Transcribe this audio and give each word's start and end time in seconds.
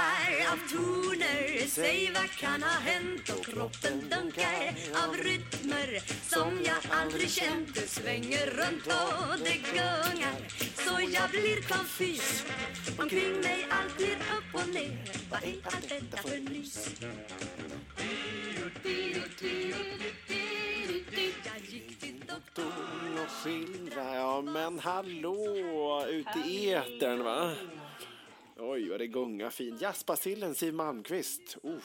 Surrar 0.00 0.52
av 0.52 0.58
toner 0.68 1.66
Säg 1.66 2.10
vad 2.14 2.30
kan 2.30 2.62
ha 2.62 2.80
hänt? 2.80 3.28
Och 3.28 3.44
kroppen 3.44 4.00
dunkar 4.10 4.74
av 5.04 5.16
rytmer 5.16 6.00
som 6.34 6.58
jag 6.64 6.98
aldrig 7.00 7.30
känt 7.30 7.74
Det 7.74 7.88
svänger 7.88 8.46
runt 8.46 8.86
och 8.86 9.38
det 9.44 9.58
gungar. 9.72 10.38
Så 10.74 11.00
jag 11.12 11.30
blir 11.30 11.68
konfys 11.68 12.44
Omkring 12.98 13.40
mig 13.40 13.66
allt 13.70 13.96
blir 13.96 14.16
upp 14.16 14.62
och 14.62 14.68
ner. 14.68 14.98
Vad 15.30 15.42
är 15.42 15.56
allt 15.64 15.88
detta 15.88 16.28
för 16.28 16.38
nys? 16.38 16.90
Jag 21.44 21.60
gick 21.68 22.00
till 22.00 22.20
doktorn 22.26 23.18
och 23.24 23.30
skildra, 23.30 24.14
ja 24.14 24.40
men 24.40 24.78
hallå, 24.78 26.04
ute 26.08 26.38
i 26.48 26.72
etern 26.72 27.24
va? 27.24 27.52
Oj 28.62 28.88
vad 28.88 29.00
det 29.00 29.06
gungar 29.06 29.50
fint. 29.50 29.80
Jazzbasillen 29.80 30.54
Siw 30.54 30.76
Malmkvist. 30.76 31.56
Uh. 31.64 31.78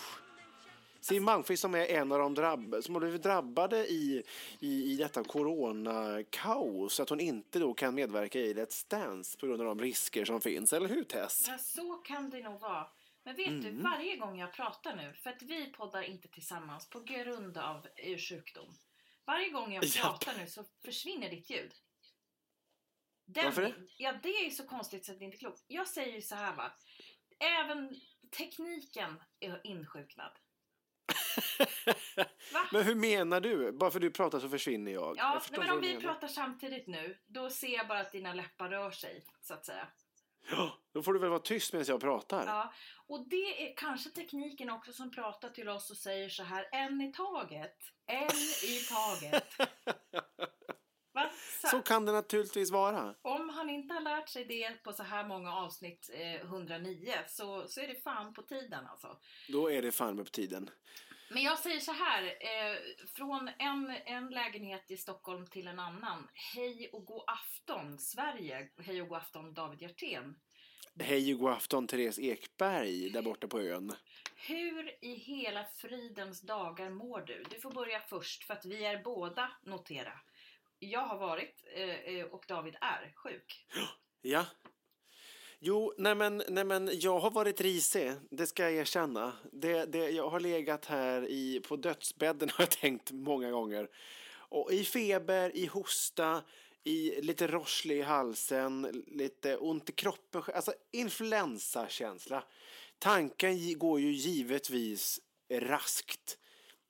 Siw 1.00 1.24
Malmkvist 1.24 1.62
som 1.62 1.76
är 1.76 1.86
en 1.86 2.12
av 2.12 2.20
de 2.20 2.34
drabb 2.34 2.76
som 2.82 2.96
har 2.96 3.00
blivit 3.02 3.24
drabbade 3.24 3.88
i, 3.88 4.24
i, 4.60 4.92
i 4.94 4.98
detta 4.98 5.24
coronakaos. 5.24 7.00
Att 7.00 7.10
hon 7.10 7.20
inte 7.20 7.60
då 7.60 7.74
kan 7.74 7.96
medverka 7.96 8.40
i 8.40 8.54
Let's 8.54 8.86
Dance 8.90 9.38
på 9.38 9.48
grund 9.48 9.62
av 9.62 9.68
de 9.68 9.82
risker 9.82 10.26
som 10.26 10.42
finns. 10.42 10.74
Eller 10.74 10.88
hur 10.88 11.04
Tess? 11.04 11.46
Ja, 11.48 11.58
så 11.58 11.94
kan 11.94 12.30
det 12.30 12.44
nog 12.44 12.60
vara. 12.60 12.88
Men 13.24 13.36
vet 13.36 13.62
du, 13.62 13.72
varje 13.72 14.16
gång 14.18 14.40
jag 14.40 14.54
pratar 14.54 14.96
nu, 14.96 15.14
för 15.14 15.30
att 15.30 15.42
vi 15.42 15.66
poddar 15.66 16.02
inte 16.02 16.28
tillsammans 16.28 16.90
på 16.90 17.00
grund 17.00 17.58
av 17.58 17.88
eh, 17.96 18.18
sjukdom. 18.18 18.76
Varje 19.26 19.50
gång 19.50 19.74
jag 19.74 19.84
Japp. 19.84 20.02
pratar 20.02 20.34
nu 20.38 20.48
så 20.48 20.64
försvinner 20.86 21.30
ditt 21.30 21.50
ljud. 21.50 21.72
Den, 23.26 23.46
Varför 23.46 23.62
det? 23.62 23.74
Ja, 23.98 24.14
det 24.24 24.30
är 24.30 24.44
ju 24.44 24.52
så 24.52 24.68
konstigt 24.68 25.06
så 25.06 25.12
att 25.12 25.20
det 25.20 25.26
inte 25.26 25.38
är 25.38 25.40
klokt. 25.40 25.64
Jag 25.68 25.88
säger 25.88 26.14
ju 26.14 26.22
så 26.22 26.36
här 26.36 26.56
va. 26.56 26.72
Även 27.40 27.96
tekniken 28.38 29.24
är 29.40 29.62
insjuknad. 29.64 30.32
Men 32.72 32.84
hur 32.84 32.96
menar 32.96 33.42
du? 33.42 33.72
Bara 33.72 33.92
för 33.92 34.00
du 34.00 34.12
pratar 34.12 34.40
så 34.40 34.50
försvinner 34.50 34.92
jag. 34.92 35.18
Ja, 35.18 35.42
jag 35.52 35.60
men 35.60 35.70
om 35.70 35.82
vi 35.82 35.88
menar. 35.88 36.02
pratar 36.02 36.28
samtidigt 36.28 36.88
nu, 36.88 37.18
då 37.28 37.50
ser 37.50 37.74
jag 37.74 37.88
bara 37.88 38.00
att 38.00 38.12
dina 38.12 38.34
läppar 38.34 38.70
rör 38.70 38.92
sig, 38.92 39.26
så 39.42 39.54
att 39.54 39.66
säga. 39.66 39.88
Ja, 40.52 40.80
Då 40.94 41.04
får 41.04 41.14
du 41.14 41.20
väl 41.20 41.30
vara 41.30 41.40
tyst 41.40 41.74
medan 41.74 41.86
jag 41.88 42.02
pratar. 42.02 42.46
Ja, 42.46 42.74
och 43.08 43.30
det 43.30 43.70
är 43.72 43.76
kanske 43.78 44.10
tekniken 44.10 44.70
också 44.70 44.94
som 44.94 45.12
pratar 45.12 45.50
till 45.50 45.70
oss 45.70 45.92
och 45.92 45.98
säger 45.98 46.30
så 46.30 46.44
här, 46.44 46.70
en 46.72 47.02
i 47.02 47.14
taget, 47.14 47.78
en 48.06 48.38
i 48.70 48.80
taget. 48.90 49.48
Va? 51.16 51.30
Så, 51.62 51.68
Så 51.68 51.82
kan 51.82 52.06
det 52.06 52.12
naturligtvis 52.12 52.72
vara. 52.72 53.16
Om 53.22 53.50
han 53.50 53.70
inte 53.70 53.94
har 53.94 54.02
lärt 54.02 54.30
sig 54.30 54.46
det 54.46 54.84
på 54.84 54.94
så 54.94 55.04
här 55.04 55.28
många 55.28 55.54
avsnitt, 55.54 56.10
eh, 56.14 56.42
109, 56.42 57.14
så, 57.28 57.68
så 57.68 57.82
är 57.82 57.88
det 57.88 58.04
fan 58.04 58.34
på 58.34 58.42
tiden 58.42 58.88
alltså. 58.88 59.18
Då 59.50 59.72
är 59.72 59.82
det 59.82 59.92
fan 59.92 60.18
på 60.18 60.24
tiden. 60.24 60.70
Men 61.30 61.44
jag 61.44 61.60
säger 61.60 61.80
så 61.80 61.92
här, 61.92 62.24
eh, 62.24 62.78
från 63.16 63.50
en, 63.60 63.96
en 64.06 64.28
lägenhet 64.30 64.92
i 64.92 64.98
Stockholm 64.98 65.48
till 65.48 65.68
en 65.68 65.80
annan. 65.80 66.28
Hej 66.34 66.90
och 66.94 67.06
god 67.06 67.24
afton 67.28 68.00
Sverige, 68.00 68.70
hej 68.78 69.02
och 69.02 69.08
god 69.08 69.18
afton 69.18 69.54
David 69.54 69.82
Hjertén. 69.82 70.36
Hej 71.00 71.34
och 71.34 71.40
god 71.40 71.52
afton 71.52 71.88
Therese 71.88 72.20
Ekberg 72.20 73.10
där 73.10 73.22
borta 73.22 73.48
på 73.48 73.62
ön. 73.62 73.94
Hur 74.48 75.06
i 75.06 75.16
hela 75.16 75.64
fridens 75.64 76.42
dagar 76.42 76.90
mår 76.90 77.22
du? 77.22 77.44
Du 77.50 77.60
får 77.60 77.72
börja 77.72 78.00
först 78.00 78.44
för 78.44 78.54
att 78.54 78.66
vi 78.66 78.86
är 78.86 79.04
båda, 79.04 79.52
notera. 79.64 80.14
Jag 80.92 81.02
har 81.02 81.18
varit 81.18 81.64
eh, 81.76 82.16
eh, 82.16 82.26
och 82.26 82.46
David 82.48 82.76
är 82.82 83.14
sjuk. 83.16 83.66
Ja. 84.22 84.46
Jo, 85.60 85.94
nej 85.98 86.16
men, 86.16 86.44
nej 86.48 86.64
men 86.64 86.90
jag 86.94 87.20
har 87.20 87.32
varit 87.32 87.62
risig, 87.62 88.14
det 88.32 88.48
ska 88.48 88.64
jag 88.64 88.74
erkänna. 88.74 89.34
Det, 89.52 89.86
det, 89.86 90.10
jag 90.10 90.30
har 90.30 90.40
legat 90.40 90.86
här 90.86 91.28
i, 91.30 91.60
på 91.68 91.76
dödsbädden 91.76 92.50
har 92.54 92.64
jag 92.64 92.72
tänkt 92.72 93.12
många 93.12 93.52
gånger. 93.52 93.88
Och 94.34 94.72
i 94.74 94.84
feber, 94.84 95.56
i 95.56 95.66
hosta, 95.66 96.42
i 96.84 97.22
lite 97.22 97.48
rosslig 97.48 97.98
i 97.98 98.02
halsen, 98.02 99.04
lite 99.08 99.58
ont 99.58 99.90
i 99.90 99.94
kroppen. 99.94 100.44
Alltså 100.56 100.74
influensakänsla. 100.92 102.44
Tanken 103.00 103.80
går 103.80 104.00
ju 104.00 104.12
givetvis 104.12 105.20
raskt 105.52 106.38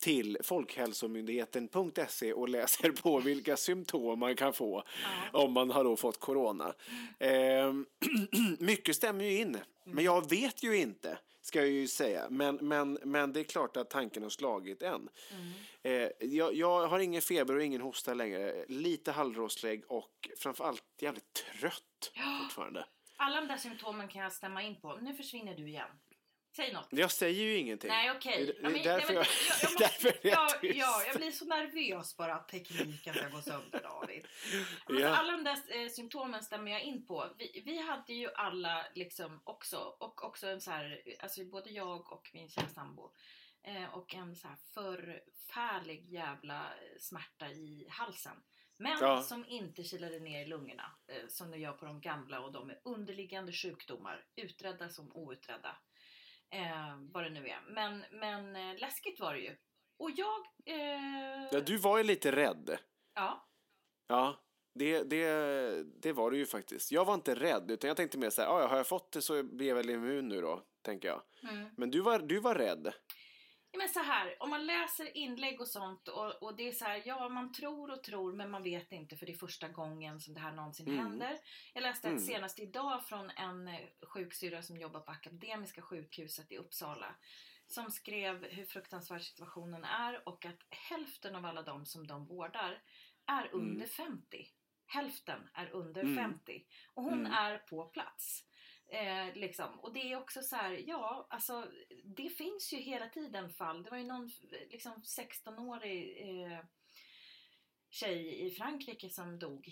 till 0.06 0.38
Folkhälsomyndigheten.se 0.44 2.34
och 2.34 2.50
läser 2.50 2.92
på 2.92 3.20
vilka 3.20 3.58
symptom 3.58 4.20
man 4.20 4.36
kan 4.36 4.54
få 4.54 4.84
om 5.32 5.54
man 5.54 5.70
har 5.70 5.84
då 5.84 5.96
fått 5.96 6.20
corona. 6.20 6.74
Eh, 7.20 7.74
mycket 8.60 8.96
stämmer 8.96 9.26
ju 9.26 9.38
in, 9.38 9.58
men 9.84 10.04
jag 10.04 10.30
vet 10.30 10.64
ju 10.64 10.78
inte, 10.78 11.18
ska 11.42 11.60
jag 11.60 11.70
ju 11.70 11.88
säga. 11.88 12.28
Men, 12.30 12.56
men, 12.56 13.00
men 13.04 13.34
det 13.34 13.40
är 13.40 13.44
klart 13.44 13.78
att 13.78 13.90
tanken 13.90 14.24
har 14.24 14.30
slagit 14.30 14.82
en. 14.82 15.10
Eh, 15.84 16.10
jag, 16.20 16.54
jag 16.54 16.88
har 16.88 17.00
ingen 17.00 17.22
feber 17.22 17.56
och 17.56 17.64
ingen 17.64 17.82
hosta 17.82 18.14
längre. 18.14 18.66
Lite 18.68 19.12
halvrosslig 19.12 19.84
och 19.88 20.30
framförallt 20.38 20.84
jävligt 21.00 21.34
trött 21.34 22.12
fortfarande. 22.42 22.86
Alla 23.18 23.42
de 23.42 23.48
där 23.48 23.58
symptomen 23.58 24.08
kan 24.08 24.22
jag 24.22 24.32
stämma 24.32 24.64
in 24.64 24.76
på. 24.76 24.96
Nu 25.02 25.14
försvinner 25.14 25.56
du 25.56 25.68
igen. 25.68 25.90
Säg 26.56 26.74
något. 26.74 26.88
Jag 26.90 27.12
säger 27.12 27.44
ju 27.44 27.58
ingenting. 27.58 27.88
Nej 27.90 28.12
okej. 28.12 28.46
Det- 28.46 28.54
Ja, 28.62 28.70
men- 28.70 28.76
är 28.80 28.84
därför 28.84 29.14
nej, 29.14 29.24
men 29.24 29.26
jag- 29.80 29.82
jag, 29.82 29.92
jag, 30.04 30.16
är 30.16 30.30
jag 30.30 30.34
ja, 30.34 30.50
tyst. 30.62 30.76
ja, 30.78 31.04
jag 31.08 31.16
blir 31.16 31.32
så 31.32 31.46
nervös 31.46 32.18
bara 32.18 32.36
att 32.36 32.48
tekniken 32.48 33.14
ska 33.14 33.30
gå 33.30 33.42
sönder 33.42 33.80
David. 33.84 34.28
Men 34.88 34.98
Ja. 35.02 35.10
Alla 35.16 35.32
de 35.32 35.44
där 35.44 35.58
eh, 35.84 35.90
symptomen 35.90 36.44
stämmer 36.44 36.72
jag 36.72 36.82
in 36.84 37.06
på. 37.06 37.28
Vi, 37.38 37.62
vi 37.66 37.82
hade 37.82 38.14
ju 38.14 38.30
alla 38.36 38.86
liksom 38.96 39.42
också, 39.44 39.78
och 39.78 40.24
också 40.24 40.48
en 40.48 40.62
så 40.62 40.72
här, 40.72 41.02
alltså 41.20 41.46
både 41.46 41.70
jag 41.70 42.12
och 42.12 42.30
min 42.34 42.50
kära 42.50 42.68
sambo, 42.68 43.12
eh, 43.64 43.94
och 43.98 44.16
en 44.16 44.36
så 44.36 44.48
här 44.48 44.58
förfärlig 44.74 46.06
jävla 46.10 46.74
smärta 47.00 47.50
i 47.50 47.88
halsen. 47.90 48.44
Men 48.78 48.98
Ja. 49.02 49.22
som 49.22 49.46
inte 49.48 49.84
kilade 49.84 50.20
ner 50.20 50.42
i 50.42 50.46
lungorna 50.48 50.92
eh, 51.08 51.28
som 51.28 51.52
det 51.52 51.58
gör 51.58 51.72
på 51.74 51.86
de 51.86 52.02
gamla 52.02 52.40
och 52.40 52.52
de 52.52 52.68
med 52.68 52.80
underliggande 52.84 53.52
sjukdomar. 53.54 54.26
Utredda 54.36 54.90
som 54.90 55.12
outredda. 55.16 55.76
Eh, 56.50 56.98
vad 57.14 57.24
det 57.24 57.30
nu 57.30 57.48
är. 57.48 57.62
Men, 57.70 58.04
men 58.12 58.56
eh, 58.56 58.78
läskigt 58.80 59.20
var 59.20 59.34
det 59.34 59.40
ju. 59.40 59.56
Och 60.00 60.12
jag... 60.12 60.46
Eh, 60.66 61.48
Ja, 61.52 61.60
du 61.60 61.78
var 61.78 61.98
ju 61.98 62.04
lite 62.04 62.32
rädd. 62.32 62.78
ja. 63.16 63.42
Ja, 64.08 64.36
det, 64.80 65.04
det, 65.04 65.84
det 66.02 66.14
var 66.14 66.32
du 66.32 66.38
ju 66.38 66.46
faktiskt. 66.46 66.92
Jag 66.92 67.06
var 67.06 67.14
inte 67.14 67.36
rädd, 67.36 67.72
utan 67.72 67.88
jag 67.88 67.98
tänkte 67.98 68.18
mer 68.18 68.30
så 68.30 68.42
här, 68.42 68.50
"Ah, 68.50 68.62
ja, 68.62 68.68
har 68.68 68.78
jag 68.78 68.88
fått 68.88 69.12
det 69.12 69.22
så 69.22 69.44
blir 69.44 69.68
jag 69.68 69.76
väl 69.76 69.90
immun 69.90 70.28
nu 70.28 70.42
då, 70.42 70.62
tänker 70.82 71.08
jag. 71.08 71.22
Mm. 71.52 71.70
Men 71.78 71.92
du 71.92 72.02
var, 72.02 72.20
du 72.20 72.40
var 72.40 72.56
rädd. 72.56 72.94
Ja, 73.76 73.80
men 73.80 73.90
så 73.90 74.00
här, 74.00 74.36
om 74.44 74.50
man 74.50 74.66
läser 74.66 75.18
inlägg 75.18 75.62
och 75.62 75.68
sånt 75.68 76.08
och, 76.08 76.44
och 76.44 76.56
det 76.56 76.68
är 76.68 76.72
så 76.72 76.86
här, 76.86 77.02
ja 77.06 77.30
man 77.30 77.52
tror 77.54 77.92
och 77.92 78.04
tror 78.04 78.34
men 78.34 78.52
man 78.52 78.64
vet 78.64 78.92
inte 78.92 79.18
för 79.18 79.26
det 79.26 79.32
är 79.32 79.38
första 79.38 79.68
gången 79.68 80.20
som 80.20 80.34
det 80.34 80.40
här 80.40 80.52
någonsin 80.52 80.88
Mm. 80.88 81.00
händer. 81.00 81.38
Jag 81.74 81.82
läste 81.82 82.08
Mm. 82.08 82.20
senast 82.20 82.60
idag 82.60 83.06
från 83.06 83.30
en 83.30 83.68
eh, 83.68 83.80
sjuksyrra 84.02 84.62
som 84.62 84.78
jobbar 84.78 85.00
på 85.00 85.12
Akademiska 85.12 85.82
sjukhuset 85.82 86.52
i 86.52 86.58
Uppsala. 86.58 87.16
Som 87.68 87.92
skrev 87.92 88.44
hur 88.46 88.66
fruktansvärd 88.66 89.22
situationen 89.22 89.84
är 89.84 90.28
och 90.28 90.46
att 90.46 90.60
hälften 90.70 91.36
av 91.36 91.46
alla 91.46 91.62
de 91.62 91.86
som 91.86 92.08
de 92.08 92.26
vårdar 92.26 92.82
är 93.28 93.50
under 93.54 93.86
50. 93.88 94.48
Hälften 94.88 95.50
är 95.54 95.70
under 95.70 96.02
Mm. 96.04 96.16
50. 96.16 96.66
Och 96.94 97.04
hon 97.04 97.14
Mm. 97.20 97.32
är 97.32 97.58
på 97.58 97.84
plats. 97.86 98.44
Eh, 98.92 99.34
liksom. 99.36 99.80
Och 99.80 99.94
det 99.94 100.12
är 100.12 100.18
också 100.18 100.42
så 100.42 100.56
här, 100.56 100.84
ja, 100.88 101.28
alltså 101.30 101.68
det 102.04 102.30
finns 102.30 102.74
ju 102.74 102.78
hela 102.78 103.10
tiden 103.10 103.50
fall. 103.50 103.84
Det 103.84 103.90
var 103.90 103.98
ju 103.98 104.04
någon 104.04 104.32
liksom 104.70 104.94
16-årig 104.94 106.18
eh, 106.22 106.60
tjej 107.90 108.46
i 108.46 108.52
Frankrike 108.52 109.10
som 109.10 109.40
dog. 109.40 109.70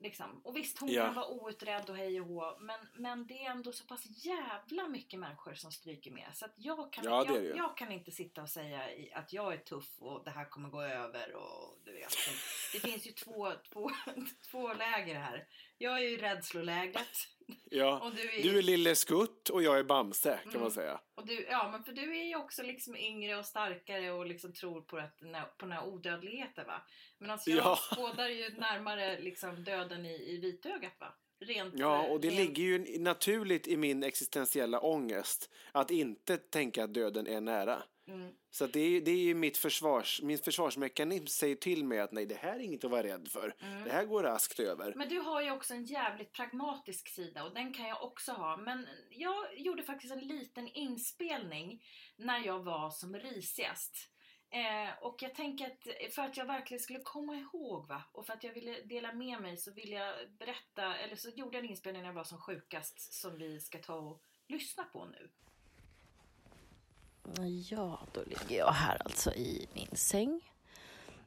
Liksom. 0.00 0.40
Och 0.44 0.56
visst, 0.56 0.78
hon 0.78 0.88
Ja. 0.88 1.12
vara 1.12 1.28
outredd 1.28 1.90
och 1.90 1.96
hej 1.96 2.20
och 2.20 2.26
hå, 2.26 2.58
men, 2.60 2.88
men 2.94 3.26
det 3.26 3.44
är 3.44 3.50
ändå 3.50 3.72
så 3.72 3.86
pass 3.86 4.26
jävla 4.26 4.88
mycket 4.88 5.20
människor 5.20 5.54
som 5.54 5.72
stryker 5.72 6.10
med. 6.10 6.30
Så 6.34 6.44
att 6.44 6.54
jag, 6.56 6.92
kan, 6.92 7.04
Ja, 7.04 7.24
jag, 7.26 7.56
jag 7.56 7.76
kan 7.76 7.92
inte 7.92 8.10
sitta 8.10 8.42
och 8.42 8.50
säga 8.50 8.88
att 9.14 9.32
jag 9.32 9.52
är 9.52 9.58
tuff 9.58 9.98
och 9.98 10.24
det 10.24 10.30
här 10.30 10.44
kommer 10.44 10.68
gå 10.68 10.82
över 10.82 11.34
och 11.34 11.78
du 11.84 11.92
vet. 11.92 12.14
Det 12.72 12.80
finns 12.80 13.06
ju 13.06 13.12
två, 13.12 13.52
två, 13.72 13.90
två 14.50 14.72
läger 14.74 15.14
här. 15.14 15.46
Jag 15.78 15.98
är 15.98 16.08
ju 16.08 16.16
rädslolägret. 16.16 17.08
Ja. 17.70 18.00
Och 18.00 18.14
du 18.14 18.30
är, 18.30 18.42
Du 18.42 18.58
är 18.58 18.62
Lille 18.62 18.94
Skutt 18.94 19.48
och 19.48 19.62
jag 19.62 19.78
är 19.78 19.82
Bamse, 19.84 20.38
kan 20.42 20.50
Mm. 20.50 20.62
man 20.62 20.70
säga. 20.70 21.00
och 21.14 21.26
du, 21.26 21.46
ja, 21.50 21.68
men 21.72 21.84
för 21.84 21.92
du 21.92 22.20
är 22.20 22.24
ju 22.24 22.36
också 22.36 22.62
liksom 22.62 22.96
yngre 22.96 23.36
och 23.36 23.46
starkare 23.46 24.10
och 24.12 24.26
liksom 24.26 24.52
tror 24.52 24.80
på, 24.80 24.96
att, 24.98 25.18
på 25.58 25.66
den 25.66 25.72
här 25.72 25.84
odödligheten 25.86 26.66
va. 26.66 26.82
Men 27.18 27.30
alltså 27.30 27.50
jag 27.50 27.58
Ja. 27.58 27.78
skådar 27.96 28.28
ju 28.28 28.48
närmare 28.50 29.20
liksom 29.20 29.64
döden 29.64 30.06
i, 30.06 30.14
i 30.34 30.38
vitögat 30.40 30.92
va. 31.00 31.14
Rent, 31.40 31.74
Ja, 31.76 32.02
och 32.08 32.20
det 32.20 32.28
rent, 32.28 32.38
ligger 32.38 32.62
ju 32.62 32.98
naturligt 32.98 33.66
i 33.66 33.76
min 33.76 34.02
existentiella 34.02 34.80
ångest 34.80 35.50
att 35.72 35.90
inte 35.90 36.36
tänka 36.36 36.84
att 36.84 36.94
döden 36.94 37.26
är 37.26 37.40
nära. 37.40 37.82
Mm. 38.06 38.34
Så 38.50 38.66
det 38.66 38.80
är, 38.80 39.00
det 39.00 39.10
är 39.10 39.24
ju 39.24 39.34
mitt 39.34 39.56
försvars, 39.56 40.22
min 40.22 40.38
försvarsmekanism 40.38 41.26
säger 41.26 41.56
till 41.56 41.84
mig 41.84 42.00
att 42.00 42.12
nej, 42.12 42.26
det 42.26 42.34
här 42.34 42.54
är 42.54 42.60
inget 42.60 42.84
att 42.84 42.90
vara 42.90 43.02
rädd 43.02 43.28
för. 43.28 43.54
Det 43.84 43.92
här 43.92 44.04
går 44.04 44.22
raskt 44.22 44.60
över. 44.60 44.94
Men 44.96 45.08
du 45.08 45.18
har 45.18 45.42
ju 45.42 45.50
också 45.50 45.74
en 45.74 45.84
jävligt 45.84 46.32
pragmatisk 46.32 47.08
sida 47.08 47.44
och 47.44 47.54
den 47.54 47.74
kan 47.74 47.88
jag 47.88 48.02
också 48.02 48.32
ha. 48.32 48.56
Men 48.56 48.86
jag 49.10 49.58
gjorde 49.58 49.82
faktiskt 49.82 50.12
en 50.12 50.28
liten 50.28 50.68
inspelning 50.68 51.82
när 52.16 52.38
jag 52.38 52.62
var 52.62 52.90
som 52.90 53.16
risigast. 53.16 54.10
Eh, 54.50 55.02
och 55.02 55.22
jag 55.22 55.34
tänker 55.34 55.66
att 55.66 56.14
för 56.14 56.22
att 56.22 56.36
jag 56.36 56.46
verkligen 56.46 56.80
skulle 56.80 57.00
komma 57.00 57.36
ihåg 57.36 57.88
va, 57.88 58.02
och 58.12 58.26
för 58.26 58.32
att 58.32 58.44
jag 58.44 58.54
ville 58.54 58.80
dela 58.80 59.12
med 59.12 59.40
mig 59.40 59.56
så 59.56 59.72
vill 59.72 59.90
jag 59.90 60.14
berätta, 60.38 60.96
eller 60.96 61.16
så 61.16 61.30
gjorde 61.30 61.56
jag 61.56 61.64
en 61.64 61.70
inspelning 61.70 62.02
när 62.02 62.08
jag 62.08 62.14
var 62.14 62.24
som 62.24 62.38
sjukast 62.38 63.14
som 63.14 63.38
vi 63.38 63.60
ska 63.60 63.78
ta 63.78 63.94
och 63.94 64.22
lyssna 64.48 64.84
på 64.84 65.04
nu. 65.04 65.30
Ja, 67.70 68.00
då 68.12 68.22
ligger 68.22 68.58
jag 68.58 68.72
här 68.72 69.02
alltså 69.04 69.32
i 69.34 69.66
min 69.74 69.96
säng 69.96 70.40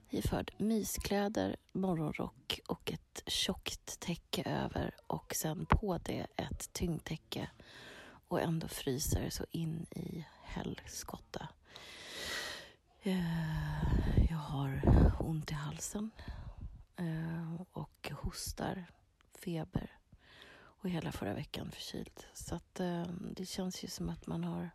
iförd 0.10 0.52
myskläder, 0.58 1.56
morgonrock 1.72 2.60
och 2.68 2.92
ett 2.92 3.24
tjockt 3.26 4.00
täcke 4.00 4.44
över 4.44 4.96
och 5.08 5.36
sen 5.36 5.66
på 5.66 5.98
det 5.98 6.28
ett 6.36 6.74
tyngdtäcke 6.74 7.50
och 8.28 8.42
ändå 8.42 8.68
fryser 8.68 9.30
så 9.30 9.46
in 9.52 9.86
i 9.92 10.26
helskotta. 10.44 11.48
Eh, 13.02 14.30
jag 14.30 14.38
har 14.38 14.82
ont 15.20 15.52
i 15.52 15.54
halsen 15.54 16.12
eh, 16.98 17.62
och 17.72 18.12
hostar, 18.12 18.86
feber 19.34 19.98
och 20.60 20.90
hela 20.90 21.12
förra 21.12 21.34
veckan 21.34 21.72
förkyld. 21.72 22.26
Så 22.34 22.56
att 22.56 22.80
eh, 22.80 23.06
det 23.36 23.46
känns 23.46 23.84
ju 23.84 23.88
som 23.88 24.10
att 24.10 24.28
man 24.28 24.44
har 24.44 24.70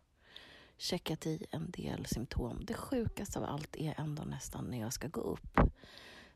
checkat 0.77 1.25
i 1.25 1.45
en 1.51 1.71
del 1.71 2.05
symptom. 2.05 2.65
Det 2.65 2.73
sjukaste 2.73 3.39
av 3.39 3.45
allt 3.45 3.75
är 3.75 3.99
ändå 3.99 4.23
nästan 4.23 4.65
när 4.65 4.79
jag 4.79 4.93
ska 4.93 5.07
gå 5.07 5.21
upp 5.21 5.59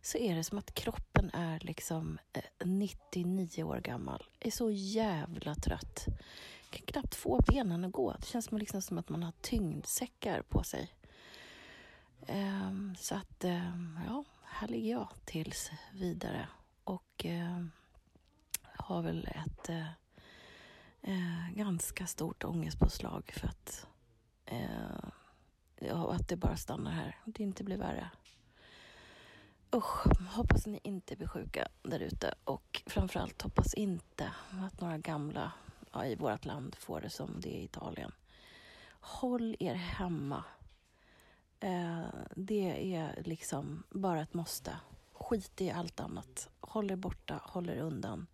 så 0.02 0.18
är 0.18 0.36
det 0.36 0.44
som 0.44 0.58
att 0.58 0.74
kroppen 0.74 1.32
är 1.34 1.60
liksom 1.60 2.20
eh, 2.34 2.68
99 2.68 3.64
år 3.64 3.80
gammal. 3.80 4.24
Är 4.40 4.52
så 4.52 4.72
jävla 4.72 5.56
trött. 5.56 6.06
Kan 6.70 6.86
knappt 6.86 7.16
få 7.16 7.42
benen 7.48 7.86
att 7.86 7.92
gå. 7.92 8.16
Det 8.20 8.26
känns 8.26 8.46
som, 8.46 8.58
liksom 8.58 8.82
som 8.82 8.98
att 8.98 9.10
man 9.10 9.24
har 9.24 9.34
tyngdsäckar 9.42 10.42
på 10.42 10.64
sig. 10.64 10.94
Ehm, 12.28 12.96
så 13.00 13.16
att, 13.16 13.44
ehm, 13.44 14.00
ja, 14.08 14.24
här 14.44 14.68
ligger 14.68 14.92
jag 14.92 15.10
tills 15.26 15.72
vidare. 15.94 16.48
Och 16.84 17.26
ehm, 17.26 17.72
har 18.62 19.02
väl 19.02 19.28
ett 19.28 19.70
eh, 19.70 19.88
eh, 21.02 21.52
ganska 21.54 22.08
stort 22.08 22.44
ångestpåslag 22.44 23.32
för 23.36 23.48
att 23.48 23.88
Eh, 24.48 26.02
och 26.04 26.16
att 26.16 26.28
det 26.28 26.36
bara 26.36 26.58
stannar 26.58 26.92
här. 26.92 27.18
Att 27.26 27.36
det 27.36 27.44
inte 27.44 27.64
blir 27.64 27.78
värre. 27.78 28.10
Usch, 29.76 30.08
hoppas 30.36 30.66
ni 30.66 30.80
inte 30.84 31.16
blir 31.16 31.28
sjuka 31.28 31.68
där 31.84 32.00
ute. 32.00 32.34
Och 32.44 32.84
framförallt 32.86 33.42
hoppas 33.42 33.74
inte 33.74 34.32
att 34.64 34.82
några 34.82 34.98
gamla 34.98 35.52
ja, 35.92 36.06
i 36.06 36.16
vårt 36.16 36.46
land 36.46 36.76
får 36.76 37.02
det 37.02 37.10
som 37.10 37.42
det 37.42 37.56
är 37.56 37.60
i 37.60 37.64
Italien. 37.64 38.12
Håll 38.90 39.56
er 39.60 39.74
hemma. 39.74 40.44
Eh, 41.60 42.06
det 42.36 42.96
är 42.96 43.24
liksom 43.26 43.84
bara 43.90 44.22
ett 44.22 44.34
måste. 44.34 44.80
Skit 45.14 45.62
i 45.62 45.72
allt 45.72 46.00
annat. 46.00 46.50
Håll 46.60 46.92
er 46.92 46.96
borta, 46.96 47.42
håll 47.44 47.70
er 47.70 47.78
undan. 47.78 48.28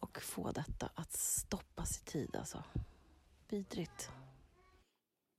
Och 0.00 0.22
få 0.22 0.52
detta 0.52 0.90
att 0.94 1.12
stoppas 1.12 1.98
i 1.98 2.04
tid 2.04 2.36
alltså. 2.36 2.62
Vidrigt. 3.48 4.10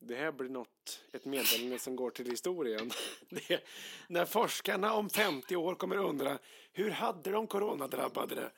Det 0.01 0.15
här 0.15 0.31
blir 0.31 0.49
något, 0.49 1.03
ett 1.13 1.25
meddelande 1.25 1.79
som 1.79 1.95
går 1.95 2.09
till 2.09 2.29
historien. 2.29 2.91
Det 3.29 3.51
är, 3.51 3.61
när 4.07 4.25
forskarna 4.25 4.93
om 4.93 5.09
50 5.09 5.55
år 5.55 5.75
kommer 5.75 5.97
undra 5.97 6.39
hur 6.73 6.91
hade 6.91 7.31
de 7.31 7.47
coronadrabbade 7.47 8.35
det? 8.35 8.51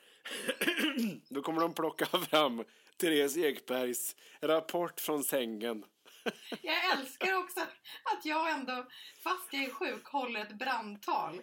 Då 1.28 1.42
kommer 1.42 1.60
de 1.60 1.74
plocka 1.74 2.06
fram 2.06 2.64
Therese 2.96 3.36
Ekbergs 3.36 4.16
rapport 4.40 5.00
från 5.00 5.24
sängen. 5.24 5.84
Jag 6.62 6.98
älskar 6.98 7.34
också 7.34 7.60
att 8.04 8.24
jag 8.24 8.50
ändå, 8.50 8.86
fast 9.22 9.48
jag 9.52 9.64
är 9.64 9.70
sjuk, 9.70 10.06
håller 10.06 10.40
ett 10.40 10.58
brandtal. 10.58 11.34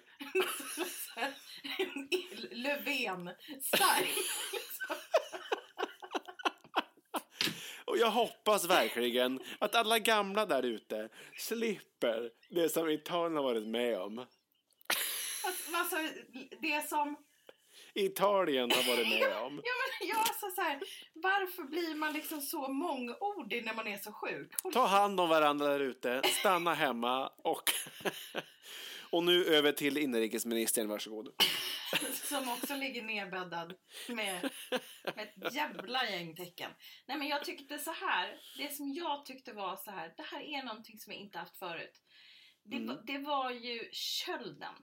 Så 1.06 1.20
här, 1.20 1.34
Löfven, 2.56 3.30
stark. 3.62 4.10
Och 7.90 7.98
jag 7.98 8.12
hoppas 8.12 8.66
verkligen 8.66 9.40
att 9.60 9.76
alla 9.76 10.00
gamla 10.00 10.46
där 10.46 10.64
ute 10.64 11.10
slipper 11.38 12.32
det 12.50 12.70
som 12.70 12.90
Italien 12.90 13.36
har 13.36 13.44
varit 13.44 13.68
med 13.68 14.00
om. 14.00 14.20
Alltså, 15.46 15.76
alltså, 15.76 15.96
det 16.62 16.90
som... 16.90 17.16
Italien 17.94 18.72
har 18.72 18.96
varit 18.96 19.08
med 19.08 19.38
om. 19.44 19.62
Ja, 19.64 19.74
men 19.82 20.10
jag 20.10 20.18
alltså 20.18 20.50
så 20.56 20.62
här, 20.62 20.80
varför 21.14 21.64
blir 21.64 21.96
man 21.96 22.14
liksom 22.14 22.42
så 22.42 22.68
mångordig 22.68 23.66
när 23.66 23.74
man 23.74 23.88
är 23.88 23.98
så 23.98 24.12
sjuk? 24.12 24.52
Håll 24.64 24.74
Ta 24.74 24.86
hand 24.86 25.20
om 25.20 25.30
varandra 25.30 25.68
där 25.68 25.80
ute, 25.80 26.22
stanna 26.40 26.74
hemma 26.74 27.28
och... 27.44 27.64
Och 29.12 29.24
nu 29.24 29.46
över 29.46 29.72
till 29.72 29.98
inrikesministern, 29.98 30.88
varsågod. 30.88 31.30
Som 32.14 32.50
också 32.50 32.76
ligger 32.76 33.04
nedbäddad 33.04 33.74
med, 34.08 34.50
med 35.16 35.28
ett 35.46 35.54
jävla 35.56 36.10
gäng 36.10 36.36
tecken. 36.36 36.72
Nej 37.08 37.18
men 37.18 37.28
jag 37.28 37.44
tyckte 37.46 37.80
så 37.80 37.92
här. 37.92 38.40
Det 38.58 38.74
som 38.76 38.94
jag 38.94 39.26
tyckte 39.26 39.54
var 39.54 39.78
så 39.78 39.92
här. 39.92 40.14
Det 40.18 40.24
här 40.24 40.42
är 40.42 40.64
någonting 40.64 41.00
som 41.00 41.14
jag 41.14 41.22
inte 41.22 41.38
haft 41.38 41.58
förut. 41.58 42.02
Det, 42.64 42.76
Mm. 42.78 42.88
var- 42.88 43.04
det 43.06 43.18
var 43.18 43.52
ju 43.52 43.90
kölden. 43.92 44.74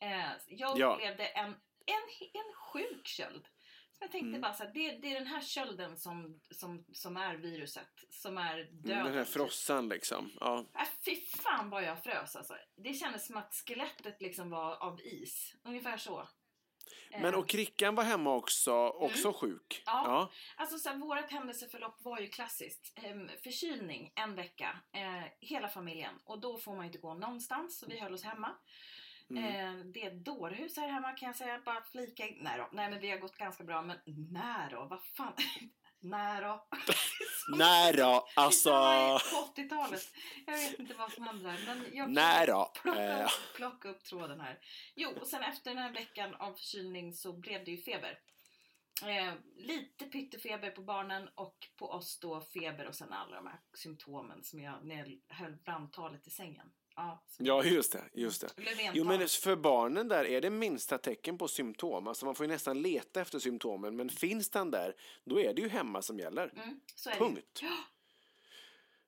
Eh, 0.00 0.30
jag 0.46 0.78
Ja. 0.78 0.94
upplevde 0.94 1.26
en, 1.26 1.48
en, 1.86 2.04
en 2.32 2.54
sjuk 2.72 3.06
köld. 3.06 3.46
Jag 4.00 4.10
tänkte 4.12 4.28
Mm. 4.28 4.40
bara 4.40 4.54
så 4.54 4.64
här, 4.64 4.70
det, 4.74 4.90
det 4.90 5.10
är 5.10 5.18
den 5.18 5.26
här 5.26 5.40
kölden 5.40 5.96
som, 5.96 6.40
som, 6.50 6.84
som 6.92 7.16
är 7.16 7.34
viruset, 7.36 8.04
som 8.10 8.38
är 8.38 8.56
döden. 8.56 9.04
Den 9.04 9.14
här 9.14 9.24
frossan 9.24 9.88
liksom. 9.88 10.30
Ja. 10.40 10.66
Äh, 10.74 10.88
fy 11.04 11.16
fan 11.16 11.70
vad 11.70 11.82
jag 11.84 12.02
frös 12.02 12.36
alltså. 12.36 12.54
Det 12.76 12.94
kändes 12.94 13.26
som 13.26 13.36
att 13.36 13.54
skelettet 13.66 14.20
liksom 14.22 14.50
var 14.50 14.76
av 14.82 15.00
is. 15.00 15.54
Ungefär 15.64 15.96
så. 15.96 16.28
Men 17.10 17.34
Eh, 17.34 17.40
och 17.40 17.48
Krickan 17.48 17.94
var 17.94 18.04
hemma 18.04 18.34
också, 18.34 18.72
också 18.88 19.32
sjuk. 19.32 19.82
Ja. 19.86 20.02
Ja. 20.04 20.30
Alltså 20.56 20.78
så 20.78 20.88
här, 20.88 20.96
vårat 20.96 21.30
händelseförlopp 21.30 21.96
var 22.02 22.18
ju 22.20 22.28
klassiskt. 22.28 22.92
Ehm, 22.96 23.28
förkylning 23.42 24.12
en 24.14 24.34
vecka, 24.34 24.76
eh, 24.92 25.24
hela 25.40 25.68
familjen. 25.68 26.14
Och 26.24 26.40
då 26.40 26.58
får 26.58 26.72
man 26.74 26.80
ju 26.84 26.86
inte 26.86 26.98
gå 26.98 27.14
någonstans, 27.14 27.78
så 27.78 27.86
vi 27.86 27.98
höll 28.00 28.14
oss 28.14 28.24
hemma. 28.24 28.56
Mm. 29.30 29.44
Eh, 29.44 29.84
det 29.84 30.04
är 30.04 30.10
dårhus 30.10 30.76
här 30.76 30.88
hemma 30.88 31.12
kan 31.12 31.26
jag 31.26 31.36
säga, 31.36 31.60
bara 31.64 31.82
flika 31.82 32.26
in. 32.26 32.38
Nej 32.40 32.58
då, 32.58 32.68
nej 32.72 32.90
men 32.90 33.00
vi 33.00 33.10
har 33.10 33.18
gått 33.18 33.36
ganska 33.36 33.64
bra, 33.64 33.82
men 33.82 33.96
när 34.30 34.70
då? 34.70 34.84
Vad 34.84 35.02
fan? 35.02 35.32
när 36.00 36.42
då? 36.42 36.68
Nej 37.56 37.92
då, 37.92 38.28
alltså. 38.36 38.70
På 38.70 39.60
80-talet. 39.60 40.12
Jag 40.46 40.56
vet 40.56 40.78
inte 40.78 40.94
vad 40.94 41.12
som 41.12 41.24
hände 41.24 41.44
där. 41.44 41.60
Men 41.66 41.86
jag 41.92 42.10
Nej 42.10 42.46
då. 42.46 42.72
plocka, 42.82 43.18
Eh, 43.18 43.24
upp, 43.24 43.56
plocka 43.56 43.88
upp 43.88 44.04
tråden 44.04 44.40
här. 44.40 44.58
Jo, 44.94 45.10
och 45.20 45.26
sen 45.26 45.42
efter 45.42 45.70
den 45.70 45.82
här 45.82 45.92
veckan 45.92 46.34
av 46.34 46.52
förkylning 46.52 47.14
så 47.14 47.32
blev 47.32 47.64
det 47.64 47.70
ju 47.70 47.82
feber. 47.82 48.18
Eh, 49.02 49.34
lite 49.56 50.04
pyttefeber 50.04 50.70
på 50.70 50.82
barnen 50.82 51.28
och 51.34 51.56
på 51.76 51.90
oss 51.90 52.20
då 52.20 52.40
feber 52.40 52.86
och 52.86 52.94
sen 52.94 53.12
alla 53.12 53.36
de 53.36 53.46
här 53.46 53.60
symptomen 53.74 54.44
som 54.44 54.60
jag, 54.60 54.84
när 54.84 54.96
jag 54.96 55.36
höll 55.36 55.56
brandtalet 55.56 56.26
i 56.26 56.30
sängen. 56.30 56.70
Ja, 56.98 57.22
som- 57.28 57.46
Ja, 57.46 57.64
just 57.64 57.92
det. 57.92 58.02
Just 58.12 58.40
det. 58.40 58.48
Jo, 58.92 59.04
men 59.04 59.28
för 59.28 59.56
barnen 59.56 60.08
där 60.08 60.24
är 60.24 60.40
det 60.40 60.50
minsta 60.50 60.98
tecken 60.98 61.38
på 61.38 61.48
symptom. 61.48 62.06
Alltså 62.08 62.26
man 62.26 62.34
får 62.34 62.46
ju 62.46 62.52
nästan 62.52 62.82
leta 62.82 63.20
efter 63.20 63.38
symptomen. 63.38 63.96
Men 63.96 64.08
finns 64.10 64.50
den 64.50 64.70
där, 64.70 64.94
då 65.24 65.40
är 65.40 65.54
det 65.54 65.62
ju 65.62 65.68
hemma 65.68 66.02
som 66.02 66.18
gäller. 66.18 66.52
Mm, 66.56 66.80
så. 66.94 67.10
Punkt. 67.10 67.62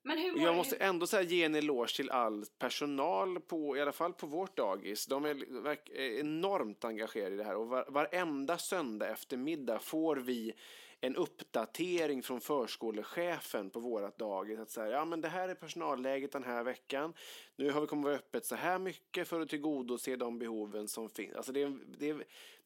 Men 0.02 0.18
hur 0.18 0.32
mår 0.32 0.40
Jag 0.40 0.56
måste 0.56 0.76
ändå 0.76 1.06
säga 1.06 1.22
ge 1.22 1.44
en 1.44 1.54
eloge 1.54 1.96
till 1.96 2.10
all 2.10 2.44
personal, 2.58 3.40
på, 3.40 3.76
i 3.76 3.80
alla 3.80 3.92
fall 3.92 4.12
på 4.12 4.26
vårt 4.26 4.56
dagis. 4.56 5.06
De 5.06 5.24
är, 5.24 5.66
är 5.96 6.20
enormt 6.20 6.84
engagerade 6.84 7.34
i 7.34 7.38
det 7.38 7.44
här 7.44 7.56
och 7.56 7.68
var, 7.68 7.84
varenda 7.88 8.58
söndag 8.58 9.08
eftermiddag 9.08 9.78
får 9.78 10.16
vi 10.16 10.52
en 11.00 11.16
uppdatering 11.16 12.22
från 12.22 12.40
förskolechefen 12.40 13.70
på 13.70 13.80
vårt 13.80 14.18
dagis. 14.18 14.58
Att 14.58 14.70
säga, 14.70 14.90
ja 14.90 15.04
men 15.04 15.20
det 15.20 15.28
här 15.28 15.48
är 15.48 15.54
personalläget 15.54 16.32
den 16.32 16.44
här 16.44 16.62
veckan. 16.62 17.14
Nu 17.56 17.70
har 17.70 17.80
vi 17.80 17.86
kommit 17.86 18.04
vara 18.04 18.14
öppet 18.14 18.46
så 18.46 18.54
här 18.54 18.78
mycket 18.78 19.28
för 19.28 19.40
att 19.40 19.48
tillgodose 19.48 20.16
de 20.16 20.38
behoven 20.38 20.88
som 20.88 21.10
finns. 21.10 21.34
Alltså 21.34 21.52
det, 21.52 21.72
det, 21.98 22.16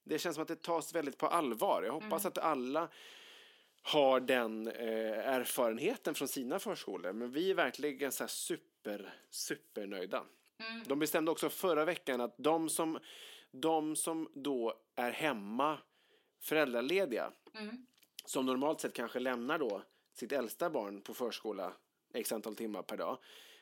det 0.05 0.19
känns 0.19 0.35
som 0.35 0.43
att 0.43 0.49
det 0.49 0.63
tas 0.63 0.95
väldigt 0.95 1.19
på 1.19 1.27
allvar. 1.27 1.83
Jag 1.83 1.93
hoppas 1.93 2.27
att 2.27 2.39
alla 2.39 2.89
har 3.83 4.21
den 4.21 4.69
eh, 4.69 5.29
erfarenheten 5.29 6.15
från 6.15 6.29
sina 6.29 6.59
förskolor. 6.59 7.13
Men 7.13 7.31
vi 7.31 7.51
är 7.51 7.55
verkligen 7.55 8.13
så 8.13 8.29
super, 8.29 9.15
supernöjda. 9.31 10.25
De 10.87 10.99
bestämde 10.99 11.31
också 11.31 11.49
förra 11.49 11.85
veckan 11.85 12.21
att 12.21 12.35
de 12.37 12.69
som, 12.69 12.99
de 13.51 13.97
som 13.97 14.29
då 14.35 14.75
är 14.95 15.11
hemma 15.11 15.79
föräldralediga, 16.41 17.33
Mm. 17.59 17.87
Som 18.25 18.47
normalt 18.47 18.81
sett 18.81 18.95
kanske 18.95 19.19
lämnar 19.19 19.59
då 19.59 19.83
sitt 20.15 20.33
äldsta 20.33 20.71
barn 20.71 21.01
på 21.01 21.15
förskola 21.15 21.73
x 22.15 22.33
antal 22.33 22.57
timmar 22.57 22.83
per 22.83 22.97
dag. 22.97 23.19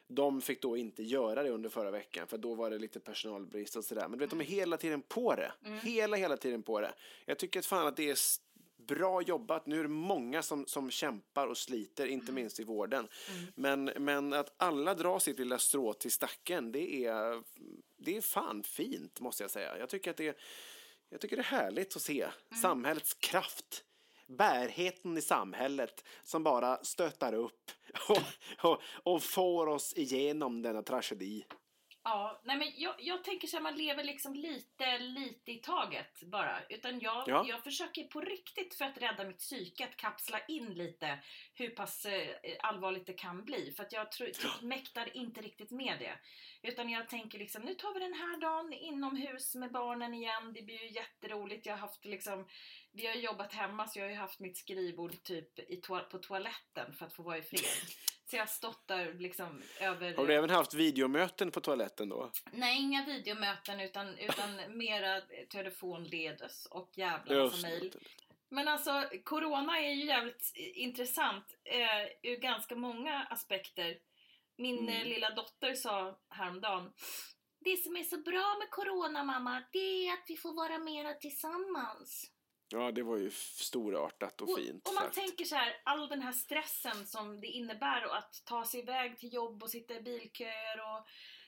De 0.08 0.40
fick 0.40 0.62
då 0.62 0.76
inte 0.76 1.02
göra 1.02 1.42
det 1.42 1.50
under 1.50 1.68
förra 1.68 1.90
veckan 1.90 2.26
för 2.26 2.38
då 2.38 2.54
var 2.54 2.70
det 2.70 2.78
lite 2.78 3.00
personalbrist 3.00 3.76
och 3.76 3.84
sådär. 3.84 4.08
Men 4.08 4.18
du 4.18 4.18
vet, 4.18 4.30
de 4.30 4.40
är 4.40 4.44
hela 4.44 4.76
tiden 4.76 5.02
på 5.02 5.34
det. 5.34 5.52
Hela, 5.82 6.16
hela 6.16 6.36
tiden 6.36 6.62
på 6.62 6.80
det. 6.80 6.94
Jag 7.24 7.38
tycker 7.38 7.60
att 7.60 7.66
fan 7.66 7.86
att 7.86 7.96
det 7.96 8.10
är 8.10 8.18
bra 8.86 9.22
jobbat. 9.22 9.66
Nu 9.66 9.78
är 9.78 9.82
det 9.82 9.88
många 9.88 10.42
som, 10.42 10.66
som 10.66 10.90
kämpar 10.90 11.46
och 11.46 11.58
sliter, 11.58 12.06
inte 12.06 12.32
minst 12.32 12.60
i 12.60 12.64
vården. 12.64 13.08
Men, 13.54 13.84
men 13.84 14.32
att 14.32 14.54
alla 14.56 14.94
drar 14.94 15.18
sitt 15.18 15.38
lilla 15.38 15.58
strå 15.58 15.92
till 15.92 16.12
stacken, 16.12 16.72
det 16.72 17.04
är, 17.06 17.42
det 17.96 18.16
är 18.16 18.20
fan 18.20 18.62
fint 18.62 19.20
måste 19.20 19.42
jag 19.42 19.50
säga. 19.50 19.78
Jag 19.78 19.88
tycker 19.88 20.10
att 20.10 20.16
det 20.16 20.28
är, 20.28 20.34
jag 21.08 21.20
tycker 21.20 21.36
det 21.36 21.42
är 21.42 21.44
härligt 21.44 21.96
att 21.96 22.02
se 22.02 22.28
samhällets 22.62 23.14
kraft 23.14 23.84
bärheten 24.28 25.18
i 25.18 25.22
samhället 25.22 26.04
som 26.22 26.42
bara 26.42 26.76
stöttar 26.84 27.34
upp 27.34 27.70
och, 28.08 28.22
och, 28.70 28.82
och 29.02 29.22
får 29.22 29.66
oss 29.66 29.92
igenom 29.96 30.62
denna 30.62 30.82
tragedi. 30.82 31.44
Ja, 32.04 32.40
nej 32.44 32.56
men 32.56 32.72
jag, 32.76 32.94
jag 32.98 33.24
tänker 33.24 33.48
så 33.48 33.56
här, 33.56 33.62
man 33.62 33.74
lever 33.74 34.04
liksom 34.04 34.34
lite, 34.34 34.98
lite 34.98 35.52
i 35.52 35.58
taget 35.58 36.22
bara. 36.22 36.60
Utan 36.68 37.00
jag, 37.00 37.24
Ja. 37.28 37.44
jag 37.48 37.64
försöker 37.64 38.04
på 38.04 38.20
riktigt 38.20 38.74
för 38.74 38.84
att 38.84 38.98
rädda 38.98 39.24
mitt 39.24 39.38
psyke 39.38 39.84
att 39.84 39.96
kapsla 39.96 40.40
in 40.48 40.74
lite 40.74 41.18
hur 41.54 41.68
pass 41.70 42.04
eh, 42.04 42.28
allvarligt 42.62 43.06
det 43.06 43.12
kan 43.12 43.44
bli. 43.44 43.72
För 43.76 43.82
att 43.82 43.92
jag 43.92 44.12
tror, 44.12 44.26
typ, 44.26 44.62
mäktar 44.62 45.16
inte 45.16 45.40
riktigt 45.40 45.70
med 45.70 45.96
det. 45.98 46.18
Utan 46.68 46.90
jag 46.90 47.08
tänker 47.08 47.38
liksom, 47.38 47.62
nu 47.62 47.74
tar 47.74 47.94
vi 47.94 48.00
den 48.00 48.14
här 48.14 48.40
dagen 48.40 48.72
inomhus 48.72 49.54
med 49.54 49.72
barnen 49.72 50.14
igen. 50.14 50.52
Det 50.52 50.62
blir 50.62 50.82
ju 50.82 50.90
jätteroligt. 50.90 51.66
Jag 51.66 51.72
har 51.72 51.80
haft 51.80 52.04
liksom, 52.04 52.46
vi 52.92 53.06
har 53.06 53.14
jobbat 53.14 53.52
hemma 53.52 53.88
så 53.88 53.98
jag 53.98 54.04
har 54.06 54.10
ju 54.10 54.16
haft 54.16 54.40
mitt 54.40 54.56
skrivbord 54.58 55.22
typ 55.22 55.58
i 55.58 55.80
toa- 55.80 56.04
på 56.10 56.18
toaletten 56.18 56.92
för 56.92 57.06
att 57.06 57.12
få 57.14 57.22
vara 57.22 57.38
i 57.38 57.42
fred. 57.42 57.60
Så 58.24 58.36
jag 58.36 58.42
har 58.42 58.46
stått 58.46 58.88
där 58.88 59.12
liksom 59.14 59.62
över... 59.80 60.14
Har 60.14 60.26
du 60.26 60.34
även 60.34 60.50
haft 60.50 60.74
videomöten 60.74 61.50
på 61.50 61.60
toaletten 61.60 62.08
då? 62.08 62.30
Nej, 62.52 62.80
inga 62.80 63.04
videomöten 63.04 63.80
utan, 63.80 64.18
utan 64.18 64.56
mera 64.78 65.20
telefonledes 65.50 66.66
och 66.66 66.90
jävla 66.94 67.44
massa 67.44 67.68
mejl. 67.68 67.92
Men 68.48 68.68
alltså, 68.68 69.04
corona 69.24 69.78
är 69.80 69.90
ju 69.92 70.04
jävligt 70.06 70.52
intressant 70.56 71.44
eh, 71.64 72.30
ur 72.32 72.36
ganska 72.36 72.74
många 72.76 73.22
aspekter. 73.30 73.98
Min 74.56 74.78
Mm. 74.78 74.88
eh, 75.00 75.04
lilla 75.04 75.30
dotter 75.30 75.74
sa 75.74 76.18
häromdagen 76.30 76.92
Det 77.60 77.76
som 77.76 77.96
är 77.96 78.04
så 78.04 78.18
bra 78.18 78.56
med 78.58 78.70
corona 78.70 79.24
mamma, 79.24 79.62
det 79.72 80.06
är 80.08 80.12
att 80.12 80.24
vi 80.28 80.36
får 80.36 80.52
vara 80.54 80.78
mera 80.78 81.14
tillsammans. 81.14 82.30
Ja, 82.72 82.92
det 82.92 83.02
var 83.02 83.16
ju 83.16 83.30
storartat 83.30 84.40
och 84.40 84.58
fint 84.58 84.88
och 84.88 84.94
man 84.94 85.02
sagt. 85.02 85.14
tänker 85.14 85.44
så 85.44 85.54
här, 85.56 85.76
all 85.84 86.08
den 86.08 86.22
här 86.22 86.32
stressen 86.32 87.06
som 87.06 87.40
det 87.40 87.46
innebär 87.46 88.04
och 88.06 88.16
att 88.16 88.42
ta 88.44 88.64
sig 88.64 88.80
iväg 88.80 89.18
till 89.18 89.34
jobb 89.34 89.62
och 89.62 89.70
sitta 89.70 89.94
i 89.94 90.02
bilköer 90.02 90.78
och 90.80 91.06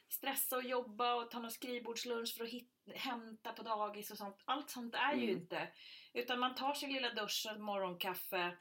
stressa 0.08 0.56
och 0.56 0.64
jobba 0.64 1.14
och 1.14 1.30
ta 1.30 1.38
någon 1.38 1.50
skrivbordslunch 1.50 2.36
för 2.36 2.44
att 2.44 2.50
hit, 2.50 2.70
hämta 2.94 3.52
på 3.52 3.62
dagis 3.62 4.10
och 4.10 4.18
sånt. 4.18 4.36
Allt 4.44 4.70
sånt 4.70 4.94
är 4.94 5.14
ju 5.14 5.22
Mm. 5.22 5.36
inte. 5.36 5.68
Utan 6.14 6.38
man 6.40 6.54
tar 6.54 6.74
sin 6.74 6.92
lilla 6.92 7.14
dusch, 7.14 7.46
ett 7.52 7.60
morgonkaffe, 7.60 8.56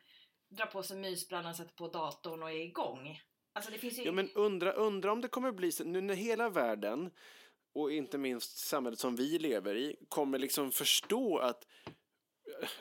drar 0.49 0.65
på 0.65 0.83
sig 0.83 0.97
mysbrallan, 0.97 1.55
sätter 1.55 1.73
på 1.73 1.87
datorn 1.87 2.43
och 2.43 2.51
är 2.51 2.61
igång. 2.61 3.21
Alltså 3.53 3.71
det 3.71 3.77
finns 3.77 3.99
ju... 3.99 4.03
Ja, 4.03 4.11
men 4.11 4.29
undra, 4.35 4.71
undra 4.71 5.11
om 5.11 5.21
det 5.21 5.27
kommer 5.27 5.51
bli 5.51 5.71
så, 5.71 5.83
nu 5.83 6.01
när 6.01 6.15
hela 6.15 6.49
världen 6.49 7.11
och 7.75 7.91
inte 7.91 8.17
minst 8.17 8.57
samhället 8.57 8.99
som 8.99 9.15
vi 9.15 9.39
lever 9.39 9.75
i 9.75 9.95
kommer 10.09 10.39
liksom 10.39 10.71
förstå 10.71 11.37
att 11.37 11.67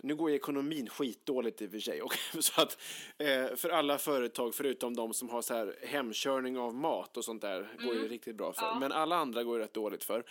nu 0.01 0.15
går 0.15 0.31
ju 0.31 0.37
ekonomin 0.37 0.89
skitdåligt 0.89 1.63
i 1.63 1.67
och 1.67 1.71
för 1.71 1.79
sig. 1.79 2.03
Och 2.03 2.15
så 2.41 2.63
att, 2.63 2.79
eh, 3.19 3.57
för 3.57 3.69
alla 3.69 3.99
företag 3.99 4.55
förutom 4.55 4.97
de 4.97 5.15
som 5.15 5.29
har 5.29 5.43
så 5.43 5.55
här 5.55 5.77
hemkörning 5.83 6.59
av 6.59 6.75
mat 6.75 7.17
och 7.17 7.25
sånt 7.25 7.43
där 7.43 7.69
går 7.85 7.95
ju 7.95 8.09
riktigt 8.09 8.37
bra 8.37 8.53
för. 8.53 8.67
Ja. 8.67 8.79
Men 8.79 8.93
alla 8.93 9.17
andra 9.17 9.45
går 9.45 9.59
ju 9.59 9.63
rätt 9.63 9.75
dåligt 9.75 10.05
för. 10.05 10.25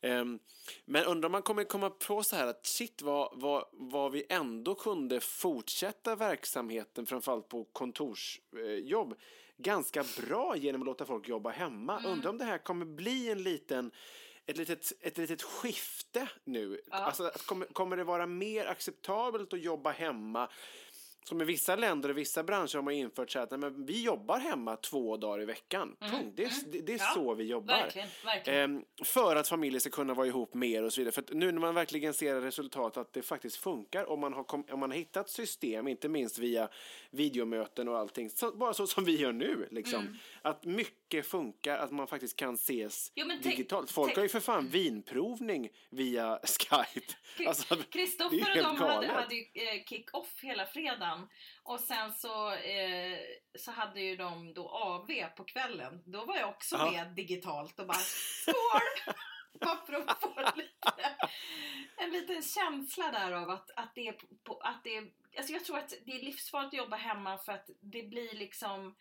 Ehm, 0.00 0.38
men 0.84 1.04
undrar 1.04 1.26
om 1.26 1.32
man 1.32 1.42
kommer 1.42 1.64
komma 1.64 1.90
på 1.90 2.22
så 2.22 2.36
här 2.36 2.46
att 2.46 2.66
shit 2.66 3.02
vad, 3.02 3.28
vad, 3.32 3.64
vad 3.72 4.12
vi 4.12 4.24
ändå 4.28 4.74
kunde 4.74 5.20
fortsätta 5.20 6.16
verksamheten 6.16 7.06
framförallt 7.06 7.48
på 7.48 7.64
kontorsjobb 7.64 9.14
ganska 9.56 10.04
bra 10.26 10.56
genom 10.56 10.82
att 10.82 10.86
låta 10.86 11.04
folk 11.04 11.28
jobba 11.28 11.50
hemma. 11.50 12.02
Undrar 12.06 12.30
om 12.30 12.38
det 12.38 12.44
här 12.44 12.58
kommer 12.58 12.86
bli 12.86 13.30
en 13.30 13.42
liten 13.42 13.90
ett 14.46 14.56
litet, 14.56 14.92
ett 15.00 15.18
litet 15.18 15.42
skifte 15.42 16.28
nu. 16.44 16.80
Alltså, 16.90 17.30
kommer, 17.46 17.66
kommer 17.66 17.96
det 17.96 18.04
vara 18.04 18.26
mer 18.26 18.66
acceptabelt 18.66 19.52
att 19.52 19.60
jobba 19.60 19.90
hemma? 19.90 20.48
Som 21.28 21.40
i 21.40 21.44
vissa 21.44 21.76
länder 21.76 22.08
och 22.08 22.18
vissa 22.18 22.42
branscher 22.42 22.74
har 22.74 22.82
man 22.82 22.94
infört 22.94 23.30
så 23.30 23.38
att 23.38 23.50
nej, 23.50 23.58
men 23.60 23.86
vi 23.86 24.02
jobbar 24.04 24.38
hemma 24.38 24.76
två 24.76 25.16
dagar 25.16 25.42
i 25.42 25.44
veckan. 25.44 25.96
Punkt. 26.00 26.32
Det, 26.36 26.44
är- 26.44 26.50
det, 26.72 26.80
det 26.80 26.92
är 26.92 26.98
Ja, 26.98 27.10
så 27.14 27.34
vi 27.34 27.44
jobbar. 27.44 27.74
Verkligen, 27.74 28.08
verkligen. 28.24 28.60
Ehm, 28.76 28.84
för 29.04 29.36
att 29.36 29.48
familjer 29.48 29.80
ska 29.80 29.90
kunna 29.90 30.14
vara 30.14 30.26
ihop 30.26 30.54
mer 30.54 30.82
och 30.82 30.92
så 30.92 31.00
vidare. 31.00 31.12
För 31.12 31.34
nu 31.34 31.52
när 31.52 31.60
man 31.60 31.74
verkligen 31.74 32.14
ser 32.14 32.40
resultat 32.40 32.96
att 32.96 33.12
det 33.12 33.22
faktiskt 33.22 33.56
funkar 33.56 34.10
om 34.10 34.20
man 34.20 34.32
har, 34.32 34.72
om 34.72 34.80
man 34.80 34.90
har 34.90 34.96
hittat 34.98 35.30
system, 35.30 35.88
inte 35.88 36.08
minst 36.08 36.38
via 36.38 36.68
videomöten 37.10 37.88
och 37.88 37.98
allting, 37.98 38.30
så, 38.30 38.52
bara 38.52 38.74
så 38.74 38.86
som 38.86 39.04
vi 39.04 39.16
gör 39.20 39.32
nu. 39.32 39.68
Liksom. 39.70 40.18
Att 40.42 40.64
mycket 40.64 41.03
funkar, 41.22 41.78
att 41.78 41.90
man 41.90 42.06
faktiskt 42.06 42.36
kan 42.36 42.54
ses 42.54 43.12
Jo, 43.14 43.26
digitalt. 43.42 43.90
Folk 43.90 44.16
har 44.16 44.22
ju 44.22 44.28
för 44.28 44.40
fan 44.40 44.68
vinprovning 44.68 45.68
via 45.90 46.38
Skype. 46.44 47.12
Alltså, 47.48 47.74
det 47.74 47.90
Kristoffer 47.90 48.40
och 48.40 48.46
helt 48.46 48.62
de 48.62 48.76
hade, 48.76 49.06
hade 49.06 49.34
ju 49.34 49.42
eh, 49.54 49.84
kick-off 49.84 50.38
hela 50.42 50.66
fredagen. 50.66 51.28
Och 51.62 51.80
sen 51.80 52.12
så, 52.12 52.52
eh, 52.52 53.18
så 53.58 53.70
hade 53.70 54.00
ju 54.00 54.16
de 54.16 54.54
då 54.54 54.68
AV 54.68 55.06
på 55.36 55.44
kvällen. 55.44 56.02
Då 56.06 56.24
var 56.24 56.36
jag 56.36 56.48
också 56.48 56.76
Ja. 56.76 56.90
med 56.90 57.14
digitalt 57.14 57.80
och 57.80 57.86
bara 57.86 57.98
skål! 57.98 59.14
Bara 59.60 59.86
för 59.86 59.92
att 59.92 60.20
få 60.20 60.34
lite, 60.56 61.16
en 61.96 62.10
liten 62.10 62.42
känsla 62.42 63.10
där 63.10 63.32
av 63.32 63.50
att, 63.50 63.70
att 63.76 63.94
det 63.94 64.08
är 64.08 64.16
på, 64.44 64.58
att 64.58 64.84
det 64.84 64.96
är, 64.96 65.10
alltså 65.36 65.52
jag 65.52 65.64
tror 65.64 65.78
att 65.78 65.92
det 66.06 66.12
är 66.12 66.22
livsfarligt 66.24 66.74
att 66.74 66.78
jobba 66.78 66.96
hemma 66.96 67.38
för 67.38 67.52
att 67.52 67.70
det 67.80 68.02
blir 68.02 68.34
liksom 68.34 68.94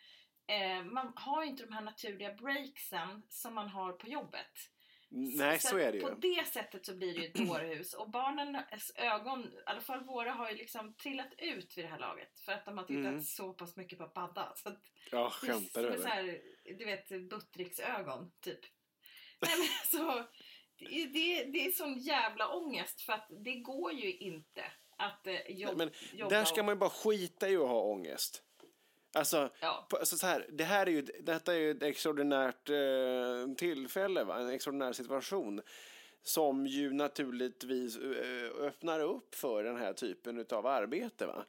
eh, 0.47 0.83
man 0.83 1.13
har 1.15 1.43
ju 1.43 1.49
inte 1.49 1.63
de 1.65 1.73
här 1.73 1.81
naturliga 1.81 2.33
breaksen 2.33 3.23
som 3.29 3.53
man 3.55 3.67
har 3.67 3.93
på 3.93 4.07
jobbet. 4.07 4.69
Nej, 5.15 5.59
så 5.59 5.75
att 5.75 5.81
är 5.81 5.91
det 5.91 5.97
ju. 5.97 6.03
På 6.03 6.09
det 6.09 6.47
sättet 6.47 6.85
så 6.85 6.95
blir 6.95 7.13
det 7.13 7.19
ju 7.19 7.27
ett 7.27 7.33
dårhus. 7.47 7.93
Och 7.93 8.09
barnens 8.09 8.91
ögon, 8.95 9.43
i 9.45 9.57
alla 9.65 9.81
fall 9.81 10.03
våra, 10.03 10.31
har 10.31 10.49
ju 10.49 10.55
liksom 10.57 10.93
trillat 10.93 11.33
ut 11.37 11.77
vid 11.77 11.85
det 11.85 11.89
här 11.89 11.99
laget. 11.99 12.39
För 12.39 12.51
att 12.51 12.65
de 12.65 12.77
har 12.77 12.85
tittat 12.85 13.05
Mm. 13.05 13.21
så 13.21 13.53
pass 13.53 13.75
mycket 13.75 13.99
på 13.99 14.07
padda. 14.07 14.53
Så 14.55 14.75
Ja, 15.11 15.29
skämtar 15.29 15.83
du 15.83 15.87
så 15.87 15.93
eller? 15.93 16.07
här, 16.09 16.41
du 16.77 16.85
vet, 16.85 17.09
Buttricks-ögon, 17.09 18.31
typ. 18.41 18.59
Nej 19.41 19.51
men 19.57 19.67
så, 19.99 20.23
det, 20.79 20.85
är- 20.85 21.07
det, 21.07 21.39
är- 21.41 21.45
det 21.51 21.65
är 21.65 21.71
sån 21.71 21.99
jävla 21.99 22.47
ångest 22.47 23.01
för 23.01 23.13
att 23.13 23.27
det 23.29 23.55
går 23.55 23.93
ju 23.93 24.13
inte 24.17 24.63
att 24.97 25.27
eh, 25.27 25.51
jobb, 25.51 25.77
Men 25.77 25.91
jobba 26.13 26.29
där 26.35 26.45
ska 26.45 26.63
man 26.63 26.75
ju 26.75 26.79
bara 26.79 26.89
skita 26.89 27.49
i 27.49 27.55
att 27.55 27.67
ha 27.67 27.81
ångest. 27.81 28.43
Alltså, 29.13 29.49
Ja. 29.59 29.85
på, 29.89 29.97
alltså 29.97 30.17
så 30.17 30.27
här, 30.27 30.45
det 30.49 30.63
här 30.63 30.85
är 30.87 30.91
ju, 30.91 31.01
detta 31.01 31.53
är 31.53 31.57
ju 31.57 31.71
ett 31.71 31.83
extraordinärt 31.83 32.69
eh, 32.69 33.55
tillfälle, 33.57 34.23
va? 34.23 34.39
en 34.39 34.49
extraordinär 34.49 34.93
situation 34.93 35.61
som 36.23 36.67
ju 36.67 36.93
naturligtvis 36.93 37.97
eh, 37.97 38.65
öppnar 38.65 38.99
upp 38.99 39.35
för 39.35 39.63
den 39.63 39.77
här 39.77 39.93
typen 39.93 40.45
av 40.51 40.67
arbete. 40.67 41.25
Va? 41.25 41.45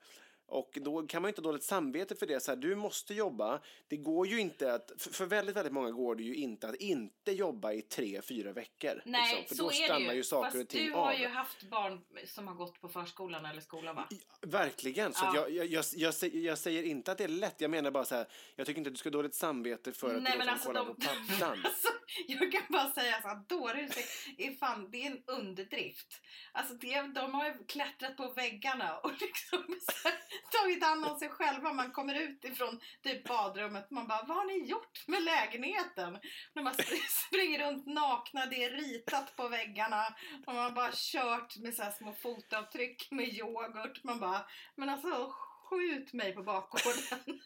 Och 0.46 0.78
då 0.82 1.06
kan 1.06 1.22
man 1.22 1.28
ju 1.28 1.30
inte 1.30 1.40
ha 1.40 1.46
dåligt 1.48 1.62
samvete 1.64 2.14
för 2.14 2.26
det. 2.26 2.40
Så 2.40 2.50
här, 2.50 2.56
du 2.56 2.74
måste 2.74 3.14
jobba. 3.14 3.60
Det 3.88 3.96
går 3.96 4.26
ju 4.26 4.40
inte 4.40 4.74
att, 4.74 4.90
för, 5.12 5.26
väldigt, 5.26 5.56
väldigt 5.56 5.72
många 5.72 5.90
går 5.90 6.14
det 6.14 6.22
ju 6.22 6.34
inte 6.34 6.68
att 6.68 6.74
inte 6.74 7.32
jobba 7.32 7.72
i 7.72 7.82
tre, 7.82 8.22
fyra 8.22 8.52
veckor. 8.52 9.02
Nej, 9.04 9.36
liksom, 9.36 9.48
för 9.48 9.54
så 9.54 9.62
då 9.62 9.68
är 9.70 9.72
stannar 9.72 10.00
det 10.00 10.04
ju. 10.12 10.16
ju 10.16 10.24
saker 10.24 10.50
Fast 10.50 10.62
och 10.62 10.68
ting 10.68 10.86
du 10.86 10.92
har 10.94 11.12
av. 11.12 11.20
ju 11.20 11.26
haft 11.28 11.62
barn 11.62 12.00
som 12.26 12.48
har 12.48 12.54
gått 12.54 12.80
på 12.80 12.88
förskolan 12.88 13.46
eller 13.46 13.60
skolan 13.60 13.96
va? 13.96 14.08
Verkligen. 14.42 15.12
Så 15.14 15.24
Ja. 15.24 15.34
jag, 15.34 15.50
jag, 15.50 15.66
jag, 15.66 15.84
jag, 15.96 16.14
säger, 16.14 16.40
jag 16.40 16.58
säger 16.58 16.82
inte 16.82 17.12
att 17.12 17.18
det 17.18 17.24
är 17.24 17.28
lätt. 17.28 17.60
Jag 17.60 17.70
menar 17.70 17.90
bara 17.90 18.04
så 18.04 18.14
här, 18.14 18.26
jag 18.56 18.66
tycker 18.66 18.78
inte 18.78 18.88
att 18.88 18.94
du 18.94 18.98
ska 18.98 19.08
ha 19.08 19.12
dåligt 19.12 19.34
samvete 19.34 19.92
för 19.92 20.14
att 20.16 20.22
Nej, 20.22 20.32
du 20.32 20.38
men 20.38 20.48
alltså 20.48 20.72
dem 20.72 20.86
de- 20.98 21.06
kolla 21.06 21.20
på 21.20 21.32
paddan. 21.38 21.58
Alltså, 21.64 21.88
jag 22.26 22.52
kan 22.52 22.62
bara 22.68 22.90
säga 22.90 23.22
så 23.22 23.28
att 23.28 23.48
dårhuset 23.48 24.04
är 24.38 24.50
fan, 24.52 24.90
det 24.90 25.02
är 25.06 25.10
en 25.10 25.22
underdrift. 25.26 26.20
Alltså 26.52 26.74
det, 26.74 27.02
de 27.02 27.34
har 27.34 27.46
ju 27.46 27.64
klättrat 27.68 28.16
på 28.16 28.32
väggarna 28.32 28.98
och 28.98 29.10
liksom 29.20 29.64
så 29.80 30.08
här, 30.08 30.18
tagit 30.52 30.84
hand 30.84 31.04
om 31.04 31.18
sig 31.18 31.28
själva. 31.28 31.72
Man 31.72 31.92
kommer 31.92 32.14
ut 32.14 32.44
ifrån 32.44 32.80
typ 33.02 33.28
badrummet 33.28 33.90
man 33.90 34.06
bara, 34.06 34.24
vad 34.28 34.36
har 34.36 34.44
ni 34.44 34.68
gjort 34.68 35.04
med 35.06 35.22
lägenheten? 35.22 36.18
De 36.54 36.64
bara 36.64 36.74
springer 37.28 37.66
runt 37.66 37.86
nakna, 37.86 38.46
det 38.46 38.64
är 38.64 38.70
ritat 38.70 39.36
på 39.36 39.48
väggarna 39.48 40.04
och 40.46 40.54
man 40.54 40.74
bara 40.74 40.90
kört 40.92 41.56
med 41.56 41.74
så 41.74 41.82
här 41.82 41.90
små 41.90 42.12
fotavtryck 42.12 43.10
med 43.10 43.28
yoghurt. 43.28 44.04
Man 44.04 44.20
bara, 44.20 44.46
men 44.74 44.88
alltså 44.88 45.34
skjut 45.64 46.12
mig 46.12 46.34
på 46.34 46.42
bakgården. 46.42 47.02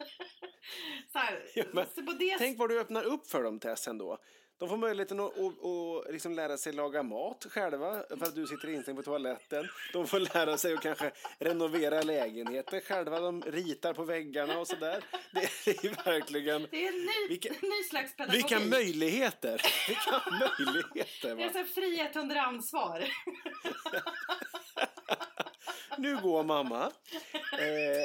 så 1.13 1.19
Ja, 1.55 1.87
så 1.95 2.03
på 2.03 2.13
det 2.13 2.39
Tänk 2.39 2.59
vad 2.59 2.69
du 2.69 2.81
öppnar 2.81 3.03
upp 3.03 3.31
för 3.31 3.43
dem, 3.43 3.61
Tess, 3.61 3.89
ändå. 3.89 4.19
De 4.59 4.69
får 4.69 4.77
möjligheten 4.77 5.21
att, 5.21 5.39
att, 5.39 5.65
att 5.65 6.13
liksom 6.13 6.35
lära 6.35 6.57
sig 6.59 6.73
laga 6.73 7.03
mat 7.03 7.47
själva 7.51 8.03
för 8.09 8.27
att 8.27 8.35
du 8.35 8.47
sitter 8.47 8.69
instängd 8.69 8.97
på 8.99 9.03
toaletten. 9.03 9.69
De 9.93 10.07
får 10.07 10.21
lära 10.21 10.59
sig 10.59 10.75
att 10.75 10.81
kanske 10.81 11.11
renovera 11.39 12.03
lägenheter 12.03 12.81
själva. 12.81 13.21
De 13.21 13.43
ritar 13.43 13.95
på 13.95 14.05
väggarna 14.05 14.59
och 14.59 14.69
sådär. 14.69 15.05
Det 15.33 15.85
är 15.85 16.05
verkligen... 16.05 16.67
Det 16.71 16.85
är 16.87 16.89
en 16.89 16.99
ny, 16.99 17.29
Vilka- 17.29 17.53
ny 17.63 17.83
slags 17.91 18.17
pedagogik. 18.17 18.45
Vilka 18.53 18.65
möjligheter! 18.67 19.63
Vilka 19.89 20.23
möjligheter! 20.31 21.37
Det 21.37 21.43
är 21.43 21.53
Va? 21.53 21.67
så 21.67 21.81
frihet 21.81 22.17
under 22.17 22.37
ansvar. 22.37 23.05
Nu 25.99 26.17
går 26.23 26.45
mamma. 26.45 26.93
Eh, 27.53 28.05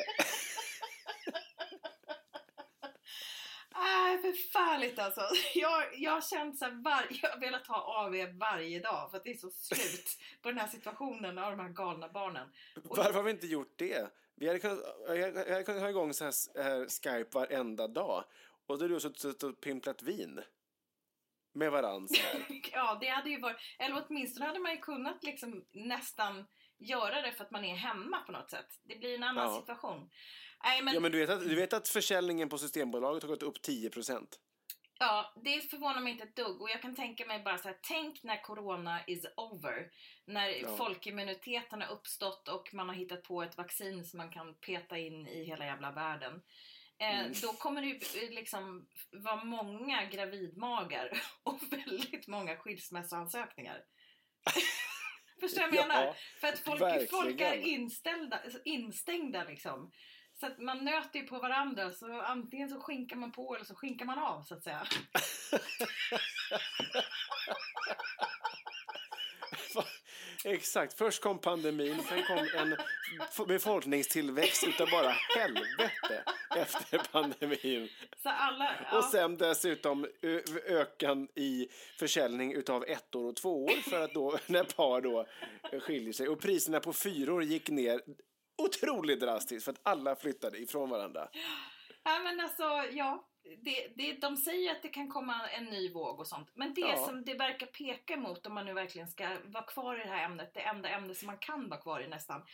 Nej, 3.83 4.17
förfärligt 4.21 4.99
alltså. 4.99 5.21
Jag, 5.55 5.83
jag 5.99 6.11
har 6.11 6.21
känt 6.21 6.59
så 6.59 6.65
var, 6.71 7.05
jag 7.21 7.29
har 7.29 7.39
velat 7.39 7.67
ha 7.67 8.05
AV 8.05 8.37
varje 8.39 8.79
dag 8.79 9.09
för 9.11 9.17
att 9.17 9.23
det 9.23 9.31
är 9.31 9.37
så 9.37 9.49
slut 9.49 10.17
på 10.41 10.49
den 10.49 10.57
här 10.59 10.67
situationen 10.67 11.37
av 11.37 11.51
de 11.57 11.59
här 11.63 11.69
galna 11.69 12.09
barnen. 12.09 12.49
Och- 12.89 12.97
Varför 12.97 13.13
har 13.13 13.23
vi 13.23 13.31
inte 13.31 13.47
gjort 13.47 13.73
det? 13.77 14.09
Vi 14.35 14.47
hade 14.47 14.59
kunnat, 14.59 14.79
jag 15.07 15.33
hade 15.33 15.63
kunnat 15.63 15.81
ha 15.81 15.89
igång 15.89 16.13
så 16.13 16.23
här, 16.25 16.89
Skype 16.89 17.29
varenda 17.39 17.87
dag. 17.87 18.23
Och 18.67 18.77
då 18.79 18.83
har 18.83 18.89
du 18.89 18.99
suttit 18.99 19.43
och 19.43 19.61
pimplat 19.61 20.01
vin. 20.01 20.41
Med 21.55 21.71
varandra. 21.71 22.15
Ja, 22.71 22.97
det 23.01 23.07
hade 23.07 23.29
ju 23.29 23.39
varit, 23.39 23.57
eller 23.79 24.05
åtminstone 24.07 24.45
hade 24.45 24.59
man 24.59 24.71
ju 24.71 24.77
kunnat 24.77 25.23
liksom 25.23 25.65
nästan 25.71 26.45
göra 26.77 27.21
det 27.21 27.31
för 27.31 27.43
att 27.43 27.51
man 27.51 27.65
är 27.65 27.75
hemma 27.75 28.19
på 28.25 28.31
något 28.31 28.49
sätt. 28.49 28.79
Det 28.83 28.95
blir 28.95 29.15
en 29.15 29.23
annan 29.23 29.45
Ja. 29.53 29.59
situation. 29.59 30.09
Nej, 30.63 30.81
men, 30.81 30.93
Ja, 30.93 30.99
men 30.99 31.11
du 31.11 31.17
vet, 31.19 31.29
att, 31.29 31.39
du 31.49 31.55
vet 31.55 31.73
att 31.73 31.87
försäljningen 31.87 32.49
på 32.49 32.57
Systembolaget 32.57 33.23
har 33.23 33.29
gått 33.29 33.43
upp 33.43 33.61
10 33.61 33.89
procent? 33.89 34.39
Ja, 34.99 35.33
det 35.43 35.69
förvånar 35.69 36.01
mig 36.01 36.11
inte 36.13 36.23
ett 36.23 36.35
dugg. 36.35 36.61
Och 36.61 36.69
jag 36.69 36.81
kan 36.81 36.95
tänka 36.95 37.25
mig 37.25 37.39
bara 37.43 37.57
så 37.57 37.67
här, 37.67 37.77
tänk 37.81 38.23
när 38.23 38.41
corona 38.43 38.99
is 39.07 39.25
over. 39.37 39.91
När 40.25 40.47
Ja. 40.49 40.77
folkimmuniteten 40.77 41.81
har 41.81 41.91
uppstått 41.91 42.47
och 42.47 42.73
man 42.73 42.89
har 42.89 42.95
hittat 42.95 43.23
på 43.23 43.43
ett 43.43 43.57
vaccin 43.57 44.05
som 44.05 44.17
man 44.17 44.29
kan 44.31 44.55
peta 44.55 44.97
in 44.97 45.27
i 45.27 45.43
hela 45.43 45.65
jävla 45.65 45.91
världen. 45.91 46.33
Eh, 46.99 47.19
Mm. 47.19 47.31
Då 47.41 47.53
kommer 47.53 47.81
det 47.81 47.87
ju 47.87 48.23
eh, 48.23 48.29
liksom 48.29 48.87
vara 49.11 49.43
många 49.43 50.05
gravidmagar 50.05 51.21
och 51.43 51.59
väldigt 51.71 52.27
många 52.27 52.55
skilsmässoansökningar. 52.57 53.83
Förstår 55.39 55.61
du 55.61 55.67
vad 55.67 55.75
jag 55.75 55.83
Ja, 55.83 55.87
menar? 55.87 56.15
För 56.41 56.47
att 56.47 56.59
folk, 56.59 57.09
folk 57.09 57.41
är 57.41 57.55
inställda, 57.55 58.39
instängda 58.65 59.43
liksom. 59.43 59.91
Så 60.43 60.47
att 60.47 60.59
man 60.59 60.85
nöter 60.85 61.19
ju 61.19 61.25
på 61.25 61.39
varandra 61.39 61.91
så 61.91 62.21
antingen 62.21 62.69
så 62.69 62.79
skinkar 62.79 63.15
man 63.15 63.31
på 63.31 63.55
eller 63.55 63.65
så 63.65 63.75
skinkar 63.75 64.05
man 64.05 64.19
av 64.19 64.41
så 64.41 64.53
att 64.53 64.63
säga. 64.63 64.83
Exakt. 70.45 70.93
Först 70.93 71.21
kom 71.21 71.39
pandemin, 71.39 72.03
sen 72.09 72.23
kom 72.23 72.37
en 72.37 72.77
befolkningstillväxt 73.47 74.63
utav 74.67 74.89
bara 74.91 75.09
helvete 75.09 76.23
efter 76.57 76.97
pandemin. 77.11 77.89
Alla, 78.23 78.71
ja, 78.91 78.97
Och 78.97 79.03
sen 79.03 79.37
dessutom 79.37 80.07
ökan 80.67 81.27
i 81.35 81.67
försäljning 81.99 82.53
utav 82.53 82.83
ettor 82.87 83.25
och 83.25 83.35
tvåor 83.35 83.89
för 83.89 84.03
att 84.03 84.13
då, 84.13 84.37
när 84.45 84.63
par 84.63 85.01
då 85.01 85.25
skiljer 85.81 86.13
sig. 86.13 86.27
Och 86.27 86.39
priserna 86.39 86.79
på 86.79 86.93
fyror 86.93 87.43
gick 87.43 87.69
ner 87.69 88.01
otroligt 88.57 89.19
drastiskt 89.19 89.65
för 89.65 89.71
att 89.71 89.81
alla 89.83 90.15
flyttade 90.15 90.57
ifrån 90.57 90.89
varandra. 90.89 91.29
ja, 92.03 92.19
men 92.19 92.39
alltså 92.39 92.63
ja. 92.91 93.29
Det, 93.61 93.87
det, 93.95 94.13
de 94.13 94.37
säger 94.37 94.71
att 94.71 94.81
det 94.81 94.89
kan 94.89 95.09
komma 95.09 95.49
en 95.49 95.65
ny 95.65 95.93
våg 95.93 96.19
och 96.19 96.27
sånt. 96.27 96.51
Men 96.55 96.73
det 96.73 96.81
Ja. 96.81 97.05
som 97.05 97.25
det 97.25 97.33
verkar 97.33 97.65
peka 97.67 98.17
mot 98.17 98.45
om 98.45 98.53
man 98.53 98.65
nu 98.65 98.73
verkligen 98.73 99.07
ska 99.07 99.37
vara 99.45 99.63
kvar 99.63 99.95
i 99.95 100.03
det 100.03 100.09
här 100.09 100.25
ämnet, 100.25 100.53
det 100.53 100.59
enda 100.61 100.89
ämne 100.89 101.15
som 101.15 101.25
man 101.25 101.37
kan 101.37 101.69
vara 101.69 101.81
kvar 101.81 102.01
i 102.01 102.07
nästan. 102.07 102.45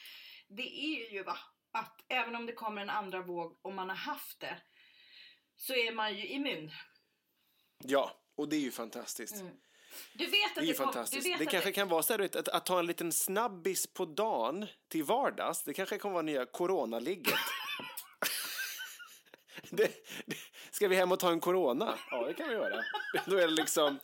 Det 0.48 0.80
är 0.86 1.14
ju 1.14 1.24
va, 1.24 1.38
att 1.72 2.02
även 2.08 2.36
om 2.36 2.46
det 2.46 2.54
kommer 2.54 2.82
en 2.82 2.90
andra 2.90 3.22
våg 3.22 3.60
och 3.62 3.74
man 3.74 3.90
har 3.90 3.96
haft 3.96 4.40
det 4.40 4.58
så 5.56 5.74
är 5.74 5.92
man 5.94 6.18
ju 6.18 6.28
immun. 6.28 6.72
Ja, 7.84 8.12
och 8.36 8.50
det 8.50 8.56
är 8.56 8.62
ju 8.62 8.72
fantastiskt. 8.72 9.42
Mm. 9.42 9.54
Du 10.14 10.26
vet 10.26 10.58
att 10.58 10.64
Det 10.64 10.70
är 10.70 10.74
kom- 10.74 10.86
fantastiskt. 10.86 11.40
Det 11.40 11.46
kanske 11.46 11.72
kan 11.72 11.88
vara 11.90 12.04
så 12.04 12.14
här, 12.14 12.38
att, 12.38 12.48
att 12.48 12.66
ta 12.66 12.80
en 12.80 12.86
liten 12.86 13.12
snabbis 13.12 13.94
på 13.94 14.06
dagen 14.06 14.66
till 14.88 15.04
vardags. 15.04 15.64
Det 15.64 15.74
kanske 15.74 15.98
kommer 15.98 16.14
vara 16.14 16.22
nya 16.24 16.46
coronaligget. 16.46 17.34
det, 19.70 19.92
det, 20.26 20.36
ska 20.72 20.88
vi 20.88 20.96
hem 20.96 21.12
och 21.12 21.20
ta 21.20 21.32
en 21.32 21.40
corona? 21.40 21.98
Ja, 22.12 22.26
det 22.28 22.34
kan 22.34 22.50
vi 22.50 22.56
göra. 22.56 22.84
Då 23.26 23.38
är 23.38 23.48
det 23.48 23.54
liksom 23.54 24.00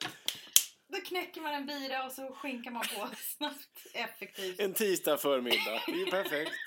Då 0.88 1.02
knäcker 1.02 1.42
man 1.42 1.54
en 1.54 1.66
bira 1.66 2.06
och 2.06 2.12
så 2.12 2.36
skinkar 2.36 2.72
man 2.72 2.82
på 2.96 3.10
snabbt, 3.38 3.88
effektivt. 3.94 4.60
en 4.60 4.74
tisdag 4.74 5.18
förmiddag. 5.18 5.82
Det 5.88 5.92
är 5.92 5.98
ju 5.98 6.06
perfekt. 6.12 6.52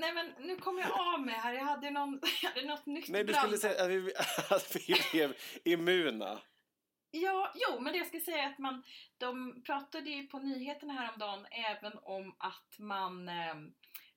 Nej 0.00 0.12
men 0.14 0.34
nu 0.38 0.56
kommer 0.56 0.82
jag 0.82 0.90
av 1.14 1.20
mig 1.20 1.34
här. 1.34 1.52
Jag 1.52 1.64
hade, 1.64 1.90
någon, 1.90 2.20
jag 2.42 2.50
hade 2.50 2.66
något 2.66 2.86
nytt 2.86 3.08
Nej, 3.08 3.24
du 3.24 3.32
brand- 3.32 3.42
skulle 3.42 3.58
säga 3.58 3.84
att 3.84 3.90
vi, 3.90 4.12
att 4.50 4.76
vi 4.76 4.94
blev 5.12 5.36
immuna. 5.64 6.40
Ja, 7.10 7.52
jo, 7.54 7.80
men 7.80 7.92
det 7.92 7.98
jag 7.98 8.06
ska 8.06 8.20
säga 8.20 8.42
är 8.42 8.46
att 8.52 8.58
man, 8.58 8.82
de 9.18 9.62
pratade 9.62 10.10
ju 10.10 10.26
på 10.26 10.38
nyheterna 10.38 10.92
häromdagen 10.92 11.46
även 11.50 11.92
om 12.02 12.36
att 12.38 12.78
man 12.78 13.28
eh, 13.28 13.54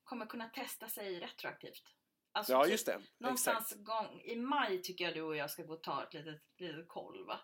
kommer 0.04 0.26
kunna 0.26 0.48
testa 0.48 0.88
sig 0.88 1.20
retroaktivt. 1.20 1.82
Alltså 2.32 2.52
Ja, 2.52 2.62
typ 2.64 2.72
just 2.72 2.86
det. 2.86 3.00
Någonstans 3.18 3.72
Exakt. 3.72 3.84
gång 3.84 4.20
i 4.24 4.36
maj 4.36 4.82
tycker 4.82 5.04
jag 5.04 5.14
du 5.14 5.22
och 5.22 5.36
jag 5.36 5.50
ska 5.50 5.62
gå 5.62 5.74
och 5.74 5.82
ta 5.82 6.02
ett 6.02 6.14
litet, 6.14 6.40
litet 6.58 6.88
koll 6.88 7.26
va? 7.26 7.40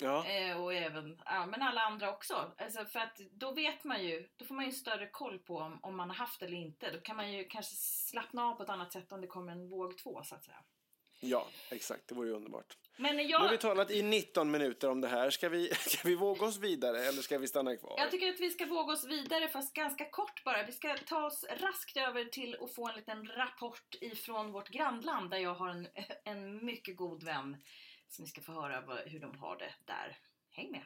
Ja. 0.00 0.26
Eh, 0.26 0.62
och 0.62 0.74
även, 0.74 1.22
ja 1.24 1.46
men 1.46 1.62
alla 1.62 1.80
andra 1.80 2.10
också. 2.10 2.52
Alltså 2.58 2.84
för 2.84 3.00
att 3.00 3.18
då 3.32 3.52
vet 3.52 3.84
man 3.84 4.04
ju, 4.04 4.28
då 4.36 4.44
får 4.44 4.54
man 4.54 4.64
ju 4.64 4.72
större 4.72 5.06
koll 5.06 5.38
på 5.38 5.56
om, 5.56 5.78
om 5.82 5.96
man 5.96 6.10
har 6.10 6.16
haft 6.16 6.42
eller 6.42 6.56
inte. 6.56 6.90
Då 6.90 7.00
kan 7.00 7.16
man 7.16 7.32
ju 7.32 7.44
kanske 7.44 7.74
slappna 7.76 8.44
av 8.44 8.54
på 8.54 8.62
ett 8.62 8.68
annat 8.68 8.92
sätt 8.92 9.12
om 9.12 9.20
det 9.20 9.26
kommer 9.26 9.52
en 9.52 9.68
våg 9.68 9.98
två 9.98 10.22
så 10.24 10.34
att 10.34 10.44
säga. 10.44 10.62
Ja, 11.20 11.46
exakt. 11.70 12.08
Det 12.08 12.14
vore 12.14 12.28
ju 12.28 12.34
underbart. 12.34 12.76
Men 12.96 13.16
Nu 13.16 13.22
har 13.22 13.30
jag, 13.30 13.50
vi 13.50 13.58
talat 13.58 13.90
i 13.90 14.02
19 14.02 14.50
minuter 14.50 14.90
om 14.90 15.00
det 15.00 15.08
här. 15.08 15.30
Ska 15.30 15.48
vi, 15.48 15.74
ska 15.74 16.08
vi 16.08 16.14
våga 16.14 16.46
oss 16.46 16.58
vidare 16.58 16.98
eller 16.98 17.22
ska 17.22 17.38
vi 17.38 17.46
stanna 17.46 17.76
kvar? 17.76 17.94
jag 17.98 18.10
tycker 18.10 18.28
att 18.28 18.40
vi 18.40 18.50
ska 18.50 18.66
våga 18.66 18.92
oss 18.92 19.04
vidare, 19.04 19.48
fast 19.48 19.74
ganska 19.74 20.10
kort 20.10 20.44
bara. 20.44 20.62
Vi 20.62 20.72
ska 20.72 20.96
ta 20.96 21.26
oss 21.26 21.44
raskt 21.60 21.96
över 21.96 22.24
till 22.24 22.56
att 22.60 22.74
få 22.74 22.88
en 22.88 22.96
liten 22.96 23.26
rapport 23.26 23.94
ifrån 24.00 24.52
vårt 24.52 24.68
grannland, 24.68 25.30
där 25.30 25.38
jag 25.38 25.54
har 25.54 25.68
en, 25.68 25.88
en 26.24 26.64
mycket 26.64 26.96
god 26.96 27.22
vän 27.22 27.56
som 28.10 28.24
vi 28.24 28.30
ska 28.30 28.40
få 28.40 28.52
höra 28.52 28.82
hur 29.06 29.20
de 29.20 29.38
har 29.38 29.56
det 29.56 29.72
där. 29.86 30.16
Häng 30.50 30.70
med! 30.70 30.82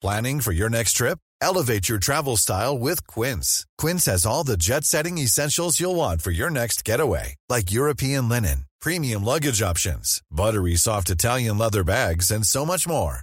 Planning 0.00 0.40
for 0.40 0.52
your 0.52 0.70
next 0.70 0.92
trip? 0.92 1.18
Elevate 1.40 1.88
your 1.88 1.98
travel 1.98 2.36
style 2.36 2.78
with 2.78 3.06
Quince. 3.06 3.66
Quince 3.78 4.06
has 4.06 4.26
all 4.26 4.44
the 4.44 4.56
jet 4.56 4.84
setting 4.84 5.18
essentials 5.18 5.80
you'll 5.80 5.96
want 5.96 6.22
for 6.22 6.30
your 6.30 6.50
next 6.50 6.84
getaway, 6.84 7.34
like 7.48 7.72
European 7.72 8.28
linen, 8.28 8.66
premium 8.80 9.24
luggage 9.24 9.60
options, 9.60 10.22
buttery 10.30 10.76
soft 10.76 11.10
Italian 11.10 11.58
leather 11.58 11.84
bags, 11.84 12.30
and 12.30 12.46
so 12.46 12.64
much 12.64 12.86
more. 12.86 13.22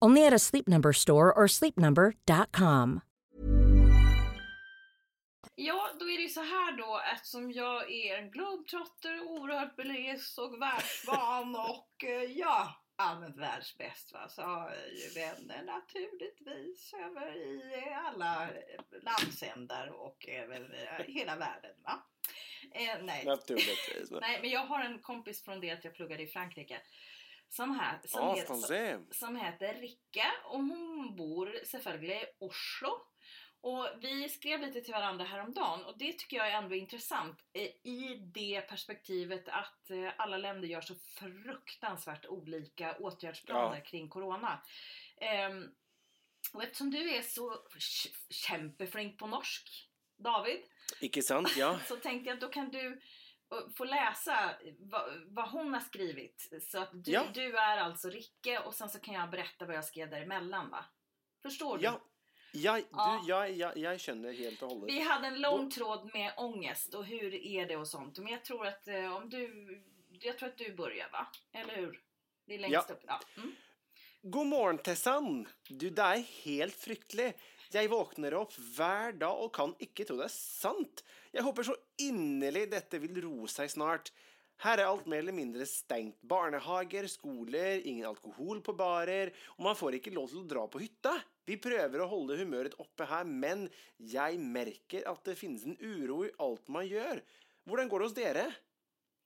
Only 0.00 0.26
at 0.26 0.32
a 0.32 0.38
Sleep 0.38 0.68
Number 0.68 0.92
store 0.92 1.32
or 1.32 1.46
sleepnumber.com. 1.48 3.00
Ja, 5.54 5.90
då 6.00 6.10
är 6.10 6.22
det 6.22 6.28
så 6.28 6.40
här 6.40 6.72
då, 6.72 7.00
eftersom 7.14 7.52
jag 7.52 7.92
är 7.92 8.18
en 8.18 8.30
globetrotter, 8.30 9.20
oerhört 9.20 9.76
beläst 9.76 10.38
och 10.38 10.62
världsvan 10.62 11.56
och 11.70 12.04
eh, 12.04 12.22
ja, 12.22 12.82
allmänt 12.96 13.36
världsbäst 13.36 14.12
va, 14.12 14.28
så 14.28 14.42
har 14.42 14.70
jag 14.70 14.94
ju 14.94 15.20
vänner 15.20 15.62
naturligtvis 15.64 16.92
över 16.94 17.36
i 17.36 17.82
eh, 17.86 18.06
alla 18.06 18.48
landsändar 19.02 19.88
och 19.88 20.28
över 20.28 20.60
eh, 20.98 21.06
hela 21.14 21.36
världen 21.36 21.74
va. 21.84 22.02
Eh, 22.74 23.02
nej. 23.02 23.24
Naturligtvis. 23.24 24.10
men- 24.10 24.20
nej, 24.20 24.38
men 24.40 24.50
jag 24.50 24.66
har 24.66 24.80
en 24.84 24.98
kompis 24.98 25.44
från 25.44 25.60
det 25.60 25.70
att 25.70 25.84
jag 25.84 25.94
pluggade 25.94 26.22
i 26.22 26.26
Frankrike 26.26 26.80
som, 27.48 27.78
här, 27.78 27.98
som, 28.04 28.20
Ja, 28.22 28.34
heter, 28.34 29.14
som 29.14 29.36
heter 29.36 29.74
Ricka 29.74 30.32
och 30.44 30.58
hon 30.58 31.16
bor 31.16 31.54
selvfølgelig 31.64 32.22
i 32.22 32.26
Oslo. 32.38 33.00
Och 33.60 33.88
vi 34.00 34.28
skrev 34.28 34.60
lite 34.60 34.80
till 34.80 34.94
varandra 34.94 35.24
häromdagen 35.24 35.84
och 35.84 35.98
det 35.98 36.12
tycker 36.12 36.36
jag 36.36 36.48
är 36.48 36.52
ändå 36.52 36.74
intressant 36.74 37.38
i 37.82 38.14
det 38.34 38.60
perspektivet 38.60 39.48
att 39.48 39.90
eh, 39.90 40.12
alla 40.16 40.36
länder 40.36 40.68
gör 40.68 40.80
så 40.80 40.94
fruktansvärt 40.94 42.26
olika 42.26 42.96
åtgärdsplaner 42.96 43.76
Ja. 43.76 43.84
kring 43.84 44.08
Corona. 44.08 44.62
Ehm, 45.20 45.68
och 46.52 46.62
eftersom 46.62 46.90
du 46.90 47.10
är 47.10 47.22
så 47.22 47.58
kämpeflink 48.30 49.18
på 49.18 49.26
norsk, 49.26 49.88
David, 50.16 50.60
Icke 51.00 51.22
sant, 51.22 51.56
ja. 51.56 51.78
så 51.88 51.96
tänkte 51.96 52.28
jag 52.28 52.34
att 52.34 52.40
då 52.40 52.48
kan 52.48 52.70
du 52.70 53.00
få 53.76 53.84
läsa 53.84 54.54
vad, 54.78 55.02
vad 55.26 55.50
hon 55.50 55.72
har 55.74 55.80
skrivit. 55.80 56.48
Så 56.70 56.78
att 56.78 56.90
du, 57.04 57.10
Ja. 57.12 57.24
du 57.34 57.56
är 57.58 57.76
alltså 57.78 58.08
Ricke 58.10 58.58
och 58.58 58.74
sen 58.74 58.88
så 58.88 58.98
kan 59.00 59.14
jag 59.14 59.30
berätta 59.30 59.64
vad 59.64 59.76
jag 59.76 59.84
skrev 59.84 60.10
däremellan 60.10 60.70
va? 60.70 60.84
Förstår 61.42 61.78
du? 61.78 61.84
Ja, 61.84 62.00
jag, 62.52 62.82
Ja. 62.92 63.20
du, 63.22 63.28
jag, 63.28 63.50
jag, 63.52 63.76
jag 63.76 64.00
känner 64.00 64.32
helt 64.32 64.62
och 64.62 64.68
hållet. 64.70 64.94
Vi 64.94 65.00
hade 65.00 65.26
en 65.26 65.40
lång 65.40 65.70
tråd 65.70 66.10
med 66.14 66.32
ångest 66.36 66.94
och 66.94 67.04
hur 67.04 67.34
är 67.34 67.66
det 67.66 67.76
och 67.76 67.88
sånt. 67.88 68.18
Men 68.18 68.28
jag 68.32 68.44
tror 68.44 68.66
att 68.66 68.88
eh, 68.88 69.16
om 69.16 69.30
du, 69.30 69.82
jag 70.10 70.38
tror 70.38 70.48
att 70.48 70.58
du 70.58 70.74
börjar 70.74 71.08
va? 71.12 71.26
Eller 71.52 71.76
hur? 71.76 72.00
Det 72.46 72.54
är 72.54 72.58
längst 72.58 72.74
Ja. 72.88 72.94
upp. 72.94 73.02
Ja. 73.06 73.20
Mm. 73.36 73.54
God 74.22 74.46
morgen, 74.46 74.78
Tessan! 74.78 75.48
Du, 75.68 75.90
det 75.90 76.02
er 76.02 76.24
helt 76.44 76.74
fryktelig. 76.74 77.32
Jeg 77.72 77.88
våkner 77.90 78.34
opp 78.34 78.54
hver 78.76 79.12
dag 79.20 79.36
og 79.44 79.52
kan 79.54 79.74
ikke 79.78 80.04
tro 80.08 80.16
det 80.18 80.24
er 80.26 80.32
sant. 80.34 81.04
Jeg 81.32 81.44
håper 81.44 81.66
så 81.68 81.76
inderlig 82.02 82.66
dette 82.72 83.00
vil 83.02 83.18
roe 83.24 83.48
seg 83.50 83.70
snart. 83.72 84.12
Her 84.64 84.80
er 84.80 84.88
alt 84.90 85.06
mer 85.06 85.20
eller 85.22 85.36
mindre 85.36 85.66
stengt. 85.70 86.16
Barnehager, 86.26 87.06
skoler, 87.06 87.78
ingen 87.86 88.08
alkohol 88.08 88.58
på 88.66 88.74
barer, 88.74 89.30
og 89.56 89.66
man 89.68 89.76
får 89.78 90.00
ikke 90.00 90.14
lov 90.16 90.30
til 90.32 90.40
å 90.42 90.48
dra 90.50 90.64
på 90.66 90.80
hytta. 90.82 91.12
Vi 91.46 91.56
prøver 91.62 92.02
å 92.02 92.08
holde 92.10 92.40
humøret 92.40 92.74
oppe 92.82 93.06
her, 93.06 93.24
men 93.24 93.68
jeg 94.02 94.40
merker 94.42 95.06
at 95.06 95.22
det 95.28 95.38
finnes 95.38 95.62
en 95.68 95.78
uro 95.78 96.24
i 96.26 96.32
alt 96.42 96.66
man 96.74 96.88
gjør. 96.90 97.22
Hvordan 97.68 97.88
går 97.92 98.02
det 98.02 98.08
hos 98.08 98.18
dere? 98.18 98.48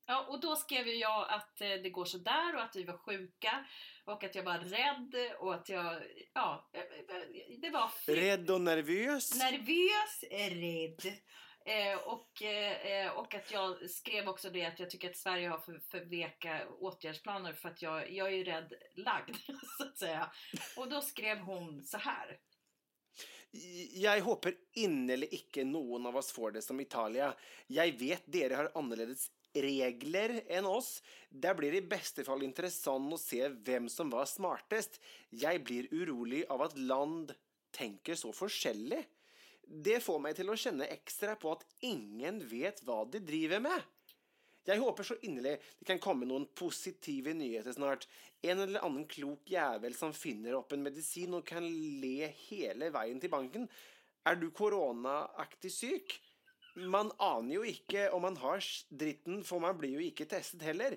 Ja, 0.07 0.27
och 0.29 0.41
då 0.41 0.57
skrev 0.57 0.87
jag 0.89 1.27
att 1.31 1.61
eh, 1.61 1.69
det 1.83 1.91
går 1.91 2.05
så 2.05 2.19
där 2.19 2.57
och 2.57 2.63
att 2.63 2.77
vi 2.77 2.85
var 2.85 2.97
sjuka 2.99 3.65
och 4.05 4.25
att 4.25 4.35
jag 4.35 4.43
var 4.43 4.59
rädd 4.59 5.15
och 5.39 5.55
att 5.55 5.69
jag, 5.69 6.03
ja, 6.35 6.69
eh, 6.73 6.81
eh, 6.81 7.59
det 7.59 7.71
var 7.71 7.91
Redd 8.07 8.51
og 8.51 8.61
nervøs? 8.61 9.31
nervös, 9.39 10.25
rädd. 10.31 11.13
Eh, 11.65 11.99
och, 11.99 12.43
eh, 12.43 13.13
och 13.13 13.35
att 13.35 13.51
jag 13.51 13.91
skrev 13.91 14.29
också 14.29 14.51
det 14.51 14.65
att 14.65 14.81
jag 14.81 14.91
tycker 14.91 15.11
att 15.11 15.17
Sverige 15.17 15.49
har 15.49 15.59
för, 15.59 15.79
för 15.79 16.01
veka 16.01 16.69
åtgärdsplaner 16.69 17.53
för 17.53 17.69
att 17.69 17.83
jag, 17.83 18.13
jag 18.13 18.29
är 18.29 18.33
ju 18.33 18.45
rädd 18.45 18.73
lagd, 18.95 19.37
så 19.79 19.85
att 19.85 19.99
säga. 19.99 20.33
Och 20.77 20.89
då 20.89 21.01
skrev 21.01 21.39
hon 21.39 21.83
så 21.83 21.99
här. 21.99 22.39
Jag 23.93 24.21
hoppas 24.21 24.53
innerligt 24.73 25.33
ikke 25.33 25.65
någon 25.65 26.07
av 26.07 26.17
oss 26.17 26.33
får 26.33 26.51
det 26.51 26.63
som 26.63 26.81
Italien. 26.81 27.33
Jag 27.67 27.99
vet 27.99 28.29
att 28.29 28.35
ni 28.35 28.55
har 28.55 28.73
annorlunda 28.75 29.15
regler 29.55 30.43
än 30.47 30.67
oss. 30.67 31.03
Det 31.29 31.55
blir 31.55 31.75
i 31.75 31.83
bästa 31.83 32.25
fall 32.25 32.43
intressant 32.43 33.15
att 33.15 33.21
se 33.21 33.49
vem 33.49 33.89
som 33.89 34.11
var 34.11 34.25
smartast. 34.25 35.01
Jag 35.31 35.65
blir 35.65 35.89
orolig 35.93 36.45
av 36.49 36.63
att 36.63 36.79
land 36.79 37.35
tänker 37.71 38.15
så 38.15 38.33
forskjellig. 38.33 39.05
Det 39.67 40.01
får 40.01 40.19
mig 40.19 40.35
till 40.35 40.51
att 40.51 40.59
känna 40.59 40.85
extra 40.85 41.37
på 41.37 41.53
att 41.53 41.67
ingen 41.81 42.49
vet 42.49 42.83
vad 42.83 43.11
de 43.11 43.19
driver 43.19 43.61
med. 43.61 43.83
Jag 44.65 44.77
hoppas 44.77 45.07
så 45.07 45.15
inderlig 45.23 45.61
det 45.79 45.85
kan 45.85 45.99
komma 45.99 46.25
någon 46.25 46.47
positiva 46.47 47.33
nyheter 47.33 47.73
snart. 47.73 48.09
En 48.43 48.59
eller 48.59 48.81
annan 48.81 49.05
klok 49.05 49.51
jävel 49.51 49.95
som 49.95 50.13
finner 50.13 50.53
upp 50.53 50.73
en 50.73 50.83
medicin 50.83 51.35
och 51.35 51.47
kan 51.47 52.01
le 52.01 52.27
hela 52.27 52.91
vägen 52.91 53.21
till 53.21 53.31
banken. 53.31 53.69
Är 54.25 54.37
du 54.37 54.51
coronaaktig 54.51 55.73
sjuk? 55.73 56.21
Man 56.77 57.13
anar 57.17 57.53
ju 57.53 57.65
inte 57.65 58.11
om 58.11 58.23
man 58.23 58.37
har 58.37 58.65
dritten, 58.89 59.45
för 59.45 59.59
man 59.59 59.79
blir 59.79 59.91
ju 59.91 60.05
inte 60.05 60.25
testad 60.25 60.63
heller. 60.63 60.97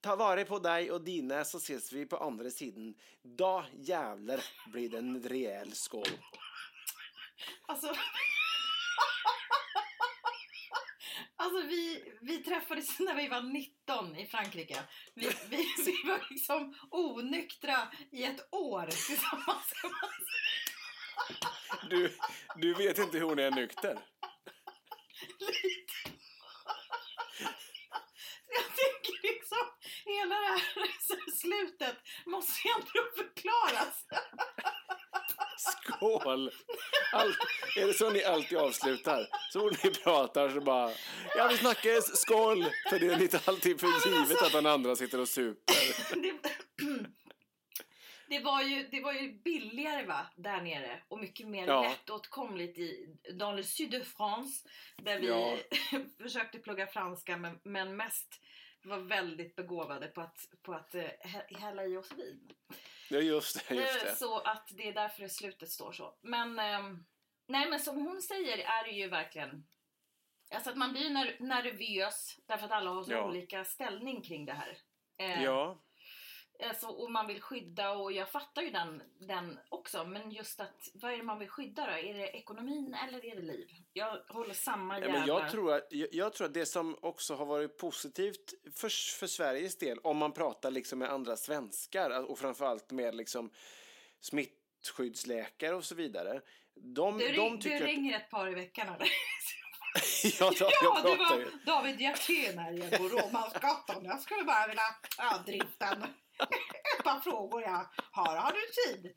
Ta 0.00 0.16
vare 0.16 0.44
på 0.44 0.58
dig 0.58 0.90
och 0.90 1.00
dina, 1.00 1.44
så 1.44 1.58
ses 1.58 1.92
vi 1.92 2.06
på 2.06 2.16
andra 2.16 2.50
sidan. 2.50 2.94
Då 3.22 3.64
jävlar 3.78 4.44
blir 4.72 4.88
det 4.88 4.98
en 4.98 5.22
rejäl 5.22 5.72
skål. 5.72 6.08
Alltså... 7.68 7.86
alltså 11.36 11.66
vi, 11.66 12.12
vi 12.20 12.42
träffades 12.42 12.98
när 12.98 13.14
vi 13.14 13.28
var 13.28 13.42
19 13.42 14.16
i 14.16 14.26
Frankrike. 14.26 14.82
Vi, 15.14 15.30
vi, 15.48 15.56
vi 15.86 16.02
var 16.08 16.26
liksom 16.30 16.74
onyktra 16.90 17.88
i 18.12 18.24
ett 18.24 18.48
år 18.54 18.86
tillsammans. 18.86 19.72
Du, 21.90 22.16
du 22.56 22.74
vet 22.74 22.98
inte 22.98 23.18
hur 23.18 23.24
hon 23.24 23.38
är 23.38 23.50
nykter. 23.50 23.98
Jag 28.48 28.64
tänker 28.64 29.22
liksom, 29.22 29.66
hela 30.04 30.34
det 30.34 30.46
här 30.46 30.60
slutet 31.36 31.96
måste 32.26 32.68
ändå 32.68 33.10
förklaras. 33.16 34.04
Skål! 35.58 36.50
Allt, 37.12 37.36
är 37.76 37.86
det 37.86 37.94
så 37.94 38.10
ni 38.10 38.24
alltid 38.24 38.58
avslutar? 38.58 39.26
Så 39.52 39.60
fort 39.60 39.84
ni 39.84 39.90
pratar 39.90 40.50
så 40.50 40.60
bara, 40.60 40.90
ja 41.36 41.48
vi 41.50 41.56
snackades, 41.56 42.20
skål! 42.20 42.66
För 42.90 42.98
det 42.98 43.06
är 43.06 43.22
inte 43.22 43.40
alltid 43.44 43.80
för 43.80 43.86
givet 44.08 44.42
att 44.42 44.52
den 44.52 44.66
andra 44.66 44.96
sitter 44.96 45.20
och 45.20 45.28
super. 45.28 45.74
Det, 46.22 46.32
det, 48.28 48.38
var 48.40 48.62
ju, 48.62 48.88
det 48.90 49.00
var 49.00 49.12
ju 49.12 49.32
billigare 49.32 50.06
va, 50.06 50.26
där 50.36 50.60
nere 50.60 51.02
och 51.08 51.18
mycket 51.18 51.46
mer 51.48 51.66
Ja. 51.66 51.82
lättåtkomligt 51.82 52.78
i 52.78 53.16
dans 53.32 53.56
le 53.56 53.62
sud 53.64 53.90
de 53.90 54.04
France 54.04 54.68
där 55.02 55.18
vi 55.20 55.26
Ja. 55.26 55.56
försökte 56.22 56.58
plugga 56.58 56.86
franska 56.86 57.36
men, 57.36 57.58
men 57.64 57.96
mest 57.96 58.40
var 58.88 58.98
väldigt 58.98 59.56
begåvade 59.56 60.06
på 60.08 60.20
att, 60.20 60.38
på 60.62 60.74
att 60.74 60.94
hä- 60.94 61.56
hälla 61.58 61.84
i 61.84 61.96
oss 61.96 62.12
vin. 62.12 62.50
Ja, 63.10 63.18
just 63.18 63.68
det. 63.68 63.74
Just 63.74 63.96
Eh, 64.02 64.04
det. 64.04 64.16
Så 64.16 64.38
att 64.40 64.68
det 64.76 64.88
är 64.88 64.92
därför 64.94 65.22
det 65.22 65.28
slutet 65.28 65.70
står 65.70 65.92
så. 65.92 66.14
Men, 66.20 66.58
ehm, 66.58 67.04
nej 67.48 67.70
men 67.70 67.80
som 67.80 67.96
hon 68.06 68.22
säger 68.22 68.58
är 68.58 68.84
det 68.84 68.90
ju 68.90 69.08
verkligen 69.08 69.66
Alltså 70.54 70.70
att 70.70 70.76
man 70.76 70.92
blir 70.92 71.10
ner- 71.10 71.36
nervös 71.40 72.36
därför 72.46 72.64
att 72.66 72.72
alla 72.72 72.90
har 72.90 73.02
så 73.02 73.12
Ja. 73.12 73.24
olika 73.28 73.64
ställning 73.64 74.22
kring 74.22 74.46
det 74.46 74.52
här. 74.52 74.78
Eh, 75.18 75.42
Ja, 75.42 75.82
Alltså, 76.62 76.86
och 76.86 77.10
man 77.10 77.26
vill 77.26 77.42
skydda 77.42 77.90
och 77.90 78.12
jag 78.12 78.28
fattar 78.28 78.62
ju 78.62 78.70
den, 78.70 79.02
den 79.18 79.58
också. 79.68 80.04
Men 80.04 80.30
just 80.30 80.60
att, 80.60 80.90
vad 80.94 81.12
är 81.12 81.16
det 81.16 81.22
man 81.22 81.38
vill 81.38 81.48
skydda 81.48 81.86
då? 81.86 81.92
Är 81.92 82.14
det 82.14 82.28
ekonomin 82.28 82.96
eller 83.08 83.24
är 83.24 83.36
det 83.36 83.42
liv? 83.42 83.68
Jag 83.92 84.18
håller 84.28 84.54
samma 84.54 84.94
Ja, 84.94 85.00
jävla... 85.00 85.18
men 85.18 85.28
jag, 85.28 85.50
tror 85.50 85.74
att, 85.74 85.86
jag, 85.90 86.08
jag 86.12 86.32
tror 86.32 86.46
att 86.46 86.54
det 86.54 86.66
som 86.66 86.96
också 87.00 87.34
har 87.34 87.46
varit 87.46 87.78
positivt 87.78 88.54
för, 88.74 89.18
för 89.18 89.26
Sveriges 89.26 89.78
del, 89.78 89.98
om 89.98 90.16
man 90.16 90.32
pratar 90.32 90.70
liksom 90.70 90.98
med 90.98 91.10
andra 91.10 91.36
svenskar 91.36 92.30
och 92.30 92.38
framförallt 92.38 92.90
med 92.90 93.14
liksom 93.14 93.50
smittskyddsläkare 94.20 95.74
och 95.74 95.84
så 95.84 95.94
vidare. 95.94 96.40
De, 96.74 97.18
du, 97.18 97.32
de 97.32 97.56
du 97.56 97.62
tycker 97.62 97.76
att... 97.76 97.82
ringer 97.82 98.16
ett 98.16 98.30
par 98.30 98.48
i 98.48 98.54
veckan 98.54 98.88
eller? 98.88 99.08
ja, 100.40 100.52
jag 100.60 100.70
Ja, 100.82 101.00
det 101.02 101.16
var 101.16 101.66
David 101.66 102.00
Hjertén 102.00 102.58
här 102.58 102.98
på 102.98 103.08
Råmansgatan. 103.08 104.04
Jag 104.04 104.20
skulle 104.20 104.44
bara 104.44 104.66
vilja 104.66 104.82
ja, 105.18 105.42
drifta 105.46 105.96
ett 106.98 107.04
par 107.04 107.20
frågor 107.20 107.62
jag 107.62 107.86
har. 108.10 108.36
Har 108.36 108.52
du 108.52 108.92
tid? 108.92 109.12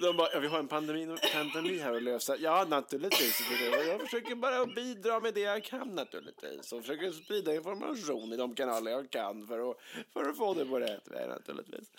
De 0.00 0.16
bara, 0.16 0.28
ja, 0.32 0.40
vi 0.40 0.46
har 0.46 0.58
en 0.58 0.68
pandemi, 0.68 1.16
pandemi 1.32 1.78
här 1.78 1.94
att 1.96 2.02
lösa. 2.02 2.36
Ja, 2.36 2.66
naturligtvis. 2.68 3.40
Jag 3.88 4.00
försöker 4.00 4.34
bara 4.34 4.66
bidra 4.66 5.20
med 5.20 5.34
det 5.34 5.40
jag 5.40 5.64
kan 5.64 5.94
naturligtvis. 5.94 6.72
Och 6.72 6.80
försöker 6.80 7.12
sprida 7.12 7.54
information 7.54 8.32
i 8.32 8.36
de 8.36 8.54
kanaler 8.54 8.90
jag 8.90 9.10
kan 9.10 9.46
för 9.46 9.70
att, 9.70 9.76
för 10.12 10.28
att 10.30 10.36
få 10.36 10.54
det 10.54 10.64
på 10.64 10.80
rätt 10.80 11.08
väg 11.08 11.28
naturligtvis. 11.28 11.90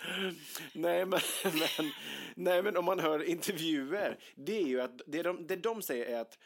Nej 0.74 1.06
men, 1.06 1.20
men, 1.44 1.92
nej, 2.36 2.64
men 2.64 2.78
om 2.78 2.86
man 2.86 3.00
hör 3.00 3.24
intervjuer, 3.24 4.20
det 4.36 4.58
är 4.58 4.68
ju 4.68 4.82
att 4.82 5.02
det 5.06 5.24
de, 5.24 5.48
det 5.48 5.56
de 5.56 5.82
säger 5.82 6.06
är 6.06 6.20
att 6.20 6.38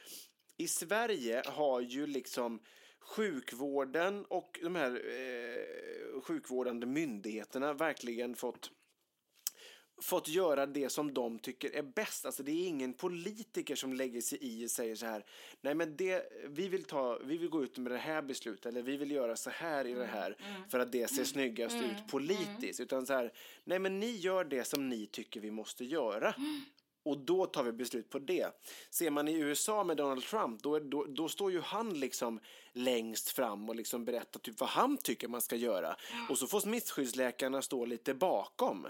i 0.57 0.67
Sverige 0.67 1.43
har 1.45 1.81
ju 1.81 2.07
liksom 2.07 2.59
sjukvården 3.01 4.25
och 4.25 4.59
de 4.63 4.75
här 4.75 4.91
eh, 4.91 6.21
sjukvårdande 6.21 6.85
myndigheterna 6.85 7.73
verkligen 7.73 8.35
fått 8.35 8.71
fått 10.01 10.27
göra 10.27 10.65
det 10.65 10.89
som 10.89 11.13
de 11.13 11.39
tycker 11.39 11.75
är 11.75 11.83
bäst. 11.83 12.25
Alltså 12.25 12.43
det 12.43 12.51
är 12.51 12.67
ingen 12.67 12.93
politiker 12.93 13.75
som 13.75 13.93
lägger 13.93 14.21
sig 14.21 14.37
i 14.41 14.65
och 14.65 14.71
säger 14.71 14.95
så 14.95 15.05
här. 15.05 15.25
Nej 15.61 15.75
men 15.75 15.95
det, 15.95 16.23
vi 16.49 16.67
vill 16.67 16.83
ta, 16.83 17.19
vi 17.23 17.37
vill 17.37 17.49
gå 17.49 17.63
ut 17.63 17.77
med 17.77 17.91
det 17.91 17.97
här 17.97 18.21
beslutet 18.21 18.65
eller 18.65 18.81
vi 18.81 18.97
vill 18.97 19.11
göra 19.11 19.35
så 19.35 19.49
här 19.49 19.87
i 19.87 19.93
det 19.93 20.05
här 20.05 20.37
för 20.69 20.79
att 20.79 20.91
det 20.91 21.07
ser 21.07 21.23
snyggast 21.23 21.75
ut 21.75 22.07
politiskt. 22.11 22.79
Utan 22.79 23.05
så 23.05 23.13
här, 23.13 23.33
nej 23.63 23.79
men 23.79 23.99
ni 23.99 24.11
gör 24.11 24.43
det 24.43 24.63
som 24.63 24.89
ni 24.89 25.05
tycker 25.05 25.39
vi 25.39 25.51
måste 25.51 25.85
göra. 25.85 26.35
Och 27.03 27.17
då 27.17 27.45
tar 27.45 27.63
vi 27.63 27.71
beslut 27.71 28.09
på 28.09 28.19
det. 28.19 28.61
Ser 28.89 29.09
man 29.09 29.27
i 29.27 29.39
USA 29.39 29.83
med 29.83 29.97
Donald 29.97 30.23
Trump, 30.23 30.63
då, 30.63 30.79
då, 30.79 31.05
då 31.05 31.29
står 31.29 31.51
ju 31.51 31.61
han 31.61 31.99
liksom 31.99 32.39
längst 32.73 33.29
fram 33.29 33.69
och 33.69 33.75
liksom 33.75 34.05
berättar 34.05 34.39
typ 34.39 34.59
vad 34.59 34.69
han 34.69 34.97
tycker 34.97 35.27
man 35.27 35.41
ska 35.41 35.55
göra. 35.55 35.95
Och 36.29 36.37
så 36.37 36.47
får 36.47 36.59
smittskyddsläkarna 36.59 37.61
stå 37.61 37.85
lite 37.85 38.13
bakom. 38.13 38.87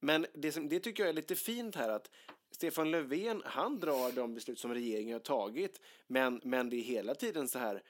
Men 0.00 0.26
det, 0.34 0.52
som, 0.52 0.68
det 0.68 0.80
tycker 0.80 1.02
jag 1.02 1.10
är 1.10 1.14
lite 1.14 1.34
fint 1.34 1.76
här 1.76 1.88
att 1.88 2.10
Stefan 2.50 2.90
Löfven, 2.90 3.42
han 3.44 3.80
drar 3.80 4.12
de 4.12 4.34
beslut 4.34 4.58
som 4.58 4.74
regeringen 4.74 5.12
har 5.12 5.20
tagit. 5.20 5.80
Men, 6.06 6.40
men 6.44 6.70
det 6.70 6.76
är 6.76 6.82
hela 6.82 7.14
tiden 7.14 7.48
så 7.48 7.58
här 7.58 7.82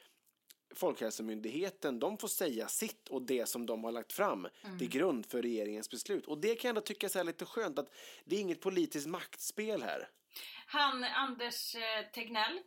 Folkhälsomyndigheten, 0.75 1.99
de 1.99 2.19
får 2.19 2.29
säga 2.29 2.69
sitt 2.69 3.09
och 3.09 3.23
det 3.23 3.49
som 3.49 3.67
de 3.67 3.85
har 3.85 3.93
lagt 3.93 4.13
fram 4.13 4.49
till 4.79 4.89
grund 4.89 5.27
för 5.27 5.43
regeringens 5.43 5.91
beslut. 5.91 6.27
Och 6.27 6.39
det 6.39 6.55
kan 6.55 6.69
jag 6.69 6.71
ändå 6.73 6.81
tycka 6.81 7.07
är 7.07 7.25
lite 7.25 7.45
skönt 7.45 7.79
att 7.79 7.91
det 8.25 8.37
är 8.37 8.41
inget 8.41 8.61
politiskt 8.61 9.07
maktspel 9.07 9.83
här. 9.83 10.09
Han 10.67 11.05
Anders 11.05 11.75
eh, 11.75 12.11
Tegnell, 12.15 12.61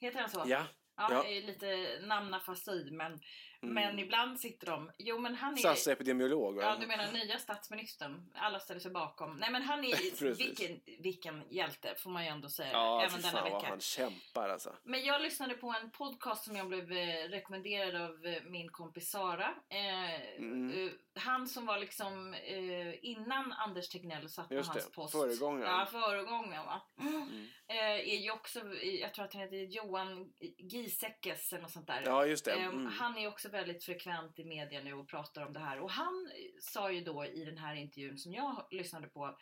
heter 0.00 0.20
han 0.20 0.30
så? 0.30 0.42
Ja. 0.46 0.66
Ja, 0.96 1.08
Ja. 1.10 1.24
Mm. 1.24 1.46
lite 1.46 2.00
namnafasi 2.06 2.90
men, 2.90 3.20
men 3.62 3.98
ibland 3.98 4.40
sitter 4.40 4.66
de... 4.66 4.90
Jo 4.98 5.18
men 5.18 5.34
han 5.34 5.52
är... 5.52 5.58
SAS 5.58 5.86
epidemiolog 5.86 6.54
va? 6.54 6.62
Ja, 6.62 6.76
du 6.80 6.86
menar 6.86 7.12
nya 7.12 7.38
statsministern. 7.38 8.30
Alla 8.34 8.60
ställer 8.60 8.80
sig 8.80 8.90
bakom. 8.90 9.36
Nej 9.36 9.50
men 9.52 9.62
han 9.62 9.84
är... 9.84 10.34
Vilken, 10.36 10.80
vilken 11.02 11.42
hjälte 11.50 11.94
får 11.98 12.10
man 12.10 12.24
ju 12.24 12.28
ändå 12.28 12.48
säga. 12.48 12.72
Ja, 12.72 13.02
även 13.04 13.20
denna 13.22 13.42
vecka. 13.44 13.66
han 13.68 13.80
kämpar 13.80 14.48
alltså. 14.48 14.76
Men 14.84 15.04
jag 15.04 15.22
lyssnade 15.22 15.54
på 15.54 15.74
en 15.82 15.90
podcast 15.90 16.44
som 16.44 16.56
jag 16.56 16.68
blev 16.68 16.92
eh, 16.92 17.28
rekommenderad 17.28 18.02
av 18.02 18.26
eh, 18.26 18.42
min 18.44 18.68
kompis 18.68 19.10
Sara. 19.10 19.54
Eh, 19.68 20.20
Mm. 20.38 20.90
Eh, 21.20 21.30
han 21.30 21.46
som 21.48 21.66
var 21.66 21.78
liksom 21.78 22.34
eh, 22.34 23.04
innan 23.04 23.52
Anders 23.52 23.88
Tegnell 23.88 24.28
satt 24.28 24.48
på 24.48 24.54
Just 24.54 24.68
hans 24.70 24.84
det, 24.86 24.92
post. 24.92 25.12
föregångaren. 25.12 25.78
Ja, 25.78 25.86
föregångaren 25.86 26.66
va. 26.66 26.82
Mm. 27.00 27.46
Eh, 27.68 28.14
är 28.14 28.18
ju 28.18 28.30
också, 28.30 28.74
jag 28.74 29.14
tror 29.14 29.24
att 29.24 29.32
han 29.32 29.42
heter 29.42 29.56
Johan 29.56 30.32
Giesecke 30.58 31.36
eller 31.52 31.62
något 31.62 31.70
sånt 31.70 31.86
där. 31.86 32.02
Ja, 32.06 32.26
just 32.26 32.44
det. 32.44 32.52
Eh, 32.52 32.66
Mm. 32.70 32.86
Han 32.86 33.18
är 33.18 33.28
också 33.28 33.48
väldigt 33.48 33.84
frekvent 33.84 34.38
i 34.38 34.44
media 34.44 34.80
nu 34.82 34.94
och 34.94 35.08
pratar 35.08 35.46
om 35.46 35.52
det 35.52 35.60
här. 35.60 35.80
Och 35.80 35.90
han 35.90 36.30
eh, 36.34 36.60
sa 36.60 36.92
ju 36.92 37.00
då 37.00 37.24
i 37.24 37.44
den 37.44 37.58
här 37.58 37.74
intervjun 37.74 38.18
som 38.18 38.32
jag 38.32 38.66
lyssnade 38.70 39.06
på, 39.08 39.36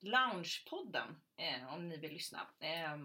Loungepodden, 0.00 1.20
eh, 1.36 1.74
om 1.74 1.88
ni 1.88 1.96
vill 1.96 2.12
lyssna. 2.12 2.38
Eh, 2.60 2.98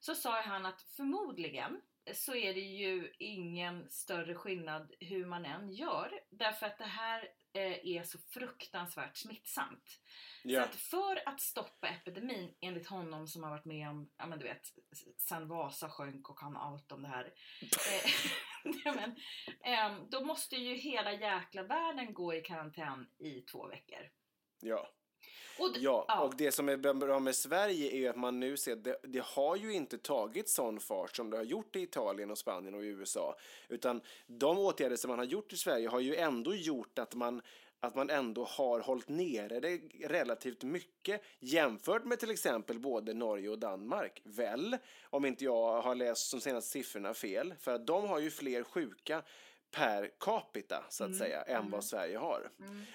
så 0.00 0.14
sa 0.14 0.40
han 0.40 0.66
att 0.66 0.82
förmodligen 0.82 1.80
så 2.14 2.34
är 2.34 2.54
det 2.54 2.60
ju 2.60 3.12
ingen 3.18 3.90
större 3.90 4.34
skillnad 4.34 4.92
hur 5.00 5.26
man 5.26 5.44
än 5.44 5.70
gör. 5.72 6.20
Därför 6.30 6.66
att 6.66 6.78
det 6.78 6.84
här 6.84 7.22
eh, 7.22 7.28
är 7.60 8.02
så 8.02 8.18
fruktansvärt 8.18 9.16
smittsamt. 9.16 10.00
Ja. 10.42 10.60
Så 10.60 10.68
att 10.68 10.74
för 10.74 11.28
att 11.28 11.40
stoppa 11.40 11.88
epidemin, 11.88 12.54
enligt 12.60 12.86
honom 12.86 13.28
som 13.28 13.42
har 13.42 13.50
varit 13.50 13.64
med 13.64 13.88
om, 13.88 14.10
ja 14.16 14.26
men 14.26 14.38
du 14.38 14.44
vet, 14.44 14.62
sen 15.16 15.48
Vasa 15.48 15.90
sjönk 15.90 16.30
och 16.30 16.40
han 16.40 16.56
allt 16.56 16.92
om 16.92 17.02
det 17.02 17.08
här. 17.08 17.24
Eh, 17.62 18.10
ja, 18.84 18.94
men, 18.94 19.16
ehm, 19.64 20.10
då 20.10 20.24
måste 20.24 20.56
ju 20.56 20.74
hela 20.74 21.12
jäkla 21.12 21.62
världen 21.62 22.14
gå 22.14 22.34
i 22.34 22.40
karantän 22.40 23.06
i 23.18 23.40
två 23.40 23.68
veckor. 23.68 24.10
Ja. 24.60 24.93
Och 25.58 25.72
d- 25.72 25.78
Ja, 25.82 26.22
och 26.22 26.36
det 26.36 26.52
som 26.52 26.68
är 26.68 26.76
bra 26.94 27.18
med 27.18 27.36
Sverige 27.36 27.90
är 27.92 27.96
ju 27.98 28.08
att 28.08 28.16
man 28.16 28.40
nu 28.40 28.56
ser 28.56 28.72
att 28.72 28.84
det, 28.84 28.96
det 29.02 29.24
har 29.24 29.56
ju 29.56 29.72
inte 29.72 29.98
tagit 29.98 30.48
sån 30.48 30.80
fart 30.80 31.16
som 31.16 31.30
det 31.30 31.36
har 31.36 31.44
gjort 31.44 31.76
i 31.76 31.80
Italien 31.82 32.30
och 32.30 32.38
Spanien 32.38 32.74
och 32.74 32.80
USA. 32.80 33.36
Utan 33.68 34.00
de 34.26 34.58
åtgärder 34.58 34.96
som 34.96 35.08
man 35.08 35.18
har 35.18 35.26
gjort 35.26 35.52
i 35.52 35.56
Sverige 35.56 35.88
har 35.88 36.00
ju 36.00 36.16
ändå 36.16 36.54
gjort 36.54 36.98
att 36.98 37.14
man 37.14 37.42
att 37.80 37.94
man 37.94 38.10
ändå 38.10 38.44
har 38.44 38.80
hållit 38.80 39.08
nere 39.08 39.60
det 39.60 39.80
relativt 40.08 40.62
mycket 40.62 41.22
jämfört 41.40 42.04
med 42.04 42.18
till 42.20 42.30
exempel 42.30 42.78
både 42.78 43.14
Norge 43.14 43.48
och 43.48 43.58
Danmark. 43.58 44.20
Väl, 44.24 44.76
om 45.10 45.24
inte 45.24 45.44
jag 45.44 45.82
har 45.82 45.94
läst 45.94 46.30
de 46.30 46.40
senaste 46.40 46.70
siffrorna 46.70 47.14
fel. 47.14 47.54
För 47.60 47.74
att 47.74 47.86
de 47.86 48.08
har 48.08 48.18
ju 48.18 48.30
fler 48.30 48.62
sjuka 48.62 49.22
per 49.74 50.10
capita 50.20 50.84
så 50.88 51.04
att 51.04 51.16
säga 51.16 51.42
än 51.42 51.70
vad 51.70 51.84
Sverige 51.84 52.18
har. 52.18 52.50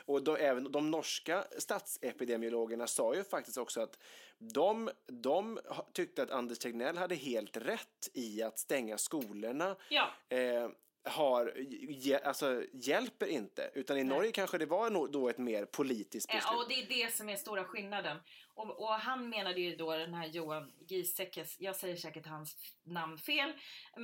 Och 0.05 0.23
då, 0.23 0.35
även 0.35 0.71
de 0.71 0.91
norska 0.91 1.43
statsepidemiologerna 1.57 2.87
sa 2.87 3.15
ju 3.15 3.23
faktiskt 3.23 3.57
också 3.57 3.81
att 3.81 3.99
de, 4.37 4.89
de 5.07 5.59
tyckte 5.93 6.23
att 6.23 6.31
Anders 6.31 6.59
Tegnell 6.59 6.97
hade 6.97 7.15
helt 7.15 7.57
rätt 7.57 8.09
i 8.13 8.43
att 8.43 8.59
stänga 8.59 8.97
skolorna. 8.97 9.75
Ja. 9.89 10.09
Eh, 10.37 10.69
har, 11.03 11.53
alltså, 12.23 12.63
hjälper 12.73 13.27
inte. 13.27 13.71
Utan 13.73 13.97
i 13.97 14.03
Norge 14.03 14.31
kanske 14.31 14.57
det 14.57 14.65
var 14.65 15.07
då 15.11 15.29
ett 15.29 15.37
mer 15.37 15.65
politiskt 15.65 16.27
beslut. 16.27 16.43
Ja, 16.45 16.63
och 16.63 16.69
det 16.69 16.81
är 16.81 17.05
det 17.05 17.13
som 17.13 17.29
är 17.29 17.35
stora 17.35 17.63
skillnaden. 17.63 18.17
Och, 18.59 18.79
och 18.79 18.93
han 18.93 19.29
menade 19.29 19.61
ju 19.61 19.75
då 19.75 19.97
den 19.97 20.13
här 20.13 20.27
Johan 20.27 20.71
Giesecke, 20.87 21.45
jag 21.57 21.75
säger 21.75 21.95
säkert 21.95 22.25
hans 22.25 22.55
namn 22.83 23.17
fel, 23.17 23.53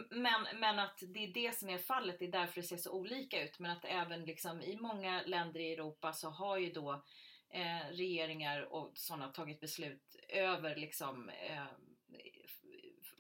men, 0.10 0.48
men 0.60 0.80
att 0.80 1.04
det 1.14 1.24
är 1.24 1.34
det 1.34 1.56
som 1.56 1.70
är 1.70 1.78
fallet, 1.78 2.20
det 2.20 2.26
är 2.26 2.32
därför 2.32 2.62
det 2.62 2.68
ser 2.68 2.78
så 2.78 2.92
olika 2.92 3.44
ut. 3.44 3.60
Men 3.60 3.72
att 3.72 3.86
även 3.86 4.26
liksom 4.26 4.62
i 4.62 4.78
många 4.78 5.22
länder 5.26 5.60
i 5.60 5.74
Europa 5.74 6.14
så 6.14 6.30
har 6.30 6.58
ju 6.58 6.72
då 6.72 7.04
eh, 7.50 7.90
regeringar 7.92 8.74
och 8.74 8.92
sådana 8.94 9.28
tagit 9.28 9.60
beslut 9.60 10.16
över 10.30 10.76
liksom 10.76 11.30
eh, 11.30 11.66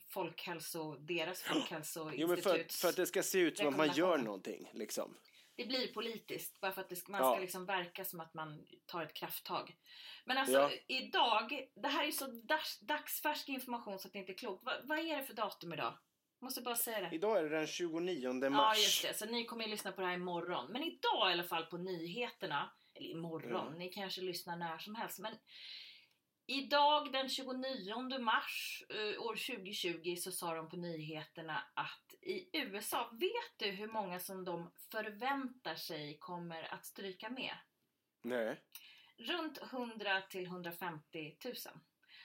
folkhälso, 0.10 0.96
deras 0.96 1.42
folkhälsoinstitut. 1.42 2.22
Jo, 2.22 2.28
men 2.28 2.38
för, 2.38 2.80
för 2.82 2.90
att 2.90 2.96
det 2.96 3.06
ska 3.06 3.24
se 3.24 3.40
ut 3.40 3.58
som 3.58 3.68
att 3.68 3.78
man 3.78 3.96
gör 3.96 4.18
någonting. 4.18 4.70
Liksom. 4.74 5.16
Det 5.56 5.66
blir 5.66 5.94
politiskt, 5.94 6.60
bara 6.62 6.72
för 6.72 6.82
att 6.82 6.90
det, 6.90 6.96
ska- 6.96 7.12
man 7.12 7.22
Ja. 7.22 7.32
ska 7.34 7.42
liksom 7.42 7.66
verka 7.66 8.06
som 8.06 8.20
att 8.20 8.34
man 8.34 8.66
tar 8.86 9.04
ett 9.04 9.14
krafttag. 9.14 9.76
Men 10.26 10.38
alltså 10.38 10.54
Ja. 10.58 10.72
idag, 10.88 11.68
det 11.76 11.88
här 11.88 12.08
är 12.08 12.12
så 12.12 12.28
dags, 12.28 12.80
dagsfärsk 12.80 13.50
information 13.50 14.00
så 14.00 14.08
att 14.08 14.14
det 14.14 14.20
inte 14.20 14.32
är 14.32 14.38
klokt. 14.38 14.64
Va, 14.66 14.72
vad 14.84 15.00
är 15.00 15.18
det 15.18 15.24
för 15.24 15.34
datum 15.34 15.74
idag? 15.74 15.94
Måste 16.42 16.62
bara 16.62 16.76
säga 16.76 17.00
det. 17.10 17.16
Idag 17.16 17.38
är 17.38 17.44
det 17.44 17.50
den 17.50 17.68
29 17.68 18.40
Ja, 18.44 18.50
mars. 18.50 18.78
just 18.78 19.02
det. 19.02 19.14
Så 19.14 19.26
ni 19.26 19.46
kommer 19.46 19.64
ju 19.66 19.70
lyssna 19.72 19.92
på 19.92 20.02
det 20.02 20.08
här 20.08 20.14
imorgon. 20.14 20.72
Men 20.72 20.84
idag 20.84 21.30
i 21.30 21.34
alla 21.34 21.44
fall 21.44 21.66
på 21.66 21.78
nyheterna, 21.78 22.70
eller 22.94 23.10
imorgon, 23.10 23.68
Mm. 23.68 23.80
ni 23.80 23.90
kanske 23.90 24.22
lyssnar 24.22 24.58
när 24.58 24.78
som 24.78 24.96
helst. 24.96 25.20
Men 25.20 25.34
idag 26.46 27.12
den 27.12 27.30
29 27.30 28.20
mars 28.20 28.84
eh, 28.90 29.22
år 29.22 29.56
2020 29.56 30.16
så 30.16 30.32
sa 30.32 30.56
de 30.56 30.70
på 30.70 30.76
nyheterna 30.76 31.64
att 31.74 32.14
i 32.22 32.50
USA, 32.54 33.10
vet 33.12 33.58
du 33.58 33.66
hur 33.66 33.88
många 33.88 34.20
som 34.20 34.46
de 34.46 34.72
förväntar 34.92 35.76
sig 35.76 36.18
kommer 36.20 36.74
att 36.74 36.86
stryka 36.86 37.30
med? 37.30 37.56
Nej. 38.22 38.62
Runt 39.18 39.62
100 39.62 40.22
till 40.22 40.46
150 40.46 41.38
000. 41.46 41.54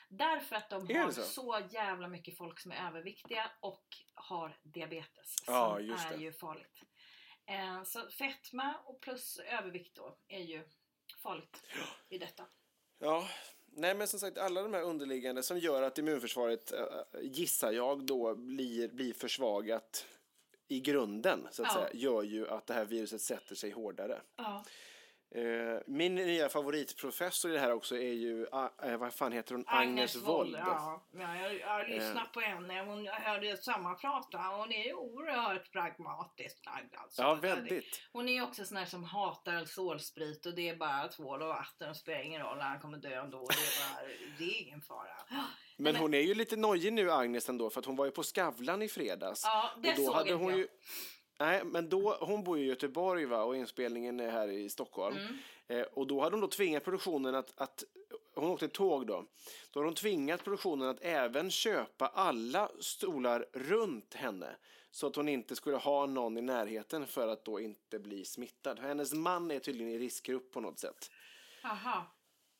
Därför 0.09 0.56
att 0.56 0.70
de 0.70 0.94
har 0.96 1.11
så? 1.11 1.22
så? 1.22 1.68
jävla 1.70 2.09
mycket 2.09 2.38
folk 2.38 2.61
som 2.61 2.72
är 2.72 2.87
överviktiga 2.87 3.50
och 3.61 3.85
har 4.14 4.59
diabetes. 4.62 5.37
Ja, 5.46 5.76
som 5.76 5.90
är 5.90 6.16
det. 6.16 6.22
ju 6.22 6.33
farligt. 6.33 6.83
Eh, 7.46 7.83
så 7.83 8.11
fetma 8.11 8.74
och 8.85 9.00
plus 9.00 9.38
övervikt 9.38 9.96
då 9.96 10.18
är 10.28 10.40
ju 10.40 10.68
farligt 11.22 11.64
i 12.09 12.18
detta. 12.18 12.46
Ja, 12.98 13.28
nej 13.72 13.94
men 13.94 14.09
som 14.09 14.20
sagt 14.20 14.38
alla 14.38 14.62
de 14.62 14.74
här 14.74 14.83
underliggande 14.83 15.42
som 15.42 15.59
gör 15.59 15.83
att 15.83 15.98
immunförsvaret, 15.98 16.72
äh, 16.72 16.85
gissar 17.22 17.72
jag 17.72 18.06
då, 18.06 18.35
blir, 18.35 18.88
blir 18.88 19.12
försvagat 19.12 20.06
i 20.68 20.80
grunden 20.80 21.48
så 21.50 21.62
att 21.62 21.68
Ja. 21.68 21.74
säga, 21.74 21.88
gör 21.92 22.22
ju 22.22 22.48
att 22.48 22.66
det 22.66 22.74
här 22.74 22.85
viruset 22.85 23.20
sätter 23.20 23.54
sig 23.54 23.70
hårdare. 23.70 24.20
Ja. 24.37 24.64
Eh, 25.35 25.81
min 25.87 26.14
nya 26.14 26.49
favoritprofessor 26.49 27.51
i 27.51 27.55
det 27.55 27.61
här 27.61 27.73
också 27.73 27.97
är 27.97 28.12
ju, 28.12 28.47
ah, 28.53 28.69
eh, 28.83 28.97
vad 28.97 29.14
fan 29.14 29.33
heter 29.33 29.55
hon, 29.55 29.64
Agnes, 29.66 30.16
Wold. 30.16 30.57
Ja, 30.59 31.03
ja, 31.12 31.37
jag, 31.37 31.59
jag 31.61 31.66
har 31.69 31.87
lyssnat 31.88 32.16
Eh. 32.27 32.33
på 32.33 32.40
henne. 32.40 32.81
Hon 32.83 33.07
hörde 33.07 33.57
samma 33.57 33.95
prata. 33.95 34.38
Hon 34.38 34.73
är 34.73 34.85
ju 34.85 34.95
oerhört 34.95 35.73
pragmatiskt 35.73 36.66
lagd. 36.66 36.95
Alltså. 36.97 37.23
Ja, 37.23 37.35
väldigt. 37.35 38.03
Hon 38.12 38.29
är 38.29 38.33
ju 38.33 38.43
också 38.43 38.64
sån 38.64 38.77
här 38.77 38.85
som 38.85 39.05
hatar 39.05 39.55
alkoholsprit 39.55 40.47
och 40.47 40.55
det 40.55 40.69
är 40.69 40.77
bara 40.77 41.09
tvål 41.09 41.43
och 41.43 41.49
vatten 41.49 41.90
och 41.90 41.97
spelar 41.97 42.21
ingen 42.23 42.43
roll. 42.43 42.61
Han 42.61 42.81
kommer 42.81 42.99
dö 42.99 43.21
ändå. 43.23 43.38
Det 43.49 43.55
är, 43.55 43.95
bara, 43.95 44.09
det 44.38 44.45
är 44.45 44.62
ingen 44.62 44.81
fara. 44.81 45.45
Men 45.77 45.97
hon 45.97 46.14
är 46.14 46.21
ju 46.21 46.35
lite 46.35 46.57
nojig 46.57 46.93
nu, 46.93 47.11
Agnes, 47.12 47.49
ändå, 47.49 47.71
för 47.71 47.81
att 47.81 47.87
hon 47.87 47.97
var 47.97 48.05
ju 48.05 48.11
på 48.11 48.23
Skavlan 48.23 48.83
i 48.83 48.88
fredags. 48.88 49.43
Ja, 49.45 49.71
det 49.83 49.90
och 49.90 49.97
då 49.97 50.05
såg 50.05 50.14
hade 50.14 50.33
hon 50.33 50.51
jag. 50.51 50.59
ju 50.59 50.69
Nej, 51.40 51.64
men 51.64 51.88
då, 51.88 52.16
hon 52.20 52.44
bor 52.44 52.59
i 52.59 52.64
Göteborg 52.64 53.24
va, 53.24 53.42
och 53.42 53.57
inspelningen 53.57 54.20
är 54.20 54.31
här 54.31 54.48
i 54.48 54.68
Stockholm. 54.68 55.16
Mm. 55.16 55.37
Eh, 55.68 55.87
och 55.92 56.07
då 56.07 56.20
hade 56.20 56.37
hon 56.37 56.40
då 56.40 56.48
tvingat 56.48 56.85
produktionen 56.85 57.35
att, 57.35 57.53
att 57.57 57.85
hon 58.35 58.50
åkte 58.50 58.68
tåg 58.68 59.07
då. 59.07 59.24
Då 59.70 59.81
hade 59.81 59.88
hon 59.88 59.94
tvingat 59.94 60.44
produktionen 60.44 60.88
att 60.88 61.00
även 61.00 61.50
köpa 61.50 62.07
alla 62.07 62.70
stolar 62.81 63.46
runt 63.53 64.14
henne. 64.14 64.57
Så 64.90 65.07
att 65.07 65.16
hon 65.16 65.29
inte 65.29 65.57
skulle 65.57 65.76
ha 65.76 66.07
någon 66.07 66.38
i 66.38 66.42
närheten 66.42 67.07
för 67.07 67.29
att 67.29 67.44
då 67.44 67.61
inte 67.61 67.98
bli 67.98 68.24
smittad. 68.24 68.79
Hennes 68.79 69.12
man 69.12 69.50
är 69.50 69.59
tydligen 69.59 69.92
i 69.92 69.98
riskgrupp 69.98 70.53
på 70.53 70.61
något 70.61 70.79
sätt. 70.79 71.11
Aha. 71.64 72.07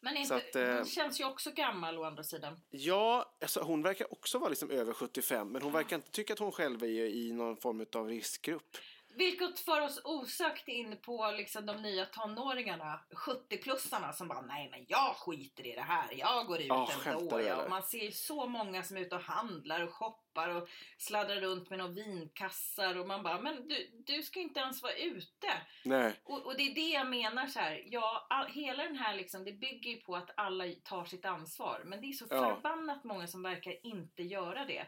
Men 0.01 0.17
inte, 0.17 0.37
att, 0.37 0.57
eh, 0.57 0.75
hon 0.75 0.87
känns 0.87 1.21
ju 1.21 1.25
också 1.25 1.51
gammal 1.51 1.99
å 1.99 2.05
andra 2.05 2.25
sidan. 2.25 2.61
Ja, 2.71 3.35
alltså 3.41 3.61
hon 3.61 3.83
verkar 3.83 4.13
också 4.13 4.39
vara 4.39 4.51
liksom 4.51 4.71
över 4.71 4.93
75 4.93 5.53
men 5.53 5.63
hon 5.63 5.73
verkar 5.73 5.97
inte 5.97 6.11
tycka 6.11 6.33
att 6.33 6.39
hon 6.39 6.53
själv 6.53 6.83
är 6.83 6.89
i 6.89 7.33
någon 7.33 7.57
form 7.57 7.87
av 7.97 8.09
riskgrupp. 8.09 8.77
Vilket 9.15 9.61
för 9.61 9.81
oss 9.81 10.01
osökt 10.05 10.69
in 10.69 10.97
på 11.03 11.31
liksom 11.37 11.67
de 11.67 11.83
nya 11.83 12.07
tonåringarna, 12.07 13.01
70-plussarna 13.11 14.13
som 14.13 14.29
bara 14.29 14.41
nej 14.41 14.69
men 14.71 14.85
jag 14.89 15.17
skiter 15.17 15.67
i 15.67 15.75
det 15.75 15.81
här, 15.81 16.09
jag 16.17 16.47
går 16.47 16.61
ut 16.61 16.67
Ja, 16.69 16.89
ändå. 17.07 17.41
Ja. 17.41 17.63
Och 17.63 17.71
Man 17.71 17.83
ser 17.83 17.99
ju 18.05 18.13
så 18.13 18.47
många 18.47 18.83
som 18.83 18.97
är 18.97 19.01
ute 19.01 19.15
och 19.15 19.23
handlar 19.23 19.81
och 19.81 19.95
shoppar 19.95 20.49
och 20.49 20.69
sladdrar 20.99 21.41
runt 21.41 21.71
med 21.71 21.79
några 21.79 21.93
vinkassar 21.93 22.99
och 22.99 23.07
man 23.07 23.23
bara 23.23 23.41
men 23.41 23.69
du, 23.69 23.91
du 24.07 24.23
ska 24.23 24.41
inte 24.41 24.61
ens 24.61 24.83
vara 24.83 24.95
ute. 24.95 25.53
Nej. 25.85 26.21
Och, 26.25 26.47
och 26.47 26.57
det 26.57 26.63
är 26.63 26.75
det 26.75 26.89
jag 26.91 27.07
menar 27.07 27.47
så 27.47 27.59
här. 27.59 27.83
Ja, 27.87 28.27
all, 28.31 28.47
hela 28.47 28.83
den 28.85 28.97
här 28.97 29.15
liksom, 29.17 29.45
det 29.45 29.53
bygger 29.53 29.91
ju 29.91 29.97
på 29.97 30.17
att 30.17 30.31
alla 30.37 30.65
tar 30.85 31.05
sitt 31.05 31.25
ansvar. 31.25 31.83
Men 31.85 32.01
det 32.01 32.07
är 32.07 32.13
så 32.13 32.27
Ja. 32.31 32.55
förbannat 32.55 33.05
många 33.05 33.27
som 33.27 33.43
verkar 33.43 33.87
inte 33.87 34.23
göra 34.23 34.65
det. 34.65 34.87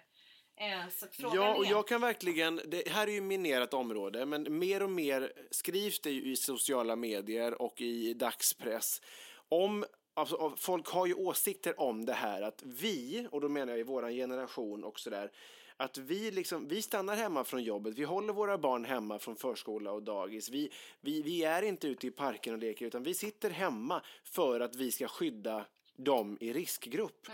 Eh, 0.56 0.88
Ja, 1.34 1.54
och 1.54 1.64
jag 1.64 1.88
kan 1.88 2.00
verkligen, 2.00 2.60
det 2.64 2.88
här 2.88 3.06
är 3.06 3.12
ju 3.12 3.20
minerat 3.20 3.74
område, 3.74 4.26
men 4.26 4.58
mer 4.58 4.82
och 4.82 4.90
mer 4.90 5.32
skrivs 5.50 6.00
det 6.00 6.10
ju 6.10 6.32
i 6.32 6.36
sociala 6.36 6.96
medier 6.96 7.62
och 7.62 7.80
i 7.80 8.14
dagspress 8.14 9.00
om 9.48 9.84
Alltså, 10.14 10.54
folk 10.56 10.88
har 10.88 11.06
ju 11.06 11.14
åsikter 11.14 11.80
om 11.80 12.04
det 12.04 12.12
här 12.12 12.42
att 12.42 12.62
vi, 12.62 13.28
och 13.30 13.40
då 13.40 13.48
menar 13.48 13.72
jag 13.72 13.80
i 13.80 13.82
våran 13.82 14.12
generation 14.12 14.84
och 14.84 15.00
sådär, 15.00 15.30
att 15.76 15.98
vi, 15.98 16.30
liksom, 16.30 16.68
vi 16.68 16.82
stannar 16.82 17.16
hemma 17.16 17.44
från 17.44 17.62
jobbet, 17.62 17.94
vi 17.94 18.04
håller 18.04 18.32
våra 18.32 18.58
barn 18.58 18.84
hemma 18.84 19.18
från 19.18 19.36
förskola 19.36 19.92
och 19.92 20.02
dagis. 20.02 20.50
Vi, 20.50 20.70
vi, 21.00 21.22
vi 21.22 21.44
är 21.44 21.62
inte 21.62 21.88
ute 21.88 22.06
i 22.06 22.10
parken 22.10 22.52
och 22.54 22.58
leker 22.58 22.86
utan 22.86 23.02
vi 23.02 23.14
sitter 23.14 23.50
hemma 23.50 24.02
för 24.24 24.60
att 24.60 24.76
vi 24.76 24.90
ska 24.92 25.08
skydda 25.08 25.66
dem 25.96 26.38
i 26.40 26.52
riskgrupp. 26.52 27.26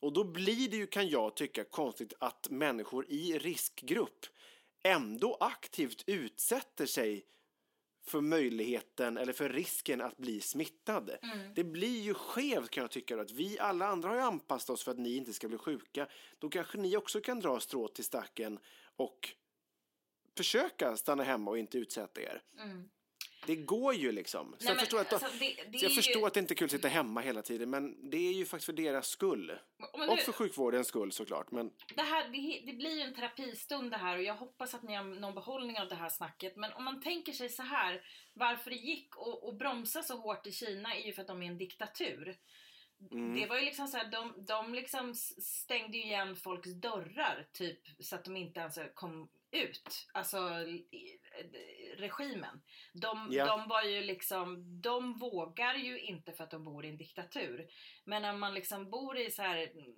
Och 0.00 0.12
då 0.12 0.24
blir 0.24 0.70
det 0.70 0.76
ju, 0.76 0.86
kan 0.86 1.08
jag 1.08 1.34
tycka, 1.36 1.64
konstigt 1.64 2.12
att 2.18 2.50
människor 2.50 3.06
i 3.08 3.38
riskgrupp 3.38 4.26
ändå 4.82 5.36
aktivt 5.40 6.04
utsätter 6.06 6.86
sig 6.86 7.24
för 8.06 8.20
möjligheten 8.20 9.16
eller 9.16 9.32
för 9.32 9.48
risken 9.48 10.00
att 10.00 10.16
bli 10.16 10.40
smittad. 10.40 11.10
Det 11.54 11.64
blir 11.64 12.00
ju 12.00 12.14
skevt 12.14 12.70
kan 12.70 12.80
jag 12.82 12.90
tycka. 12.90 13.16
då, 13.16 13.22
Att 13.22 13.30
vi 13.30 13.58
alla 13.58 13.86
andra 13.86 14.08
har 14.08 14.16
ju 14.16 14.22
anpassat 14.22 14.70
oss 14.70 14.84
för 14.84 14.90
att 14.90 14.98
ni 14.98 15.16
inte 15.16 15.32
ska 15.32 15.48
bli 15.48 15.58
sjuka. 15.58 16.06
Då 16.38 16.48
kanske 16.48 16.78
ni 16.78 16.96
också 16.96 17.20
kan 17.20 17.40
dra 17.40 17.60
strå 17.60 17.88
till 17.88 18.04
stacken 18.04 18.58
och 18.96 19.28
försöka 20.36 20.96
stanna 20.96 21.22
hemma 21.22 21.50
och 21.50 21.58
inte 21.58 21.78
utsätta 21.78 22.20
er. 22.20 22.42
Det 23.46 23.56
går 23.56 23.94
ju 23.94 24.12
liksom. 24.12 24.46
Så 24.46 24.50
Nej, 24.50 24.58
jag 24.60 24.70
men, 24.76 24.80
förstår, 24.80 25.00
att, 25.00 25.12
alltså, 25.12 25.28
det- 25.38 25.56
det 25.72 25.78
jag 25.78 25.94
förstår 25.94 26.20
ju- 26.20 26.26
att 26.26 26.34
det 26.34 26.40
inte 26.40 26.54
är 26.54 26.56
kul 26.56 26.64
att 26.64 26.70
sitta 26.70 26.88
hemma 26.88 27.20
hela 27.20 27.42
tiden 27.42 27.70
men 27.70 28.10
det 28.10 28.16
är 28.16 28.32
ju 28.32 28.44
faktiskt 28.44 28.66
för 28.66 28.72
deras 28.72 29.08
skull. 29.08 29.58
Men 29.98 30.08
Och 30.10 30.16
nu- 30.16 30.22
för 30.22 30.32
sjukvårdens 30.32 30.86
skull 30.88 31.12
såklart. 31.12 31.50
Men 31.50 31.70
det, 31.96 32.02
här, 32.02 32.28
det, 32.28 32.72
det 32.72 32.76
blir 32.76 32.94
ju 32.96 33.00
en 33.00 33.14
terapistund 33.14 33.90
det 33.90 33.96
här 33.96 34.16
och 34.16 34.22
jag 34.22 34.34
hoppas 34.34 34.74
att 34.74 34.82
ni 34.82 34.94
har 34.94 35.04
någon 35.04 35.34
behållning 35.34 35.78
av 35.80 35.88
det 35.88 35.94
här 35.94 36.08
snacket. 36.08 36.56
Men 36.56 36.72
om 36.72 36.84
man 36.84 37.00
tänker 37.02 37.32
sig 37.32 37.48
så 37.48 37.62
här, 37.62 38.02
varför 38.32 38.70
det 38.70 38.76
gick 38.76 39.08
att 39.48 39.58
bromsa 39.58 40.02
så 40.02 40.16
hårt 40.16 40.46
i 40.46 40.52
Kina 40.52 40.94
är 40.94 41.06
ju 41.06 41.12
för 41.12 41.22
att 41.22 41.28
de 41.28 41.42
är 41.42 41.46
en 41.46 41.58
diktatur. 41.58 42.36
Det 43.36 43.46
var 43.46 43.56
ju 43.58 43.64
liksom 43.64 43.88
så 43.88 43.96
här, 43.96 44.10
de, 44.10 44.44
de 44.46 44.74
liksom 44.74 45.14
stängde 45.14 45.96
ju 45.96 46.02
igen 46.04 46.36
folks 46.36 46.70
dörrar 46.74 47.46
typ 47.52 47.80
så 47.98 48.14
att 48.16 48.24
de 48.24 48.36
inte 48.36 48.60
ens 48.60 48.78
kom 48.94 49.28
ut. 49.50 50.06
Alltså 50.12 50.38
regimen. 51.96 52.62
De, 52.92 53.28
Ja. 53.30 53.46
de 53.46 53.68
var 53.68 53.82
ju 53.82 54.00
liksom, 54.00 54.80
de 54.80 55.18
vågar 55.18 55.74
ju 55.74 56.00
inte 56.00 56.32
för 56.32 56.44
att 56.44 56.50
de 56.50 56.64
bor 56.64 56.84
i 56.84 56.88
en 56.88 56.96
diktatur. 56.96 57.66
Men 58.04 58.22
när 58.22 58.32
man 58.32 58.54
liksom 58.54 58.90
bor 58.90 59.18
i 59.18 59.30
så 59.30 59.42
här 59.42 59.56
mm, 59.56 59.94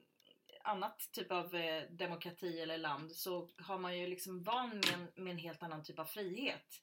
annat 0.64 1.08
typ 1.12 1.32
av 1.32 1.54
eh, 1.54 1.82
demokrati 1.90 2.60
eller 2.60 2.78
land 2.78 3.12
så 3.12 3.48
har 3.58 3.78
man 3.78 3.98
ju 3.98 4.06
liksom 4.06 4.42
van 4.42 4.68
med 4.68 4.92
en, 4.94 5.24
med 5.24 5.30
en 5.30 5.38
helt 5.38 5.62
annan 5.62 5.84
typ 5.84 5.98
av 5.98 6.04
frihet. 6.04 6.82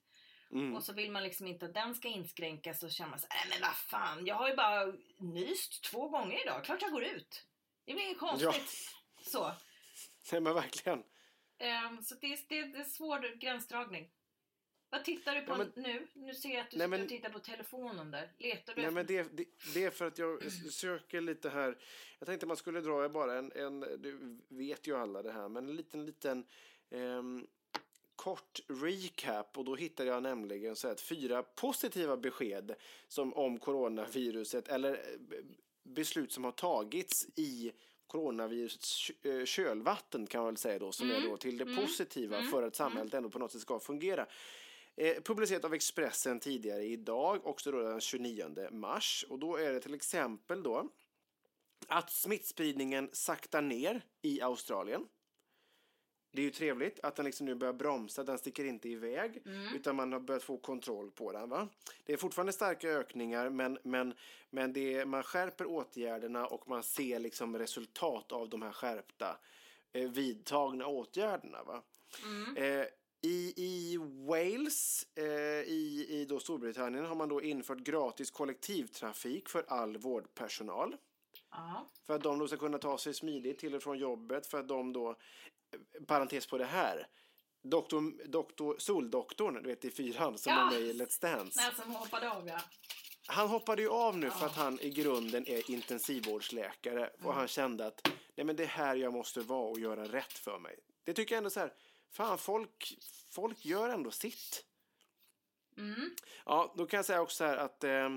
Mm. 0.52 0.76
Och 0.76 0.84
så 0.84 0.92
vill 0.92 1.10
man 1.10 1.22
liksom 1.22 1.46
inte 1.46 1.66
att 1.66 1.74
den 1.74 1.94
ska 1.94 2.08
inskränkas 2.08 2.82
och 2.82 2.90
känna 2.90 3.18
så 3.18 3.26
äh, 3.26 3.48
men 3.50 3.60
vad 3.60 3.76
fan, 3.76 4.26
jag 4.26 4.34
har 4.34 4.48
ju 4.48 4.56
bara 4.56 4.92
nyst 5.18 5.84
två 5.84 6.08
gånger 6.08 6.42
idag, 6.44 6.64
klart 6.64 6.82
jag 6.82 6.92
går 6.92 7.04
ut. 7.04 7.46
Det 7.84 7.94
väl 7.94 8.02
inget 8.02 8.18
konstigt. 8.18 8.94
Så. 9.22 9.52
Nej 10.32 10.40
men 10.40 10.54
verkligen. 10.54 11.02
Ehm, 11.58 12.02
så 12.02 12.14
det 12.14 12.26
är, 12.26 12.38
det, 12.48 12.62
det 12.62 12.78
är 12.78 12.84
svår 12.84 13.36
gränsdragning. 13.40 14.10
Vad 14.94 15.04
tittar 15.04 15.34
du 15.34 15.40
på 15.40 15.52
Ja, 15.52 15.56
men- 15.56 15.72
nu? 15.74 16.06
Nu 16.14 16.34
ser 16.34 16.48
jag 16.48 16.60
att 16.60 16.70
du 16.70 16.76
Nej, 16.78 16.88
sitter 16.88 17.02
och 17.02 17.08
tittar 17.08 17.30
på 17.30 17.38
telefonen 17.38 18.10
där. 18.10 18.32
Letar 18.38 18.74
du 18.74 18.80
Nej, 18.80 18.84
efter? 18.84 18.94
men 18.94 19.06
det, 19.06 19.22
det, 19.36 19.44
det 19.74 19.84
är 19.84 19.90
för 19.90 20.06
att 20.06 20.18
jag 20.18 20.52
söker 20.70 21.20
lite 21.20 21.50
här. 21.50 21.78
Jag 22.18 22.26
tänkte 22.26 22.46
man 22.46 22.56
skulle 22.56 22.80
dra 22.80 23.08
bara 23.08 23.38
en, 23.38 23.52
en, 23.54 23.80
du 23.80 24.38
vet 24.48 24.86
ju 24.86 24.96
alla 24.96 25.22
det 25.22 25.32
här, 25.32 25.48
men 25.48 25.68
en 25.68 25.76
liten, 25.76 26.06
liten 26.06 26.46
ehm, 26.90 27.46
kort 28.16 28.60
recap 28.68 29.58
och 29.58 29.64
då 29.64 29.76
hittade 29.76 30.10
jag 30.10 30.22
nämligen 30.22 30.76
så 30.76 30.88
att 30.88 31.00
fyra 31.00 31.42
positiva 31.42 32.16
besked 32.16 32.74
som 33.08 33.34
om 33.34 33.58
coronaviruset 33.58 34.68
eller 34.68 34.92
eh, 34.92 35.44
beslut 35.82 36.32
som 36.32 36.44
har 36.44 36.52
tagits 36.52 37.26
i 37.36 37.72
coronavirusets 38.06 39.10
eh, 39.22 39.44
kölvatten 39.44 40.26
kan 40.26 40.40
man 40.40 40.46
väl 40.46 40.56
säga 40.56 40.78
då 40.78 40.92
som 40.92 41.10
är 41.10 41.20
då 41.20 41.36
till 41.36 41.58
det 41.58 41.76
positiva 41.76 42.42
för 42.42 42.62
att 42.62 42.76
samhället 42.76 43.14
ändå 43.14 43.30
på 43.30 43.38
något 43.38 43.52
sätt 43.52 43.60
ska 43.60 43.80
fungera. 43.80 44.26
Eh, 44.96 45.22
publicerat 45.22 45.64
av 45.64 45.74
Expressen 45.74 46.40
tidigare 46.40 46.84
idag, 46.84 47.46
också 47.46 47.70
då 47.70 47.78
den 47.82 48.00
29 48.00 48.68
mars. 48.70 49.24
Och 49.28 49.38
då 49.38 49.56
är 49.56 49.72
det 49.72 49.80
till 49.80 49.94
exempel 49.94 50.62
då 50.62 50.88
att 51.86 52.10
smittspridningen 52.10 53.10
saktar 53.12 53.62
ner 53.62 54.02
i 54.22 54.40
Australien. 54.40 55.06
Det 56.32 56.40
är 56.40 56.44
ju 56.44 56.50
trevligt 56.50 57.00
att 57.02 57.16
den 57.16 57.24
liksom 57.24 57.46
nu 57.46 57.54
börjar 57.54 57.74
bromsa, 57.74 58.24
den 58.24 58.38
sticker 58.38 58.64
inte 58.64 58.88
iväg 58.88 59.42
utan 59.74 59.96
man 59.96 60.12
har 60.12 60.20
börjat 60.20 60.42
få 60.42 60.56
kontroll 60.56 61.10
på 61.10 61.32
den. 61.32 61.48
Va? 61.48 61.68
Det 62.04 62.12
är 62.12 62.16
fortfarande 62.16 62.52
starka 62.52 62.88
ökningar 62.88 63.50
men, 63.50 63.78
men, 63.82 64.14
men 64.50 64.72
det 64.72 64.94
är, 64.94 65.04
man 65.04 65.22
skärper 65.22 65.66
åtgärderna 65.66 66.46
och 66.46 66.68
man 66.68 66.82
ser 66.82 67.18
liksom 67.18 67.58
resultat 67.58 68.32
av 68.32 68.48
de 68.48 68.62
här 68.62 68.72
skärpta 68.72 69.36
eh, 69.92 70.10
vidtagna 70.10 70.86
åtgärderna. 70.86 71.62
Va? 71.64 71.82
Eh, 72.56 72.86
i, 73.24 73.52
I 73.56 73.96
Wales, 74.28 75.06
eh, 75.14 75.24
i, 75.24 76.06
i 76.08 76.24
då 76.28 76.40
Storbritannien, 76.40 77.04
har 77.06 77.14
man 77.14 77.28
då 77.28 77.42
infört 77.42 77.78
gratis 77.78 78.30
kollektivtrafik 78.30 79.48
för 79.48 79.64
all 79.68 79.96
vårdpersonal. 79.96 80.96
Ja. 81.50 81.90
För 82.06 82.14
att 82.14 82.22
de 82.22 82.38
då 82.38 82.48
ska 82.48 82.56
kunna 82.56 82.78
ta 82.78 82.98
sig 82.98 83.14
smidigt 83.14 83.58
till 83.58 83.74
och 83.74 83.82
från 83.82 83.98
jobbet. 83.98 84.46
För 84.46 84.60
att 84.60 84.68
de 84.68 84.92
då, 84.92 85.10
eh, 85.10 86.04
parentes 86.06 86.46
på 86.46 86.58
det 86.58 86.64
här, 86.64 87.06
doktor, 87.62 88.26
doktor, 88.28 88.76
Soldoktorn, 88.78 89.54
du 89.62 89.68
vet 89.68 89.84
i 89.84 89.90
fyran 89.90 90.38
som 90.38 90.52
Ja. 90.52 90.58
var 90.58 90.70
med 90.70 90.80
i 90.80 90.92
Let's 90.92 91.20
Dance. 91.20 91.60
Den 91.60 91.74
som 91.84 91.94
hoppade 91.94 92.30
av 92.30 92.48
ja. 92.48 92.60
Han 93.26 93.48
hoppade 93.48 93.82
ju 93.82 93.88
av 93.88 94.18
nu 94.18 94.30
för 94.30 94.46
att 94.46 94.56
han 94.56 94.80
i 94.80 94.90
grunden 94.90 95.48
är 95.48 95.70
intensivvårdsläkare 95.70 97.10
och 97.22 97.34
han 97.34 97.48
kände 97.48 97.86
att 97.86 98.10
nej 98.34 98.46
men 98.46 98.56
det 98.56 98.62
är 98.62 98.66
här 98.66 98.96
jag 98.96 99.12
måste 99.12 99.40
vara 99.40 99.68
och 99.70 99.80
göra 99.80 100.04
rätt 100.04 100.32
för 100.32 100.58
mig. 100.58 100.78
Det 101.04 101.12
tycker 101.12 101.34
jag 101.34 101.38
ändå 101.38 101.50
så 101.50 101.60
här, 101.60 101.72
fan 102.14 102.38
folk, 102.38 102.98
folk 103.30 103.64
gör 103.64 103.88
ändå 103.88 104.10
sitt. 104.10 104.64
Ja, 106.46 106.74
då 106.76 106.86
kan 106.86 106.98
jag 106.98 107.04
säga 107.04 107.22
också 107.22 107.36
så 107.36 107.44
här 107.44 107.56
att 107.56 107.84
eh, 107.84 108.08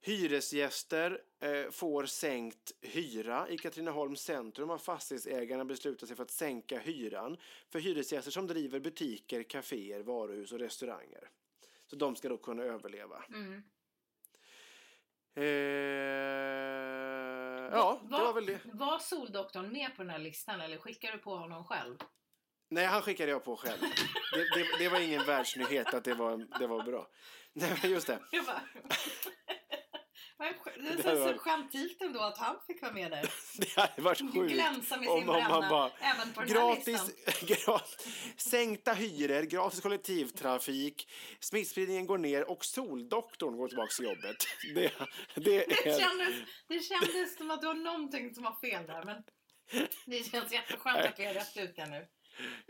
hyresgäster 0.00 1.22
eh, 1.40 1.70
får 1.70 2.06
sänkt 2.06 2.72
hyra. 2.80 3.48
I 3.48 3.58
Katrineholms 3.58 4.20
centrum 4.20 4.68
har 4.68 4.78
fastighetsägarna 4.78 5.64
beslutat 5.64 6.08
sig 6.08 6.16
för 6.16 6.22
att 6.22 6.30
sänka 6.30 6.78
hyran 6.78 7.36
för 7.68 7.78
hyresgäster 7.78 8.30
som 8.30 8.46
driver 8.46 8.80
butiker, 8.80 9.42
kaféer, 9.42 10.00
varuhus 10.02 10.52
och 10.52 10.58
restauranger. 10.58 11.30
Så 11.86 11.96
de 11.96 12.16
ska 12.16 12.28
då 12.28 12.36
kunna 12.36 12.62
överleva. 12.62 13.24
Eh, 15.34 15.44
ja, 17.72 18.00
det 18.02 18.10
var 18.10 18.32
väl 18.34 18.46
det. 18.46 18.60
Var 18.64 18.98
Soldoktorn 18.98 19.72
med 19.72 19.96
på 19.96 20.02
den 20.02 20.10
här 20.10 20.18
listan 20.18 20.60
eller 20.60 20.78
skickar 20.78 21.12
du 21.12 21.18
på 21.18 21.36
honom 21.36 21.64
själv? 21.64 21.96
Nej, 22.70 22.86
han 22.86 23.02
skickade 23.02 23.30
jag 23.32 23.44
på 23.44 23.56
själv. 23.56 23.80
Det, 24.32 24.44
det, 24.58 24.66
det 24.78 24.88
var 24.88 25.00
ingen 25.00 25.26
världsnyhet 25.26 25.94
att 25.94 26.04
det 26.04 26.14
var, 26.14 26.58
det 26.58 26.66
var 26.66 26.82
bra. 26.82 27.08
Nej, 27.52 27.78
men 27.82 27.90
just 27.90 28.06
det. 28.06 28.18
Jag 28.32 28.44
bara... 28.44 28.62
Det 30.76 30.96
Det 31.02 31.08
är 31.10 31.16
var- 31.16 31.32
så 31.32 31.38
skämtilt 31.38 32.02
ändå 32.02 32.20
att 32.20 32.38
han 32.38 32.56
fick 32.66 32.82
vara 32.82 32.92
med 32.92 33.10
där. 33.10 33.30
Det 33.58 33.76
hade 33.80 34.02
varit 34.02 34.18
sjukt. 34.34 34.52
glänsa 34.52 34.96
med 34.96 35.04
sin 35.04 35.12
om, 35.12 35.18
om 35.18 35.26
man 35.26 35.34
bränna 35.50 35.68
bara, 35.70 35.90
även 36.00 36.32
på 36.32 36.40
den 36.40 36.48
här 36.50 36.56
gratis, 36.76 37.10
gratis, 37.40 38.34
sänkta 38.36 38.92
hyror, 38.92 39.42
gratis 39.42 39.80
kollektivtrafik, 39.80 41.10
smittspridningen 41.40 42.06
går 42.06 42.18
ner 42.18 42.50
och 42.50 42.64
Soldoktorn 42.64 43.56
går 43.56 43.68
tillbaka 43.68 43.90
till 43.96 44.04
jobbet. 44.04 44.36
Det, 44.74 44.92
det 45.34 45.64
Det 45.68 45.86
är... 45.88 45.98
kändes, 46.00 46.34
det 46.68 46.80
kändes 46.80 47.36
som 47.36 47.50
att 47.50 47.60
det 47.60 47.66
var 47.66 47.74
någonting 47.74 48.34
som 48.34 48.44
var 48.44 48.60
fel 48.60 48.86
där. 48.86 49.04
Men 49.04 49.22
det 50.06 50.30
känns 50.30 50.52
jätteskönt 50.52 50.98
att 50.98 51.18
vi 51.18 51.24
har 51.26 51.34
rätt 51.34 51.56
ut 51.56 51.76
det 51.76 51.86
nu. 51.86 52.06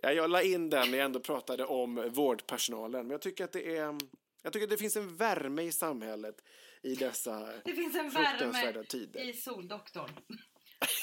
Ja, 0.02 0.12
jag 0.12 0.30
la 0.30 0.42
in 0.42 0.70
den 0.70 0.90
när 0.90 0.98
jag 0.98 1.04
ändå 1.04 1.20
pratade 1.20 1.64
om 1.64 2.10
vårdpersonalen. 2.12 3.06
Men 3.06 3.10
jag 3.10 3.22
tycker 3.22 3.44
att 3.44 3.52
det 3.52 3.76
är... 3.76 3.98
Jag 4.42 4.52
tycker 4.52 4.64
att 4.64 4.70
det 4.70 4.76
finns 4.76 4.96
en 4.96 5.16
värme 5.16 5.62
i 5.62 5.72
samhället 5.72 6.34
i 6.82 6.94
dessa 6.94 7.52
Det 7.64 7.72
finns 7.72 7.96
en 7.96 8.10
värme 8.10 8.84
tider. 8.84 9.28
i 9.28 9.32
Soldoktorn. 9.32 10.10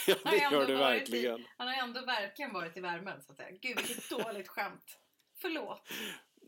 Ja, 0.07 0.15
det 0.23 0.37
gör 0.37 0.67
det 0.67 0.75
verkligen. 0.75 1.39
I, 1.39 1.45
han 1.57 1.67
har 1.67 1.75
ändå 1.75 2.01
verkligen 2.05 2.53
varit 2.53 2.77
i 2.77 2.79
värmen 2.79 3.21
så 3.21 3.31
att 3.31 3.37
säga. 3.37 3.49
Gud 3.61 3.77
vilket 3.77 4.09
dåligt 4.17 4.47
skämt. 4.47 4.99
Förlåt. 5.41 5.89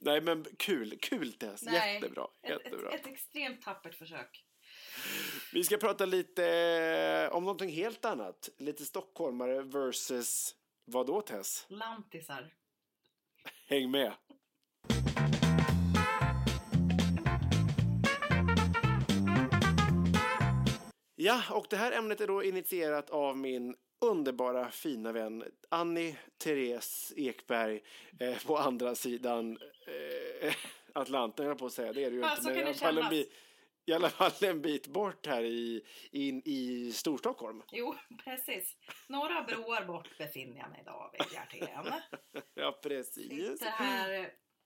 Nej, 0.01 0.21
men 0.21 0.45
kul. 0.57 0.97
Kul 1.01 1.33
Tess. 1.33 1.63
Nej, 1.63 1.93
Jättebra. 1.93 2.27
Ett, 2.43 2.49
Jättebra. 2.49 2.89
ett, 2.89 3.01
ett 3.01 3.13
extremt 3.13 3.61
tappert 3.61 3.95
försök. 3.95 4.43
Vi 5.53 5.63
ska 5.63 5.77
prata 5.77 6.05
lite 6.05 7.29
om 7.31 7.43
någonting 7.43 7.69
helt 7.69 8.05
annat. 8.05 8.49
Lite 8.57 8.85
stockholmare 8.85 9.61
versus 9.61 10.55
vad 10.91 11.07
då 11.07 11.21
Tess? 11.21 11.65
Lantisar. 11.69 12.53
Häng 13.67 13.91
med. 13.91 14.13
Ja, 21.15 21.41
och 21.51 21.65
det 21.69 21.75
här 21.77 21.91
ämnet 21.91 22.21
är 22.21 22.27
då 22.27 22.43
initierat 22.43 23.09
av 23.09 23.37
min 23.37 23.75
underbara 24.01 24.71
fina 24.71 25.11
vän 25.11 25.43
Annie 25.69 26.15
Therese 26.43 27.13
Ekberg 27.15 27.81
eh, 28.19 28.37
på 28.45 28.57
andra 28.57 28.95
sidan 28.95 29.57
eh, 29.87 30.53
Atlanten, 30.93 31.45
jag 31.45 31.57
på 31.57 31.65
att 31.65 31.73
säga. 31.73 31.93
Det 31.93 32.03
är 32.03 32.09
det 32.09 32.15
ju 32.15 32.21
Ja, 32.21 32.31
inte. 32.31 32.41
så 32.43 32.49
Men 32.49 32.57
kan 32.57 32.65
det 32.67 32.79
kännas. 32.79 33.11
I 33.89 33.93
alla 33.93 34.09
fall 34.09 34.31
en 34.41 34.61
bit 34.61 34.87
bort 34.87 35.25
här 35.27 35.43
i, 35.43 35.81
in, 36.11 36.41
i 36.45 36.91
Storstockholm. 36.91 37.63
Jo, 37.71 37.95
precis. 38.23 38.75
Några 39.07 39.41
broar 39.43 39.85
bort 39.85 40.17
befinner 40.17 40.57
jag 40.59 40.69
mig 40.69 40.83
David 40.85 41.21
Hjertén. 41.33 41.93
Ja, 42.53 42.79
precis. 42.83 43.29
Sitter 43.29 43.65
här 43.69 44.09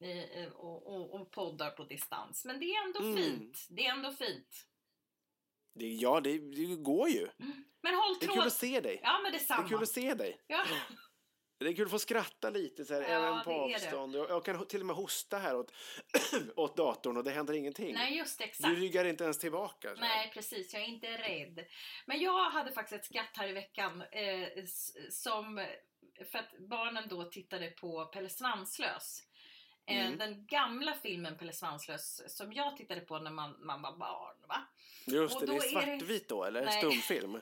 i, 0.02 0.48
och, 0.54 0.88
och, 0.96 1.22
och 1.22 1.32
poddar 1.32 1.70
på 1.70 1.84
distans. 1.84 2.46
Men 2.46 2.60
det 2.60 2.66
är 2.66 2.86
ändå 2.86 3.00
Mm. 3.00 3.16
fint. 3.18 3.68
Det 3.70 3.86
är 3.86 3.92
ändå 3.92 4.12
fint. 4.12 4.66
Det, 5.76 5.88
ja, 5.88 6.20
det, 6.20 6.38
det 6.38 6.76
går 6.76 7.10
ju. 7.10 7.28
Men 7.82 7.96
håll 7.96 8.16
Det 8.20 8.26
är 8.26 8.28
tråd. 8.28 8.38
kul 8.38 8.48
att 8.48 8.54
se 8.54 8.80
dig. 8.80 9.00
Ja, 9.04 9.20
men 9.24 9.32
Det 9.32 9.38
detsamma. 9.38 9.64
är 9.64 9.70
kul 9.70 9.84
att 9.84 9.90
se 9.90 10.14
dig. 10.14 10.42
Ja. 10.48 10.66
Det 11.64 11.70
är 11.70 11.74
kul 11.76 11.86
att 11.86 11.91
få 11.91 11.99
skratta 11.99 12.49
lite 12.49 12.86
så 12.86 12.93
här, 12.93 13.01
Ja, 13.01 13.07
även 13.09 13.43
på 13.43 13.51
avstånd. 13.51 14.16
Jag, 14.16 14.30
jag 14.30 14.45
kan 14.45 14.66
till 14.68 14.80
och 14.80 14.86
med 14.86 14.95
hosta 14.95 15.38
här 15.38 15.55
åt, 15.55 15.74
åt 16.55 16.78
datorn 16.78 17.18
och 17.18 17.24
det 17.24 17.32
händer 17.32 17.53
ingenting. 17.53 17.93
Nej, 17.93 18.18
just 18.18 18.38
det, 18.38 18.43
du 18.43 18.49
exakt. 18.49 18.78
ryggar 18.78 19.05
inte 19.05 19.24
ens 19.24 19.39
tillbaka. 19.39 19.93
Nej, 19.99 20.32
precis. 20.34 20.74
Jag 20.74 20.82
är 20.84 20.88
inte 20.88 21.07
rädd. 21.07 21.66
Men 22.05 22.20
jag 22.20 22.49
hade 22.49 22.72
faktiskt 22.72 22.99
ett 22.99 23.05
skratt 23.05 23.38
här 23.38 23.47
i 23.47 23.53
veckan 23.53 24.01
eh, 24.01 24.47
som 25.09 25.66
för 26.32 26.39
att 26.39 26.59
barnen 26.59 27.03
då 27.09 27.24
tittade 27.24 27.68
på 27.68 28.05
Pelle 28.05 28.30
Svanslös. 28.30 29.24
Eh, 29.86 30.05
Mm. 30.05 30.18
Den 30.18 30.45
gamla 30.45 30.93
filmen 30.93 31.38
Pelle 31.38 31.53
Svanslös 31.53 32.36
som 32.38 32.53
jag 32.53 32.78
tittade 32.78 33.01
på 33.01 33.20
när 33.20 33.32
man, 33.32 33.55
man 33.66 33.82
var 33.82 33.97
barn. 33.97 34.36
Va? 34.47 34.68
Just 35.05 35.36
och 35.36 35.41
det, 35.41 35.47
det 35.47 35.53
är 35.53 35.57
är 35.57 35.61
det- 35.61 35.70
svartvit 35.99 36.30
då 36.30 36.43
eller? 36.43 36.66
Nej. 36.66 36.80
Stumfilm? 36.82 37.41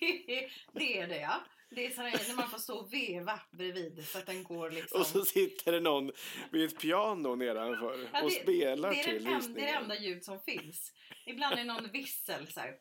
Det, 0.00 0.04
är, 0.44 0.52
det 0.72 0.98
är 0.98 1.06
det 1.06 1.16
ja. 1.16 1.40
Det 1.70 1.86
är 1.86 1.90
sådär 1.90 2.28
när 2.28 2.36
man 2.36 2.50
får 2.50 2.58
stå 2.58 2.78
och 2.78 2.92
veva 2.92 3.40
bredvid 3.50 4.08
så 4.08 4.18
att 4.18 4.26
den 4.26 4.44
går 4.44 4.70
liksom. 4.70 5.00
Och 5.00 5.06
så 5.06 5.24
sitter 5.24 5.72
det 5.72 5.80
någon 5.80 6.12
vid 6.52 6.64
ett 6.64 6.80
piano 6.80 7.34
nedanför 7.34 8.08
Ja, 8.12 8.22
och 8.22 8.30
det- 8.30 8.34
spelar 8.42 8.90
det 8.90 9.00
är 9.00 9.04
till 9.04 9.24
den 9.24 9.54
Det 9.54 9.60
är 9.60 9.66
det 9.66 9.72
enda 9.72 9.98
ljud 9.98 10.24
som 10.24 10.40
finns. 10.40 10.92
Ibland 11.26 11.52
är 11.52 11.56
det 11.56 11.64
någon 11.64 11.90
vissel 11.90 12.52
så 12.52 12.60
här. 12.60 12.76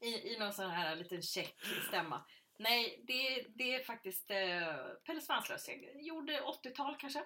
I, 0.00 0.32
I 0.34 0.38
någon 0.38 0.52
sån 0.52 0.70
här 0.70 0.96
liten 0.96 1.22
check 1.22 1.56
stämma. 1.88 2.24
Nej, 2.58 3.04
det, 3.06 3.46
det 3.54 3.74
är 3.74 3.84
faktiskt 3.84 4.30
eh, 4.30 4.76
Pelle 5.06 5.20
Svanslös. 5.20 5.68
Gjorde 5.94 6.40
80-tal 6.40 6.96
kanske. 7.00 7.22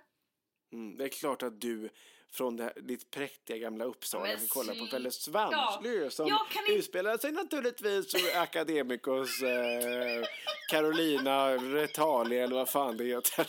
Mm, 0.73 0.97
det 0.97 1.05
är 1.05 1.09
klart 1.09 1.43
att 1.43 1.61
du 1.61 1.91
från 2.33 2.57
det 2.57 2.65
här, 2.65 2.73
ditt 2.81 3.11
präktiga 3.11 3.57
gamla 3.59 3.85
Uppsala 3.85 4.25
Men 4.25 4.39
kolla 4.49 4.75
på 4.75 4.87
Pelle 4.87 5.11
Svanslös 5.11 6.15
som 6.15 6.29
Jag 6.29 6.49
kan 6.51 6.63
inte- 6.63 6.73
utspelar 6.73 7.19
sig 7.19 7.33
naturligtvis 7.33 8.11
som 8.11 8.21
Akademikos 8.35 9.43
eh, 9.43 10.25
Carolina 10.71 11.51
Retalia 11.57 12.45
eller 12.45 12.55
vad 12.57 12.69
fan 12.69 12.97
det 12.97 13.05
heter. 13.05 13.47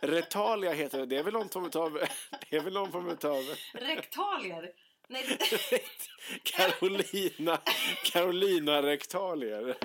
Retalia 0.00 0.72
heter 0.72 0.98
det. 0.98 1.06
Det 1.06 1.16
är 1.16 1.22
väl 1.22 1.32
någon 1.34 1.48
form 1.48 1.70
av... 1.82 2.06
Det 2.50 2.56
är 2.56 2.60
väl 2.60 2.72
någon 2.72 2.92
form 2.92 3.08
av... 3.08 3.44
Rektalier. 3.72 4.70
Nej, 5.08 5.38
Carolina, 6.42 7.58
Carolina 8.04 8.82
rektalier. 8.82 9.76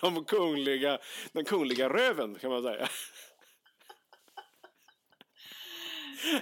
De 0.00 0.24
kungliga, 0.24 0.98
den 1.32 1.44
kungliga 1.44 1.88
röven 1.88 2.34
kan 2.34 2.50
man 2.50 2.62
säga. 2.62 2.88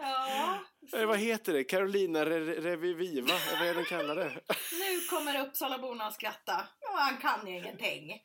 Ja. 0.00 0.64
Eh, 0.92 1.06
vad 1.06 1.18
heter 1.18 1.52
det? 1.52 1.64
Carolina 1.64 2.26
re, 2.26 2.40
reviviva? 2.40 3.34
Vad 3.58 3.68
är 3.68 3.74
den 3.74 3.84
kallade? 3.84 4.24
Nu 4.72 5.00
kommer 5.10 5.46
Uppsalaborna 5.46 6.04
att 6.04 6.14
skratta. 6.14 6.68
Ja, 6.80 6.90
han 6.98 7.16
kan 7.16 7.46
ju 7.46 7.56
ingenting. 7.58 8.20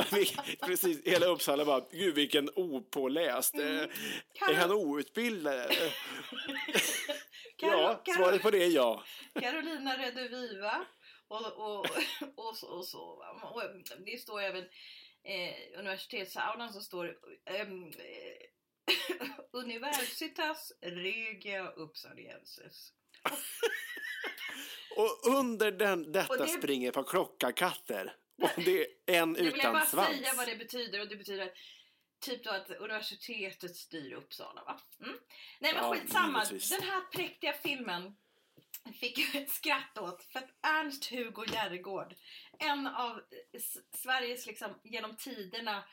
Precis, 0.60 1.04
hela 1.04 1.26
Uppsala 1.26 1.64
bara, 1.64 1.84
gud 1.90 2.14
vilken 2.14 2.50
opåläst. 2.54 3.54
Mm. 3.54 3.76
Eh, 3.80 3.88
Karo- 4.34 4.50
Är 4.50 4.54
han 4.54 4.72
outbildad? 4.72 5.54
eller?" 5.54 5.66
Karo- 7.56 8.00
ja, 8.04 8.14
svaret 8.16 8.42
på 8.42 8.50
det 8.50 8.64
är 8.64 8.68
ja. 8.70 9.04
Carolina 9.40 9.96
Rediviva 9.98 10.86
och, 11.28 11.46
och, 11.46 11.86
och, 12.36 12.56
så, 12.56 12.66
och 12.66 12.86
så. 12.86 13.00
Och 13.54 13.62
det 14.06 14.20
står 14.20 14.40
även 14.42 14.62
eh, 15.24 15.78
universitetsaulan 15.78 16.72
så 16.72 16.80
står 16.80 17.04
det 17.04 17.58
eh, 17.58 17.66
Universitas 19.52 20.72
Regia 20.80 21.68
Uppsaliensis. 21.68 22.92
Och 24.96 25.20
under 25.36 25.72
den, 25.72 26.12
detta 26.12 26.36
det- 26.36 26.48
springer 26.48 26.88
ett 26.88 26.94
par 26.94 27.02
klockarkatter. 27.04 28.12
Och 28.42 28.50
det 28.64 28.80
är 28.82 28.88
en 29.06 29.34
Jag 29.34 29.44
vill 29.44 29.46
utan 29.54 29.72
bara 29.72 29.86
svans. 29.86 30.08
säga 30.16 30.32
vad 30.36 30.46
det 30.48 30.56
betyder 30.56 31.00
och 31.00 31.08
det 31.08 31.16
betyder 31.16 31.44
att 31.46 31.54
Typ 32.20 32.44
då 32.44 32.50
att 32.50 32.70
universitetet 32.70 33.76
styr 33.76 34.12
Uppsala 34.12 34.64
va? 34.64 34.80
Mm. 35.00 35.16
Nej 35.58 35.74
men 35.74 35.84
Ja, 35.84 35.94
skitsamma, 35.94 36.44
den 36.44 36.82
här 36.82 37.00
präktiga 37.12 37.52
filmen 37.52 38.16
fick 39.00 39.18
jag 39.18 39.34
ett 39.42 39.50
skratt 39.50 39.98
åt 39.98 40.22
för 40.22 40.38
att 40.38 40.48
Ernst-Hugo 40.62 41.44
Järegård, 41.52 42.14
en 42.60 42.86
av 42.86 43.20
Sveriges 43.94 44.46
liksom 44.46 44.74
genom 44.82 45.16
tiderna 45.16 45.84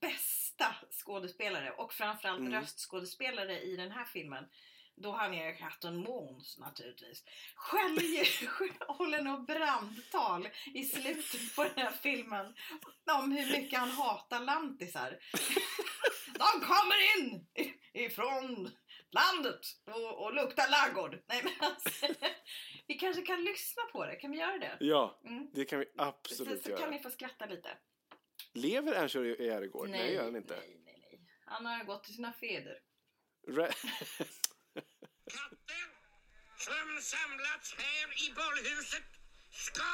bästa 0.00 0.74
skådespelare 0.90 1.70
och 1.70 1.92
framförallt 1.92 2.40
Mm. 2.40 2.52
röstskådespelare 2.52 3.60
i 3.60 3.76
den 3.76 3.90
här 3.90 4.04
filmen 4.04 4.44
då 4.96 5.12
han 5.12 5.34
är 5.34 5.56
katten 5.56 5.96
Måns 5.96 6.58
naturligtvis. 6.58 7.24
Håller 8.88 9.22
något 9.22 9.46
brandtal 9.46 10.48
i 10.74 10.84
slutet 10.84 11.56
på 11.56 11.64
den 11.64 11.72
här 11.76 11.92
filmen 11.92 12.54
om 13.10 13.32
hur 13.32 13.52
mycket 13.52 13.78
han 13.78 13.90
hatar 13.90 14.40
lantisar. 14.40 15.18
De 16.38 16.60
kommer 16.66 17.18
in 17.18 17.46
ifrån 17.92 18.70
landet 19.10 19.60
och, 19.86 20.24
och 20.24 20.34
luktar 20.34 20.68
laggård. 20.70 21.18
Nej, 21.26 21.42
men 21.44 21.70
alltså, 21.70 22.06
vi 22.86 22.94
kanske 22.94 23.22
kan 23.22 23.44
lyssna 23.44 23.82
på 23.92 24.06
det, 24.06 24.16
kan 24.16 24.30
vi 24.30 24.38
göra 24.38 24.58
det? 24.58 24.76
Ja, 24.80 25.20
Mm. 25.24 25.50
det 25.54 25.64
kan 25.64 25.78
vi 25.78 25.84
Så, 25.86 26.02
absolut 26.02 26.62
så 26.62 26.70
göra. 26.70 26.80
kan 26.80 26.90
ni 26.90 26.98
få 27.02 27.10
skratta 27.10 27.46
lite. 27.46 27.78
Lever 28.52 28.92
Ernst 28.92 29.14
Järegård? 29.14 29.88
Nej, 29.88 30.02
det 30.06 30.12
gör 30.14 30.24
han 30.24 30.36
inte. 30.36 30.56
nej, 30.56 30.80
nej, 30.84 30.98
nej. 31.00 31.20
Han 31.46 31.66
har 31.66 31.84
gått 31.84 32.04
till 32.04 32.14
sina 32.14 32.32
fäder. 32.32 32.78
Re- 33.48 33.72
Katter 35.34 35.86
som 36.66 37.00
samlats 37.02 37.74
här 37.78 38.06
i 38.24 38.32
bollhuset. 38.38 39.04
Ska 39.50 39.90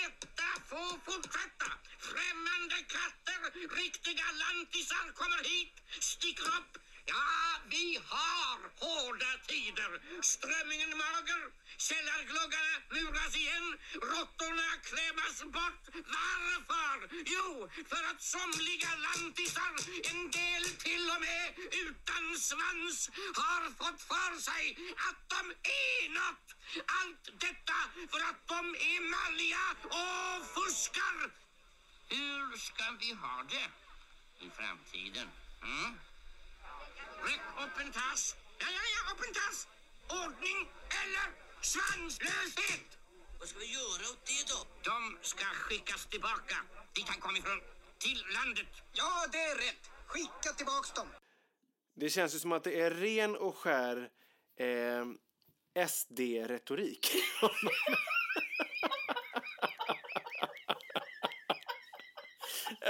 detta 0.00 0.48
få 0.70 0.82
fortsätta? 1.08 1.68
Främmande 2.10 2.76
katter, 2.96 3.38
riktiga 3.82 4.24
lantisar 4.42 5.12
kommer 5.20 5.40
hit, 5.52 5.74
sticker 6.00 6.44
upp. 6.58 6.72
Ja, 7.06 7.60
vi 7.70 7.98
har 8.12 8.58
hårda 8.80 9.32
tider. 9.46 9.90
Strömmingen 10.22 10.90
mager, 11.02 11.42
källargluggarna 11.86 12.74
muras 12.90 13.36
igen, 13.36 13.66
råttorna 14.10 14.68
klämmas 14.88 15.38
bort. 15.56 15.82
Varför? 16.16 16.96
Jo, 17.34 17.68
för 17.90 18.02
att 18.10 18.22
somliga 18.22 18.90
lantisar, 19.06 19.72
en 20.10 20.30
del 20.30 20.64
till 20.84 21.04
och 21.14 21.20
med 21.28 21.46
utan 21.86 22.24
svans, 22.48 23.10
har 23.40 23.62
fått 23.80 24.00
för 24.12 24.32
sig 24.48 24.64
att 25.08 25.20
de 25.34 25.42
är 25.84 26.08
något. 26.18 26.46
Allt 26.98 27.24
detta 27.40 27.78
för 28.10 28.20
att 28.30 28.42
de 28.48 28.60
är 28.92 29.00
malliga 29.16 29.64
och 30.00 30.46
fuskar. 30.54 31.30
Hur 32.08 32.58
ska 32.58 32.84
vi 33.00 33.12
ha 33.12 33.42
det 33.42 33.68
i 34.46 34.50
framtiden? 34.50 35.28
Mm? 35.62 35.98
Räck 37.24 37.40
upp 37.64 37.80
en 37.80 37.92
tass. 37.92 38.36
Ja, 38.58 38.66
ja, 38.76 38.82
ja, 38.94 39.12
upp 39.12 39.22
en 39.28 39.34
tass. 39.34 39.68
Ordning 40.08 40.60
eller 41.02 41.26
svanslöshet. 41.60 42.88
Vad 43.38 43.48
ska 43.48 43.58
vi 43.58 43.72
göra 43.72 44.02
åt 44.12 44.26
det 44.26 44.42
då? 44.52 44.58
De 44.90 45.18
ska 45.22 45.44
skickas 45.44 46.06
tillbaka 46.06 46.56
dit 46.94 47.08
han 47.08 47.20
kom 47.20 47.36
ifrån. 47.36 47.60
Till 47.98 48.24
landet. 48.34 48.72
Ja, 48.92 49.26
det 49.32 49.38
är 49.38 49.56
rätt. 49.56 49.90
Skicka 50.06 50.52
tillbaks 50.56 50.92
dem. 50.92 51.08
Det 51.94 52.10
känns 52.10 52.34
ju 52.34 52.38
som 52.38 52.52
att 52.52 52.64
det 52.64 52.80
är 52.80 52.90
ren 52.90 53.36
och 53.36 53.56
skär 53.56 54.10
eh, 54.56 55.04
SD-retorik. 55.88 57.06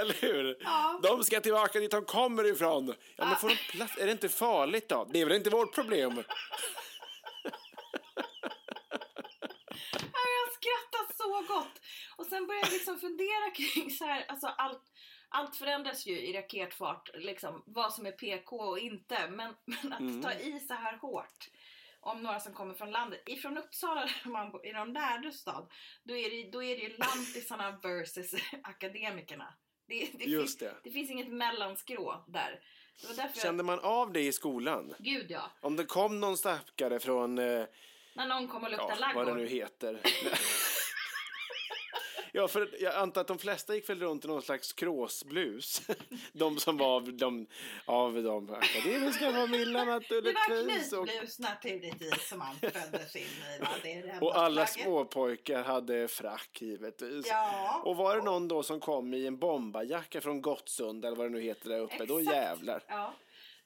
Eller 0.09 0.33
hur? 0.33 0.57
Ja. 0.59 0.99
De 1.03 1.23
ska 1.23 1.39
tillbaka 1.41 1.79
dit 1.79 1.91
de 1.91 2.05
kommer 2.05 2.43
ifrån. 2.43 2.93
Ja, 3.15 3.25
men 3.25 3.35
får 3.35 3.49
de 3.49 3.55
plats? 3.55 3.97
Är 3.97 4.05
det 4.05 4.11
inte 4.11 4.29
farligt 4.29 4.89
då? 4.89 5.07
Det 5.13 5.21
är 5.21 5.25
väl 5.25 5.35
inte 5.37 5.49
vårt 5.49 5.75
problem? 5.75 6.23
Ja, 9.93 10.23
Jag 10.39 10.53
skrattar 10.53 11.13
så 11.17 11.53
gott! 11.53 11.81
Och 12.17 12.25
sen 12.25 12.47
börjar 12.47 12.61
jag 12.61 12.71
liksom 12.71 12.99
fundera 12.99 13.51
kring 13.55 13.91
så 13.91 14.05
här, 14.05 14.25
alltså 14.27 14.47
allt, 14.47 14.83
allt 15.29 15.55
förändras 15.55 16.05
ju 16.07 16.19
i 16.19 16.33
raketfart, 16.33 17.09
liksom 17.13 17.63
vad 17.65 17.93
som 17.93 18.05
är 18.05 18.11
PK 18.11 18.55
och 18.57 18.79
inte. 18.79 19.27
Men, 19.29 19.53
men 19.65 19.93
att 19.93 19.99
Mm. 19.99 20.21
ta 20.23 20.33
i 20.33 20.59
så 20.59 20.73
här 20.73 20.97
hårt 20.97 21.47
om 21.99 22.23
några 22.23 22.39
som 22.39 22.53
kommer 22.53 22.73
från 22.73 22.91
landet. 22.91 23.23
Ifrån 23.25 23.57
Uppsala, 23.57 24.01
där 24.23 24.29
man 24.29 24.51
bor- 24.51 24.65
i 24.65 24.73
någon 24.73 24.93
lärde 24.93 25.31
stad, 25.31 25.71
då 26.03 26.17
är 26.17 26.29
det, 26.29 26.51
då 26.51 26.63
är 26.63 26.75
det 26.77 26.81
ju 26.83 26.97
lantisarna 26.97 27.79
versus 27.83 28.31
akademikerna. 28.63 29.53
Det, 29.87 30.09
det, 30.13 30.25
Just 30.25 30.59
finns, 30.59 30.71
det. 30.73 30.73
det 30.83 30.91
finns 30.91 31.11
inget 31.11 31.27
mellanskrå 31.27 32.23
där. 32.27 32.59
Kände 33.41 33.59
jag, 33.59 33.65
man 33.65 33.79
av 33.79 34.13
det 34.13 34.21
i 34.21 34.31
skolan? 34.31 34.93
Gud 34.99 35.25
ja, 35.31 35.51
Om 35.61 35.75
det 35.75 35.85
kom 35.85 36.19
någon 36.19 36.37
stackare 36.37 36.99
från, 36.99 37.37
eh, 37.37 37.65
när 38.13 38.27
någon 38.27 38.47
kommer 38.47 38.65
och 38.65 38.71
luktar 38.71 38.89
ja, 38.89 38.95
laggård. 38.95 39.25
vad 39.25 39.37
det 39.37 39.41
nu 39.43 39.47
heter. 39.47 39.99
Ja, 42.33 42.47
för 42.47 42.69
jag 42.79 42.95
antar 42.95 43.21
att 43.21 43.27
de 43.27 43.39
flesta 43.39 43.75
gick 43.75 43.89
väl 43.89 43.99
runt 43.99 44.25
i 44.25 44.27
någon 44.27 44.41
slags 44.41 44.73
kråsblus. 44.73 45.81
De 46.33 46.59
som 46.59 46.77
var 46.77 46.95
av 46.95 47.17
de, 47.17 47.47
av 47.85 48.23
de 48.23 48.49
akademiska 48.53 49.31
familjerna 49.31 49.99
Det 50.09 50.21
var 50.21 50.63
knytblus 50.65 51.39
naturligtvis 51.39 52.27
som 52.29 52.39
man 52.39 52.55
föddes 52.55 53.15
in 53.15 53.21
i. 53.21 53.59
Va? 53.61 53.67
Det 53.83 53.93
är 53.93 54.03
det 54.03 54.09
enda 54.09 54.25
och 54.25 54.37
alla 54.37 54.65
småpojkar 54.67 55.63
hade 55.63 56.07
frack 56.07 56.61
givetvis. 56.61 57.27
Ja. 57.27 57.81
Och 57.85 57.95
var 57.95 58.17
det 58.17 58.23
någon 58.23 58.47
då 58.47 58.63
som 58.63 58.79
kom 58.79 59.13
i 59.13 59.27
en 59.27 59.37
bombarjacka 59.39 60.21
från 60.21 60.41
Gottsund 60.41 61.05
eller 61.05 61.17
vad 61.17 61.25
det 61.25 61.29
nu 61.29 61.41
heter 61.41 61.69
där 61.69 61.79
uppe, 61.79 62.05
då 62.05 62.19
Exakt. 62.19 62.35
jävlar. 62.37 62.83
Ja, 62.87 63.13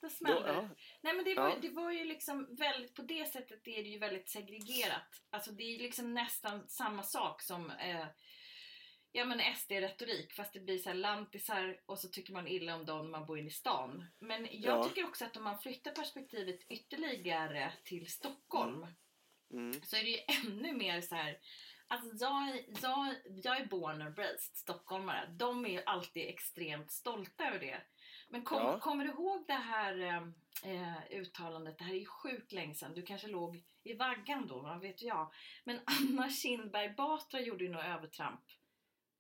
då 0.01 0.09
smällde 0.09 0.39
Då- 0.41 0.47
ja. 0.47 0.53
det. 0.53 0.69
Nej 1.01 1.13
men 1.13 1.25
det 1.25 1.35
var, 1.35 1.49
Ja. 1.49 1.55
det 1.61 1.69
var 1.69 1.91
ju 1.91 2.03
liksom 2.05 2.47
väldigt, 2.55 2.93
på 2.95 3.01
det 3.01 3.31
sättet 3.31 3.67
är 3.67 3.83
det 3.83 3.89
ju 3.89 3.99
väldigt 3.99 4.29
segregerat. 4.29 5.21
Alltså 5.29 5.51
det 5.51 5.63
är 5.63 5.71
ju 5.71 5.77
liksom 5.77 6.13
nästan 6.13 6.67
samma 6.67 7.03
sak 7.03 7.41
som 7.41 7.69
eh, 7.71 8.05
Ja 9.11 9.25
men 9.25 9.39
SD-retorik 9.55 10.33
fast 10.33 10.53
det 10.53 10.59
blir 10.59 10.77
så 10.77 10.89
här 10.89 10.95
lantisar 10.95 11.79
och 11.85 11.99
så 11.99 12.07
tycker 12.09 12.33
man 12.33 12.47
illa 12.47 12.75
om 12.75 12.85
dem 12.85 13.01
när 13.11 13.11
man 13.19 13.25
bor 13.25 13.39
inne 13.39 13.47
i 13.47 13.51
stan. 13.51 14.05
Men 14.19 14.47
jag 14.51 14.77
Ja. 14.79 14.83
tycker 14.83 15.05
också 15.07 15.25
att 15.25 15.37
om 15.37 15.43
man 15.43 15.59
flyttar 15.59 15.91
perspektivet 15.91 16.59
ytterligare 16.69 17.73
till 17.83 18.11
Stockholm 18.11 18.85
Mm. 19.53 19.81
så 19.83 19.95
är 19.95 20.03
det 20.03 20.09
ju 20.09 20.19
ännu 20.47 20.73
mer 20.73 21.01
så 21.01 21.15
här. 21.15 21.37
Alltså 21.87 22.25
jag, 22.25 22.65
jag, 22.81 23.15
jag 23.43 23.57
är 23.57 23.65
born 23.65 24.01
and 24.01 24.17
raised 24.17 24.55
stockholmare. 24.55 25.27
De 25.37 25.65
är 25.65 25.69
ju 25.69 25.83
alltid 25.85 26.27
extremt 26.29 26.91
stolta 26.91 27.47
över 27.47 27.59
det. 27.59 27.81
Men 28.29 28.43
kom, 28.43 28.57
Ja. 28.57 28.79
kommer 28.79 29.05
du 29.05 29.11
ihåg 29.11 29.43
det 29.47 29.53
här 29.53 29.99
eh, 29.99 30.23
eh, 30.73 31.19
uttalandet? 31.19 31.77
Det 31.77 31.83
här 31.83 31.93
är 31.93 31.99
ju 31.99 32.05
sjukt 32.05 32.51
länge 32.51 32.75
sedan. 32.75 32.93
Du 32.93 33.01
kanske 33.01 33.27
låg 33.27 33.63
i 33.83 33.93
vaggan 33.93 34.47
då, 34.47 34.59
vad 34.61 34.79
vet 34.81 35.01
jag. 35.01 35.31
Men 35.63 35.79
Anna 35.85 36.29
Kinberg 36.29 36.89
Batra 36.89 37.39
gjorde 37.41 37.63
ju 37.63 37.69
något 37.69 37.85
övertramp. 37.85 38.41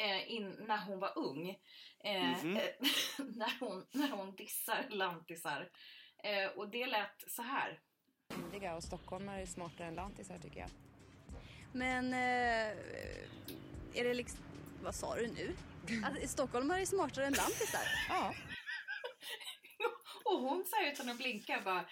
Eh, 0.01 0.31
in, 0.31 0.49
när 0.67 0.77
hon 0.77 0.99
var 0.99 1.17
ung. 1.17 1.49
Eh, 2.03 2.43
Mhm. 2.43 2.57
eh, 2.57 2.63
när, 3.35 3.59
hon, 3.59 3.87
när 3.91 4.09
hon 4.09 4.35
dissar 4.35 4.87
lantisar. 4.89 5.69
Eh, 6.23 6.45
och 6.51 6.69
det 6.69 6.85
lät 6.87 7.23
så 7.27 7.41
här. 7.41 7.79
Myndiga 8.27 8.75
och 8.75 8.83
stockholmare 8.83 9.41
är 9.41 9.45
smartare 9.45 9.87
än 9.87 9.95
lantisar 9.95 10.39
tycker 10.39 10.59
jag. 10.59 10.69
Men 11.73 12.13
eh, 12.13 12.77
är 13.93 14.03
det 14.03 14.13
liksom... 14.13 14.39
Vad 14.83 14.95
sa 14.95 15.15
du 15.15 15.27
nu? 15.27 15.55
Att 16.05 16.29
stockholmare 16.29 16.81
är 16.81 16.85
smartare 16.85 17.25
än 17.25 17.33
lantisar? 17.33 17.83
Ja. 18.09 18.33
Och 20.25 20.39
hon 20.39 20.65
sa 20.65 20.87
utan 20.91 21.09
att 21.09 21.17
blinka 21.17 21.61
bara 21.65 21.85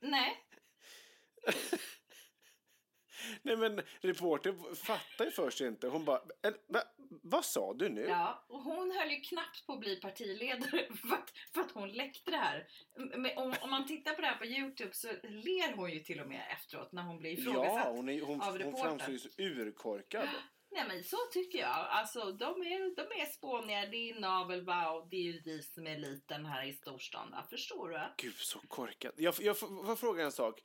nej. 0.00 0.42
Nej 3.42 3.56
men 3.56 3.82
reportern 4.00 4.76
fattar 4.76 5.24
ju 5.24 5.30
först 5.30 5.60
inte. 5.60 5.88
Hon 5.88 6.04
bara, 6.04 6.20
"Eller, 6.42 6.58
va, 6.66 6.80
vad 7.22 7.44
sa 7.44 7.74
du 7.74 7.88
nu? 7.88 8.00
Ja, 8.00 8.44
och 8.48 8.62
hon 8.62 8.90
höll 8.90 9.10
ju 9.10 9.20
knappt 9.20 9.66
på 9.66 9.72
att 9.72 9.80
bli 9.80 9.96
partiledare 10.00 10.86
för 11.00 11.14
att, 11.14 11.32
för 11.54 11.60
att 11.60 11.70
hon 11.72 11.88
läckte 11.92 12.30
det 12.30 12.36
här. 12.36 12.66
Men 12.96 13.38
om, 13.38 13.54
om 13.60 13.70
man 13.70 13.86
tittar 13.86 14.14
på 14.14 14.20
det 14.20 14.26
här 14.26 14.36
på 14.36 14.46
Youtube 14.46 14.94
så 14.94 15.08
ler 15.22 15.76
hon 15.76 15.90
ju 15.90 16.00
till 16.00 16.20
och 16.20 16.28
med 16.28 16.42
efteråt 16.52 16.92
när 16.92 17.02
hon 17.02 17.18
blir 17.18 17.30
ifrågasatt 17.30 17.84
Ja, 17.86 17.92
hon, 17.92 18.08
är, 18.08 18.20
hon, 18.22 18.40
av 18.40 18.48
hon 18.48 18.58
reportern. 18.58 18.82
framstår 18.98 19.10
ju 19.12 19.18
så 19.18 19.28
urkorkad. 19.42 20.28
Nej 20.70 20.84
men 20.88 21.04
så 21.04 21.16
tycker 21.32 21.58
jag. 21.58 21.68
Alltså 21.90 22.32
de 22.32 22.62
är, 22.62 22.96
de 22.96 23.20
är 23.22 23.26
spåniga, 23.26 23.86
det 23.86 24.10
är 24.10 24.20
navel, 24.20 24.64
wow, 24.64 25.08
det 25.10 25.16
är 25.16 25.22
ju 25.22 25.42
vi 25.44 25.62
som 25.62 25.86
är 25.86 25.98
liten 25.98 26.46
här 26.46 26.66
i 26.66 26.72
storstan. 26.72 27.34
Förstår 27.50 27.88
du? 27.88 28.00
Gud, 28.16 28.34
så 28.34 28.58
korkat. 28.58 29.14
Jag, 29.16 29.34
jag 29.40 29.58
får 29.58 29.96
fråga 29.96 30.24
en 30.24 30.32
sak. 30.32 30.60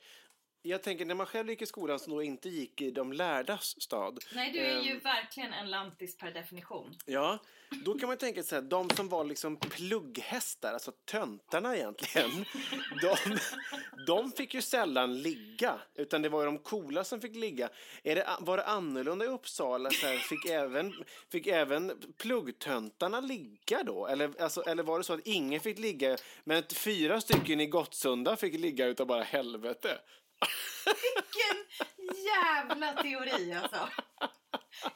Jag 0.64 0.82
tänker, 0.82 1.04
när 1.04 1.14
man 1.14 1.26
själv 1.26 1.50
gick 1.50 1.62
i 1.62 1.66
skolan 1.66 1.98
som 1.98 2.12
då 2.12 2.22
inte 2.22 2.48
gick 2.48 2.80
i 2.80 2.90
de 2.90 3.12
lärdas 3.12 3.82
stad. 3.82 4.18
Nej, 4.34 4.52
du 4.52 4.58
är 4.58 4.80
ju 4.80 4.92
ehm, 4.92 4.98
verkligen 4.98 5.52
en 5.52 5.70
lantis 5.70 6.16
per 6.16 6.30
definition. 6.30 6.96
Ja, 7.06 7.38
då 7.84 7.98
kan 7.98 8.08
man 8.08 8.16
tänka 8.16 8.42
sig 8.42 8.58
att 8.58 8.70
de 8.70 8.90
som 8.90 9.08
var 9.08 9.24
liksom 9.24 9.56
plugghästar, 9.56 10.72
alltså 10.72 10.92
töntarna 11.04 11.76
egentligen, 11.76 12.30
de, 13.02 13.38
de 14.06 14.32
fick 14.32 14.54
ju 14.54 14.62
sällan 14.62 15.22
ligga, 15.22 15.74
utan 15.94 16.22
det 16.22 16.28
var 16.28 16.40
ju 16.40 16.46
de 16.46 16.58
coola 16.58 17.04
som 17.04 17.20
fick 17.20 17.36
ligga. 17.36 17.68
Är 18.02 18.14
det, 18.14 18.26
var 18.40 18.56
det 18.56 18.64
annorlunda 18.64 19.24
i 19.24 19.28
Uppsala? 19.28 19.90
Så 19.90 20.06
här, 20.06 20.18
fick, 20.18 20.50
även, 20.50 20.92
fick 21.32 21.46
även 21.46 21.92
pluggtöntarna 22.18 23.20
ligga 23.20 23.82
då? 23.82 24.06
Eller, 24.06 24.42
alltså, 24.42 24.62
eller 24.62 24.82
var 24.82 24.98
det 24.98 25.04
så 25.04 25.12
att 25.12 25.26
ingen 25.26 25.60
fick 25.60 25.78
ligga, 25.78 26.16
men 26.44 26.62
fyra 26.74 27.20
stycken 27.20 27.60
i 27.60 27.66
Gottsunda 27.66 28.36
fick 28.36 28.60
ligga 28.60 28.86
utav 28.86 29.06
bara 29.06 29.22
helvete? 29.22 29.98
Vilken 30.84 31.56
jävla 32.24 32.92
teori 32.92 33.54
alltså. 33.62 33.88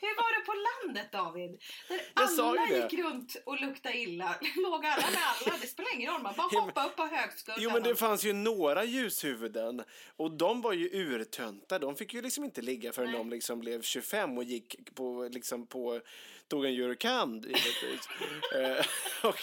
Hur 0.00 0.16
var 0.16 0.40
det 0.40 0.46
på 0.46 0.54
landet 0.68 1.12
David? 1.12 1.60
Där 1.88 2.44
alla 2.44 2.68
gick 2.68 3.04
runt 3.04 3.36
och 3.46 3.60
luktade 3.60 3.96
illa. 3.96 4.34
Låg 4.56 4.86
alla 4.86 5.10
med 5.10 5.20
alla. 5.46 5.56
Det 5.60 5.66
spelar 5.66 5.94
ingen 5.94 6.12
roll. 6.12 6.22
Man 6.22 6.34
bara 6.36 6.60
hoppa 6.60 6.86
upp 6.86 6.96
på 6.96 7.06
högskuggan. 7.06 7.62
Jo, 7.62 7.70
men 7.72 7.82
det 7.82 7.96
fanns 7.96 8.24
ju 8.24 8.32
några 8.32 8.84
ljushuvuden 8.84 9.84
och 10.16 10.30
de 10.30 10.62
var 10.62 10.72
ju 10.72 10.88
urtönta. 10.88 11.78
De 11.78 11.96
fick 11.96 12.14
ju 12.14 12.22
liksom 12.22 12.44
inte 12.44 12.62
ligga 12.62 12.92
förrän 12.92 13.12
de 13.12 13.30
liksom 13.30 13.60
blev 13.60 13.82
25 13.82 14.38
och 14.38 14.44
gick 14.44 14.94
på, 14.94 15.28
liksom 15.32 15.66
på, 15.66 16.00
tog 16.48 16.64
en 16.64 16.74
givetvis. 16.74 18.08
Eh, 18.54 18.86
och 19.28 19.36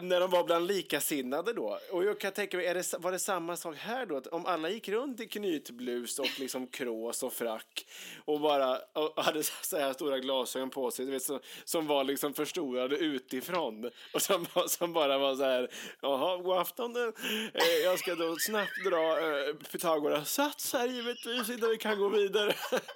när 0.00 0.20
de 0.20 0.30
var 0.30 0.44
bland 0.44 0.66
likasinnade 0.66 1.52
då. 1.52 1.78
Och 1.90 2.04
jag 2.04 2.20
kan 2.20 2.32
tänka 2.32 2.56
mig, 2.56 2.66
är 2.66 2.74
det, 2.74 2.94
var 2.98 3.12
det 3.12 3.18
samma 3.18 3.56
sak 3.56 3.76
här 3.76 4.06
då? 4.06 4.16
Att 4.16 4.26
om 4.26 4.46
alla 4.46 4.70
gick 4.70 4.88
runt 4.88 5.20
i 5.20 5.26
knytblus 5.26 6.18
och 6.18 6.40
liksom 6.40 6.66
krås 6.66 7.22
och 7.22 7.32
frack 7.32 7.86
och 8.24 8.40
bara 8.40 8.78
och 8.92 9.17
hade 9.22 9.42
så 9.42 9.78
här 9.78 9.92
stora 9.92 10.18
glasögon 10.18 10.70
på 10.70 10.90
sig, 10.90 11.04
vet, 11.06 11.22
så, 11.22 11.40
som 11.64 11.86
var 11.86 12.04
liksom 12.04 12.34
förstorade 12.34 12.96
utifrån. 12.96 13.90
Och 14.14 14.22
som, 14.22 14.46
som 14.68 14.92
bara 14.92 15.18
var 15.18 15.36
så 15.36 15.44
här, 15.44 15.70
jaha, 16.00 16.36
god 16.36 16.58
afton. 16.58 16.96
Eh, 16.96 17.64
jag 17.84 17.98
ska 17.98 18.14
då 18.14 18.36
snabbt 18.36 18.84
dra 18.84 19.18
eh, 19.18 19.54
Pythagoras 19.72 20.32
sats 20.32 20.72
här 20.72 20.86
givetvis 20.86 21.50
innan 21.50 21.70
vi 21.70 21.76
kan 21.76 21.98
gå 21.98 22.08
vidare. 22.08 22.54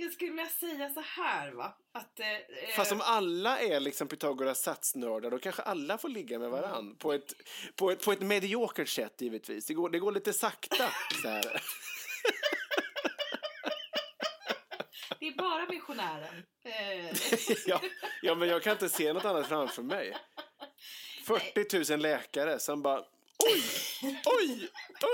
Jag 0.00 0.12
skulle 0.12 0.30
vilja 0.30 0.46
säga 0.46 0.90
så 0.90 1.00
här 1.00 1.50
va. 1.50 1.76
Att, 1.92 2.20
eh, 2.20 2.26
Fast 2.76 2.92
om 2.92 3.00
alla 3.00 3.58
är 3.58 3.80
liksom 3.80 4.08
Pythagoras 4.08 4.62
satsnördar 4.62 5.30
då 5.30 5.38
kanske 5.38 5.62
alla 5.62 5.98
får 5.98 6.08
ligga 6.08 6.38
med 6.38 6.50
varann. 6.50 6.96
På 6.96 7.12
ett, 7.12 7.34
på 7.76 7.90
ett, 7.90 8.04
på 8.04 8.12
ett 8.12 8.20
mediokert 8.20 8.88
sätt 8.88 9.20
givetvis. 9.20 9.66
Det 9.66 9.74
går, 9.74 9.90
det 9.90 9.98
går 9.98 10.12
lite 10.12 10.32
sakta 10.32 10.90
så 11.22 11.28
här. 11.28 11.62
Det 15.20 15.26
är 15.28 15.36
bara 15.36 15.66
missionären. 15.66 16.44
Ja, 17.66 17.80
ja, 18.22 18.34
men 18.34 18.48
jag 18.48 18.62
kan 18.62 18.72
inte 18.72 18.88
se 18.88 19.12
något 19.12 19.24
annat 19.24 19.48
framför 19.48 19.82
mig. 19.82 20.16
40 21.26 21.92
000 21.92 22.00
läkare 22.00 22.58
som 22.58 22.82
bara 22.82 23.00
oj, 23.52 23.62
oj, 24.26 24.68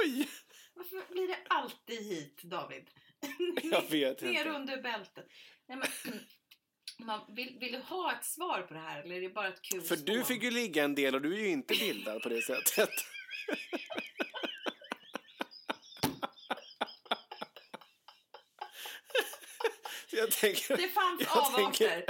oj. 0.05 0.29
Varför 0.75 1.13
blir 1.13 1.29
det 1.29 1.39
alltid 1.49 2.05
hit 2.07 2.43
David? 2.43 2.91
Jag 3.63 3.83
vet 3.91 4.21
Ner 4.23 4.31
inte. 4.39 4.51
under 4.51 4.83
bältet. 4.83 5.27
Nej, 5.69 5.79
men, 5.79 6.21
man, 7.07 7.35
vill, 7.35 7.57
vill 7.61 7.73
du 7.73 7.79
ha 7.79 8.13
ett 8.13 8.25
svar 8.25 8.63
på 8.63 8.75
det 8.75 8.81
här 8.81 9.03
eller 9.03 9.17
är 9.17 9.21
det 9.21 9.29
bara 9.29 9.49
ett 9.49 9.63
kul 9.63 9.83
För 9.83 9.97
du 9.97 10.15
spån? 10.15 10.25
fick 10.25 10.43
ju 10.43 10.51
ligga 10.51 10.85
en 10.85 10.95
del 10.95 11.15
och 11.15 11.23
du 11.23 11.35
är 11.35 11.41
ju 11.41 11.49
inte 11.49 11.75
bildad 11.75 12.23
på 12.23 12.29
det 12.29 12.43
sättet. 12.43 12.91
Så 20.04 20.04
jag 20.17 20.31
tänker, 20.31 20.77
Det 20.77 20.89
fanns 20.89 21.21
jag 21.21 21.39
avarter. 21.39 22.05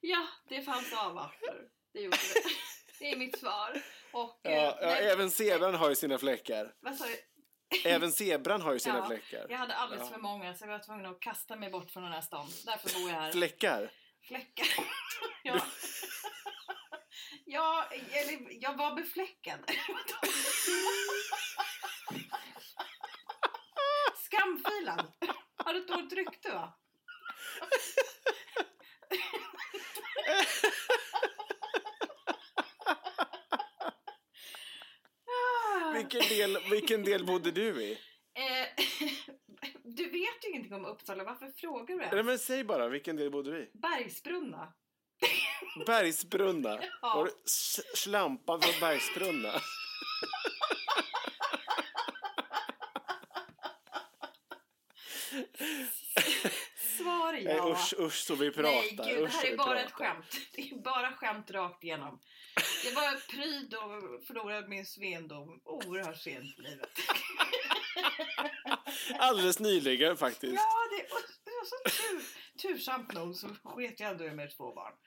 Ja, 0.00 0.26
det 0.48 0.62
fanns 0.62 0.92
avarter. 0.92 1.60
Det 1.92 2.00
gjorde 2.00 2.16
det. 2.34 2.50
Det 2.98 3.10
är 3.12 3.16
mitt 3.16 3.38
svar. 3.38 3.82
Och, 4.12 4.46
eh, 4.46 4.52
Ja, 4.52 4.78
ja, 4.80 4.86
nej, 4.86 5.06
även 5.10 5.30
zebran 5.30 5.74
har 5.74 5.88
ju 5.88 5.94
sina 5.94 6.18
fläckar. 6.18 6.72
vad 6.80 6.96
sa 6.96 7.04
du? 7.04 7.16
Även 7.84 8.12
zebran 8.12 8.62
har 8.62 8.72
ju 8.72 8.78
sina 8.78 8.98
Ja, 8.98 9.06
fläckar. 9.06 9.46
Jag 9.48 9.58
hade 9.58 9.74
alldeles 9.74 10.04
Ja. 10.10 10.14
för 10.14 10.20
många 10.22 10.54
så 10.54 10.64
jag 10.64 10.68
var 10.70 10.78
tvungen 10.78 11.06
att 11.06 11.20
kasta 11.20 11.56
mig 11.56 11.70
bort 11.70 11.90
från 11.90 12.02
den 12.02 12.12
här 12.12 12.20
stan. 12.20 12.48
Därför 12.66 13.00
bor 13.00 13.10
jag 13.10 13.16
här. 13.20 13.32
Fläckar? 13.32 13.90
Fläckar. 14.28 14.66
ja. 15.42 15.60
ja, 17.44 17.84
eller 18.12 18.62
jag 18.62 18.76
var 18.76 18.94
befläckad. 18.94 19.60
Skamfilen. 24.40 25.06
Har 25.64 25.72
du 25.72 25.78
ett 25.80 25.88
dåligt 25.88 26.12
rykte 26.12 26.48
va? 26.52 26.72
Vilken 35.94 36.20
del, 36.20 36.58
vilken 36.70 37.04
del 37.04 37.26
bodde 37.26 37.50
du 37.50 37.82
i? 37.82 37.92
Eh, 38.34 38.84
du 39.84 40.04
vet 40.04 40.44
ju 40.44 40.48
ingenting 40.50 40.74
om 40.74 40.84
Uppsala, 40.84 41.24
varför 41.24 41.48
frågar 41.56 41.86
du 41.86 41.96
Nej, 41.96 42.08
ens? 42.12 42.26
men 42.26 42.38
säg 42.38 42.64
bara, 42.64 42.88
vilken 42.88 43.16
del 43.16 43.30
bodde 43.30 43.50
du 43.50 43.58
i? 43.62 43.70
Bergsbrunna. 43.74 44.72
Bergsbrunna. 45.86 46.80
Ja. 47.02 47.14
Var 47.14 47.24
du 47.24 47.30
s- 47.46 47.80
slampan 47.98 48.60
från 48.60 48.80
Bergsbrunna? 48.80 49.52
Svar 56.98 57.32
Nej, 57.32 57.44
ja. 57.44 57.69
Usch, 57.80 57.94
usch 57.98 58.14
så 58.26 58.34
vi 58.34 58.50
pratar. 58.50 58.70
Nej 58.70 58.88
gud, 58.90 59.06
det 59.06 59.22
usch, 59.22 59.32
här 59.32 59.40
så 59.40 59.46
är 59.46 59.56
bara 59.56 59.66
pratar. 59.66 59.84
ett 59.86 59.92
skämt. 59.92 60.36
Det 60.54 60.70
är 60.70 60.74
bara 60.76 61.12
skämt 61.12 61.50
rakt 61.50 61.84
igenom. 61.84 62.20
Jag 62.84 62.92
var 62.92 63.20
pryd 63.30 63.74
och 63.74 64.24
förlorade 64.26 64.68
min 64.68 64.86
svendom 64.86 65.60
oerhört 65.64 66.16
sent 66.16 66.58
i 66.58 66.62
livet. 66.62 66.90
Alldeles 69.18 69.58
nyligen 69.58 70.16
faktiskt. 70.16 70.54
Ja, 70.54 70.88
det 70.90 71.06
det 71.44 71.50
var 71.50 71.64
så 71.64 72.02
tur, 72.02 72.22
tursamt 72.74 73.12
nog 73.12 73.34
så 73.36 73.48
sket 73.64 74.00
jag 74.00 74.10
ändå 74.10 74.24
i 74.24 74.30
med 74.30 74.56
två 74.56 74.74
barn. 74.74 74.92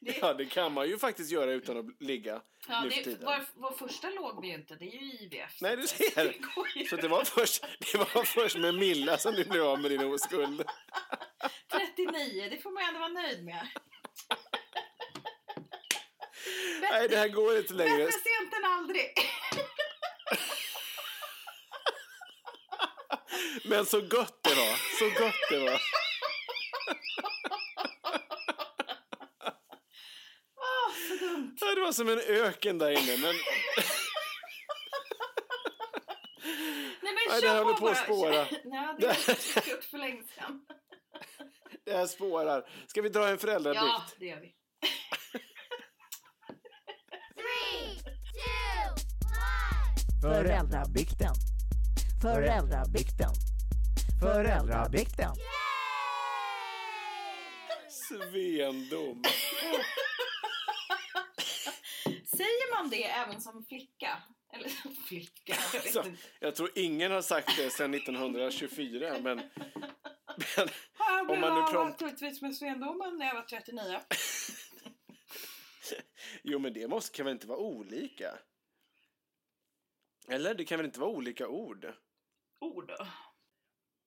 Det, 0.00 0.18
Ja, 0.20 0.34
det 0.34 0.46
kan 0.46 0.72
man 0.72 0.88
ju 0.88 0.98
faktiskt 0.98 1.30
göra 1.30 1.50
utan 1.52 1.76
att 1.78 1.84
ligga 2.00 2.40
ja, 2.68 2.80
nu 2.84 2.90
för 2.90 2.96
det, 2.96 3.04
tiden. 3.04 3.24
vår, 3.24 3.44
vår 3.54 3.70
första 3.70 4.10
låg 4.10 4.40
vi 4.42 4.48
ju 4.48 4.54
inte, 4.54 4.74
det 4.74 4.84
är 4.84 5.00
ju 5.02 5.12
IVF. 5.12 5.60
Nej, 5.60 5.76
du 5.76 5.86
ser. 5.86 6.24
det. 6.24 6.88
Så 6.88 6.96
det 6.96 7.08
var, 7.08 7.24
först, 7.24 7.64
det 7.92 7.98
var 7.98 8.24
först 8.24 8.58
med 8.58 8.74
Milla 8.74 9.18
som 9.18 9.34
du 9.34 9.44
blev 9.44 9.62
av 9.64 9.80
med 9.80 9.90
din 9.90 10.04
oskuld. 10.12 10.64
39, 12.18 12.48
det 12.50 12.58
får 12.58 12.70
man 12.70 12.82
ändå 12.82 13.00
vara 13.00 13.08
nöjd 13.08 13.44
med. 13.44 13.68
Nej, 16.80 17.08
det 17.08 17.16
här 17.16 17.28
går 17.28 17.58
inte 17.58 17.74
längre. 17.74 17.98
Bättre 17.98 18.12
sent 18.12 18.54
än 18.54 18.64
aldrig. 18.64 19.14
Men 23.64 23.86
så 23.86 24.00
gott 24.00 24.42
det 24.42 24.54
var. 24.54 24.76
Så 24.98 25.04
gott 25.24 25.48
det 25.50 25.58
var. 25.58 25.80
Åh, 30.56 30.92
så 31.08 31.14
dumt. 31.24 31.56
Det 31.60 31.80
var 31.80 31.92
som 31.92 32.08
en 32.08 32.18
öken 32.18 32.78
där 32.78 32.90
inne. 32.90 33.16
Men 33.16 33.34
Nej 37.02 37.14
men 37.14 37.14
Nej, 37.28 37.40
det 37.40 37.48
håller 37.48 37.74
på 37.74 37.88
att 37.88 37.98
spåra. 37.98 38.34
Ja, 38.64 38.96
det 38.98 39.06
jag 39.54 39.68
gjort 39.68 39.84
för 39.84 39.98
länge 39.98 40.22
sedan. 40.22 40.66
Det 41.88 41.96
här 41.96 42.06
spårar. 42.06 42.68
Ska 42.86 43.02
vi 43.02 43.08
dra 43.08 43.28
en 43.28 43.38
föräldradikt? 43.38 43.82
Ja, 43.82 44.02
det 44.18 44.26
gör 44.26 44.40
vi. 44.40 44.54
Föräldrabikten. 50.22 51.34
Föräldrabikten. 52.22 53.30
Föräldrabikten. 54.20 55.30
Svendom. 58.08 59.22
Säger 62.24 62.74
man 62.76 62.90
det 62.90 63.04
även 63.04 63.40
som 63.40 63.64
flicka? 63.68 64.22
Eller 64.52 64.68
som 64.68 64.94
flicka? 65.08 65.56
Jag 65.72 65.82
vet 65.82 65.92
Så, 65.92 66.02
inte. 66.04 66.22
jag 66.40 66.54
tror 66.54 66.70
ingen 66.74 67.12
har 67.12 67.22
sagt 67.22 67.56
det 67.56 67.70
sedan 67.70 67.94
1924, 67.94 69.18
men... 69.22 69.36
men 70.56 70.68
Jag 71.08 71.20
om 71.20 71.26
blev 71.26 71.40
man 71.40 71.54
nu 71.54 71.60
av 71.60 71.70
prompt... 71.70 72.00
naturligtvis 72.00 72.42
med 72.42 72.56
svendomen 72.56 73.18
när 73.18 73.26
jag 73.26 73.34
var 73.34 73.42
39. 73.42 74.00
Jo, 76.42 76.58
men 76.58 76.72
det 76.72 76.88
måste, 76.88 77.16
kan 77.16 77.26
väl 77.26 77.32
inte 77.32 77.46
vara 77.46 77.58
olika? 77.58 78.38
Eller? 80.28 80.54
Det 80.54 80.64
kan 80.64 80.78
väl 80.78 80.86
inte 80.86 81.00
vara 81.00 81.10
olika 81.10 81.48
ord? 81.48 81.92
Ord. 82.60 82.92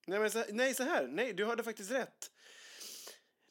Nej, 0.06 0.18
men 0.18 0.30
så, 0.30 0.44
nej, 0.48 0.74
så 0.74 0.82
här. 0.82 1.06
Nej, 1.06 1.32
du 1.32 1.44
hörde 1.44 1.62
faktiskt 1.62 1.90
rätt. 1.90 2.30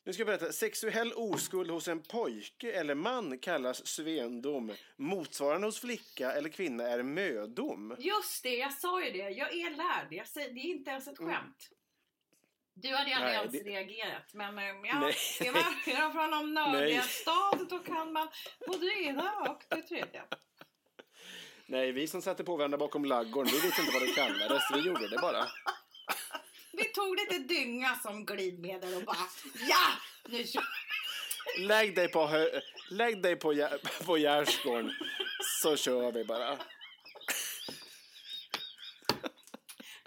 Nu 0.03 0.13
ska 0.13 0.21
jag 0.21 0.27
berätta. 0.27 0.53
Sexuell 0.53 1.13
oskuld 1.13 1.69
hos 1.69 1.87
en 1.87 2.01
pojke 2.03 2.71
eller 2.71 2.95
man 2.95 3.39
kallas 3.39 3.87
svendom. 3.87 4.75
Motsvarande 4.97 5.67
hos 5.67 5.79
flicka 5.79 6.31
eller 6.31 6.49
kvinna 6.49 6.83
är 6.83 7.03
mödom. 7.03 7.95
Just 7.99 8.43
det, 8.43 8.55
jag 8.55 8.73
sa 8.73 9.03
ju 9.03 9.11
det. 9.11 9.29
Jag 9.29 9.53
är 9.53 9.69
lärd. 9.69 10.07
Jag 10.09 10.27
säger, 10.27 10.53
det 10.53 10.59
är 10.59 10.65
inte 10.65 10.91
ens 10.91 11.07
ett 11.07 11.17
skämt. 11.17 11.69
Du 12.81 12.95
hade 12.95 13.15
aldrig 13.15 13.33
ens 13.33 13.51
det- 13.51 13.63
reagerat. 13.63 14.33
Men 14.33 14.57
eh, 14.57 14.63
ja, 14.65 14.99
Nej. 14.99 15.15
är 15.39 15.53
man 16.01 16.11
från 16.13 16.29
någon 16.29 16.53
Nej. 16.53 16.71
nördig 16.73 17.03
stad 17.03 17.67
då 17.69 17.79
kan 17.79 18.13
man 18.13 18.29
både 18.67 18.85
det 18.85 19.03
ena 19.03 19.31
och 19.49 19.63
det 19.69 19.81
tredje. 19.81 20.23
Nej, 21.65 21.91
vi 21.91 22.07
som 22.07 22.21
satte 22.21 22.43
på 22.43 22.57
varandra 22.57 22.77
bakom 22.77 23.05
laggården, 23.05 23.51
vi 23.53 23.59
visste 23.59 23.81
inte 23.81 23.93
vad 23.93 24.01
det 24.01 24.13
kallades. 24.13 24.63
Vi 24.73 24.79
gjorde 24.79 25.07
det 25.09 25.17
bara. 25.17 25.45
Vi 26.73 26.83
tog 26.83 27.15
lite 27.19 27.37
dynga 27.39 27.95
som 27.95 28.25
glidmedel 28.25 28.93
och 28.93 29.03
bara 29.03 29.17
ja! 29.69 29.87
Nu 30.29 30.43
kör 30.47 30.63
Lägg 31.59 31.95
dig 31.95 32.07
på, 32.11 32.25
hö- 32.27 32.61
lägg 32.89 33.21
dig 33.23 33.35
på, 33.35 33.67
på 34.05 34.17
gärdsgården 34.17 34.93
så 35.61 35.77
kör 35.77 36.11
vi 36.11 36.23
bara. 36.25 36.57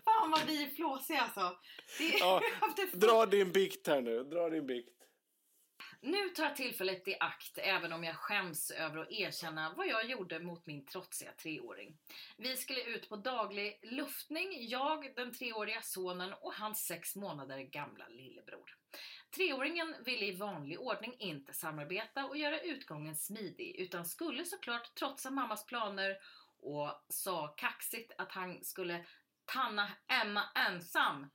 Fan 0.05 0.31
vad 0.31 0.47
vi 0.47 0.63
är 0.63 0.71
flåsiga 0.75 1.21
alltså. 1.21 1.57
Det 1.99 2.19
Ja, 2.19 2.43
dra 2.93 3.27
din 3.27 3.53
bikt 3.53 3.87
här 3.87 4.01
nu. 4.01 4.25
Dra 4.25 4.51
din 4.51 4.67
bikt. 4.67 4.95
Nu 6.01 6.29
tar 6.29 6.45
jag 6.45 6.57
tillfället 6.57 7.09
i 7.09 7.17
akt, 7.21 7.59
även 7.59 7.93
om 7.93 8.05
jag 8.05 8.17
skäms 8.17 8.71
över 8.71 8.99
att 8.99 9.11
erkänna 9.11 9.75
vad 9.77 9.87
jag 9.87 10.11
gjorde 10.11 10.39
mot 10.39 10.67
min 10.67 10.87
trotsiga 10.87 11.33
treåring. 11.33 11.97
Vi 12.37 12.57
skulle 12.57 12.83
ut 12.83 13.09
på 13.09 13.17
daglig 13.17 13.81
luftning, 13.83 14.69
jag, 14.69 15.15
den 15.17 15.33
treåriga 15.33 15.83
sonen 15.83 16.33
och 16.33 16.55
hans 16.55 16.87
sex 16.87 17.17
månader 17.17 17.59
gamla 17.59 18.09
lillebror. 18.09 18.77
Treåringen 19.37 19.95
ville 20.05 20.27
i 20.27 20.37
vanlig 20.37 20.81
ordning 20.81 21.17
inte 21.19 21.53
samarbeta 21.53 22.25
och 22.25 22.37
göra 22.37 22.61
utgången 22.61 23.17
smidig, 23.17 23.77
utan 23.77 24.05
skulle 24.05 24.45
såklart 24.45 24.95
trotsa 24.95 25.31
mammas 25.31 25.67
planer 25.67 26.17
och 26.61 27.05
sa 27.09 27.49
kaxigt 27.49 28.13
att 28.19 28.33
han 28.33 28.65
skulle 28.65 29.05
tanna 29.45 29.89
Emma 30.23 30.43
ensam. 30.55 31.31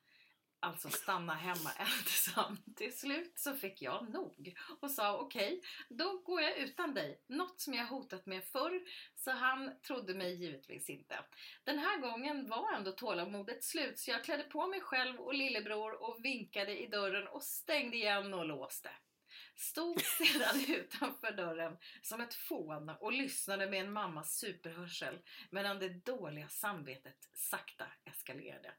Alltså 0.62 0.90
stanna 0.90 1.34
hemma 1.34 1.72
ensam. 1.80 2.58
Till 2.76 2.98
slut 2.98 3.40
så 3.40 3.54
fick 3.54 3.82
jag 3.82 4.10
nog 4.10 4.58
och 4.80 4.92
sa 4.92 5.18
okej, 5.18 5.62
då 5.90 6.18
går 6.18 6.42
jag 6.42 6.58
utan 6.58 6.94
dig. 6.94 7.22
Något 7.28 7.62
som 7.62 7.74
jag 7.74 7.86
hotat 7.86 8.26
med 8.26 8.44
förr, 8.44 8.82
så 9.16 9.32
han 9.32 9.80
trodde 9.82 10.14
mig 10.14 10.36
givetvis 10.36 10.90
inte. 10.90 11.20
Den 11.64 11.80
här 11.80 11.98
gången 11.98 12.50
var 12.50 12.74
ändå 12.74 12.92
tålamodet 12.92 13.64
slut 13.64 14.00
så 14.00 14.12
jag 14.12 14.24
klädde 14.24 14.44
på 14.44 14.68
mig 14.68 14.82
själv 14.82 15.20
och 15.20 15.34
lillebror 15.34 16.04
och 16.04 16.26
vinkade 16.26 16.84
i 16.84 16.88
dörren 16.88 17.28
och 17.28 17.44
stängde 17.44 17.98
igen 17.98 18.34
och 18.34 18.46
låste. 18.46 18.90
Stod 19.60 20.02
sedan 20.18 20.66
utanför 20.68 21.32
dörren 21.32 21.78
som 22.02 22.22
ett 22.22 22.34
fån 22.34 22.90
och 22.90 23.14
lyssnade 23.14 23.70
med 23.70 23.80
en 23.80 23.94
mammas 23.94 24.38
superhörsel 24.38 25.20
medan 25.50 25.80
det 25.80 25.90
dåliga 25.90 26.50
samvetet 26.50 27.30
sakta 27.34 27.86
eskalerade. 28.06 28.72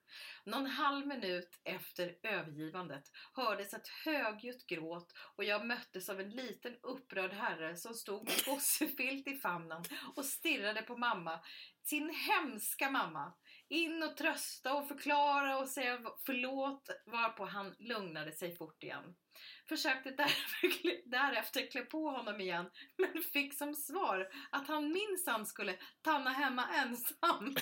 Någon 0.45 0.67
halv 0.67 1.07
minut 1.07 1.61
efter 1.65 2.17
övergivandet 2.23 3.11
hördes 3.33 3.75
ett 3.75 3.89
högljutt 3.89 4.67
gråt 4.67 5.15
och 5.37 5.45
jag 5.45 5.67
möttes 5.67 6.09
av 6.09 6.21
en 6.21 6.31
liten 6.31 6.77
upprörd 6.83 7.33
herre 7.33 7.77
som 7.77 7.95
stod 7.95 8.25
med 8.25 8.45
gossefilt 8.45 9.29
i 9.29 9.37
famnen 9.37 9.85
och 10.17 10.25
stirrade 10.25 10.83
på 10.83 10.97
mamma, 10.97 11.41
sin 11.83 12.15
hemska 12.15 12.91
mamma. 12.91 13.33
In 13.69 14.03
och 14.03 14.17
trösta 14.17 14.75
och 14.75 14.89
förklara 14.89 15.59
och 15.59 15.69
säga 15.69 16.01
förlåt 16.27 16.91
varpå 17.07 17.45
han 17.45 17.75
lugnade 17.79 18.33
sig 18.33 18.57
fort 18.57 18.83
igen. 18.83 19.15
Försökte 19.71 20.11
därför, 20.11 20.69
därefter 21.11 21.71
klä 21.71 21.83
på 21.83 22.11
honom 22.11 22.41
igen 22.41 22.71
men 22.99 23.23
fick 23.23 23.55
som 23.55 23.75
svar 23.75 24.29
att 24.51 24.69
han 24.69 24.93
minsann 24.93 25.47
skulle 25.47 25.77
tanna 26.03 26.31
hemma 26.31 26.67
ensam. 26.75 27.55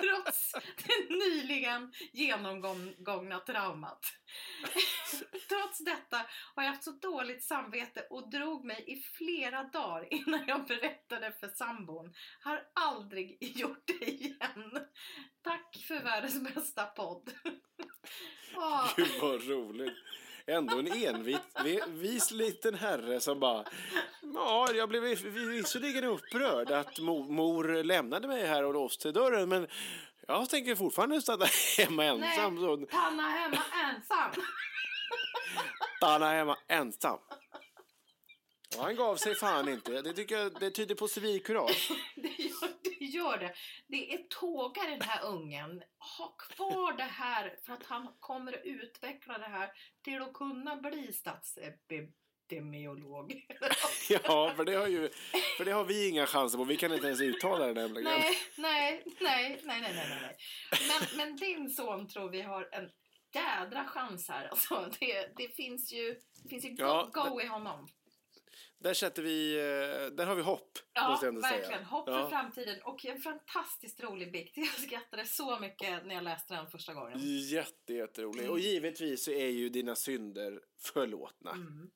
Trots 0.00 0.52
det 0.52 1.14
nyligen 1.14 1.92
genomgångna 2.12 3.38
traumat. 3.38 4.04
Trots 5.48 5.78
detta 5.78 6.26
har 6.54 6.62
jag 6.62 6.70
haft 6.70 6.84
så 6.84 6.90
dåligt 6.90 7.44
samvete 7.44 8.06
och 8.10 8.30
drog 8.30 8.64
mig 8.64 8.84
i 8.86 8.96
flera 8.96 9.64
dagar 9.64 10.14
innan 10.14 10.46
jag 10.46 10.66
berättade 10.66 11.32
för 11.32 11.48
sambon. 11.48 12.14
Har 12.40 12.62
aldrig 12.74 13.58
gjort 13.58 13.86
det 13.86 14.10
igen. 14.10 14.86
Tack 15.42 15.76
för 15.88 16.00
världens 16.00 16.54
bästa 16.54 16.84
podd. 16.84 17.30
Gud 18.96 19.08
vad 19.20 19.48
roligt. 19.48 19.94
Ändå 20.46 20.78
en 20.78 20.92
envis 20.92 21.38
vis 21.88 22.30
liten 22.30 22.74
herre 22.74 23.20
som 23.20 23.40
bara... 23.40 23.64
Ja, 24.34 24.68
jag 24.74 24.88
blev 24.88 25.02
visserligen 25.02 26.04
upprörd 26.04 26.70
att 26.70 26.98
mo, 26.98 27.32
mor 27.32 27.82
lämnade 27.84 28.28
mig 28.28 28.46
här 28.46 28.64
och 28.64 28.74
låste 28.74 29.12
dörren 29.12 29.48
men 29.48 29.66
jag 30.26 30.50
tänker 30.50 30.74
fortfarande 30.74 31.22
stanna 31.22 31.46
hemma 31.78 32.04
ensam. 32.04 32.54
Nej, 32.54 32.64
Så 32.64 32.86
Tanna 32.86 33.28
hemma 33.28 33.62
ensam. 33.84 34.42
stanna 35.96 36.30
hemma 36.30 36.56
ensam. 36.68 37.18
Och 38.76 38.84
han 38.84 38.96
gav 38.96 39.16
sig 39.16 39.34
fan 39.34 39.68
inte. 39.68 40.02
Det 40.02 40.12
tycker 40.12 40.38
jag 40.38 40.60
det 40.60 40.70
tyder 40.70 40.94
på 40.94 41.08
civilkurage. 41.08 41.90
Det 42.16 42.42
gör, 42.42 42.68
gör 43.06 43.38
det. 43.38 43.54
Det 43.86 44.14
är 44.14 44.18
tåga 44.18 44.82
den 44.82 45.00
här 45.00 45.24
ungen. 45.24 45.82
Ha 46.18 46.28
kvar 46.28 46.96
det 46.96 47.02
här 47.02 47.56
för 47.66 47.72
att 47.72 47.82
han 47.82 48.08
kommer 48.20 48.52
att 48.52 48.64
utveckla 48.64 49.38
det 49.38 49.48
här 49.48 49.70
till 50.04 50.22
att 50.22 50.32
kunna 50.32 50.76
bli 50.76 51.12
statsepidemiolog. 51.12 53.46
Ja, 54.08 54.52
för 54.56 54.64
det 54.64 54.74
har 54.74 54.86
ju 54.86 55.08
för 55.56 55.64
det 55.64 55.72
har 55.72 55.84
vi 55.84 56.08
inga 56.08 56.26
chanser 56.26 56.58
på. 56.58 56.64
Vi 56.64 56.76
kan 56.76 56.94
inte 56.94 57.06
ens 57.06 57.20
uttala 57.20 57.66
det 57.66 57.72
nämligen. 57.72 58.04
nej, 58.04 58.38
nej, 58.56 59.02
nej, 59.20 59.60
nej, 59.64 59.80
nej, 59.80 59.92
nej, 59.94 60.18
nej. 60.22 60.36
Men, 60.88 61.02
men 61.16 61.36
din 61.36 61.70
son 61.70 62.08
tror 62.08 62.30
vi 62.30 62.42
har 62.42 62.68
en 62.72 62.90
jädra 63.34 63.84
chans 63.84 64.28
här. 64.28 64.48
Alltså, 64.48 64.90
det, 65.00 65.32
det 65.36 65.48
finns 65.48 65.92
ju, 65.92 66.16
det 66.42 66.48
finns 66.48 66.64
ju 66.64 66.68
go, 66.68 66.76
Ja, 66.78 67.10
go 67.12 67.40
i 67.40 67.46
honom. 67.46 67.88
Där 68.78 68.94
sätter 68.94 69.22
vi, 69.22 69.56
eh, 69.56 70.16
där 70.16 70.26
har 70.26 70.34
vi 70.34 70.42
hopp. 70.42 70.78
Ja, 70.92 71.08
verkligen. 71.22 71.42
Säga. 71.42 71.82
Hopp 71.82 72.04
för 72.08 72.18
Ja. 72.18 72.30
framtiden 72.30 72.82
och 72.82 73.04
en 73.04 73.20
fantastiskt 73.20 74.02
rolig 74.02 74.32
bikt. 74.32 74.56
Jag 74.56 74.66
skrattade 74.66 75.24
så 75.24 75.58
mycket 75.58 76.06
när 76.06 76.14
jag 76.14 76.24
läste 76.24 76.54
den 76.54 76.66
första 76.66 76.94
gången. 76.94 77.18
Jätte, 77.48 77.94
jätterolig. 77.94 78.50
Och 78.50 78.58
givetvis 78.58 79.24
så 79.24 79.30
är 79.30 79.48
ju 79.48 79.68
dina 79.68 79.94
synder 79.94 80.60
förlåtna. 80.80 81.50
Mm. 81.50 81.90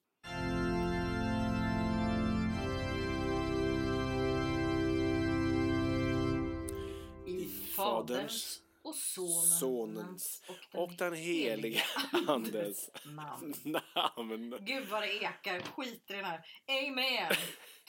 I 7.26 7.44
Faderns 7.76 8.60
och 8.91 8.97
Sonens, 8.97 9.59
Sonens 9.59 10.43
och 10.72 10.82
och 10.82 10.93
den 10.93 11.14
heliga 11.14 11.82
Andes 12.28 12.91
namn. 13.05 13.55
namn. 13.64 14.57
Gud 14.61 14.88
vad 14.88 15.03
det 15.03 15.12
ekar 15.22 15.61
skit 15.61 16.05
i 16.11 16.12
den 16.12 16.24
här. 16.24 16.41
Amen 16.68 17.32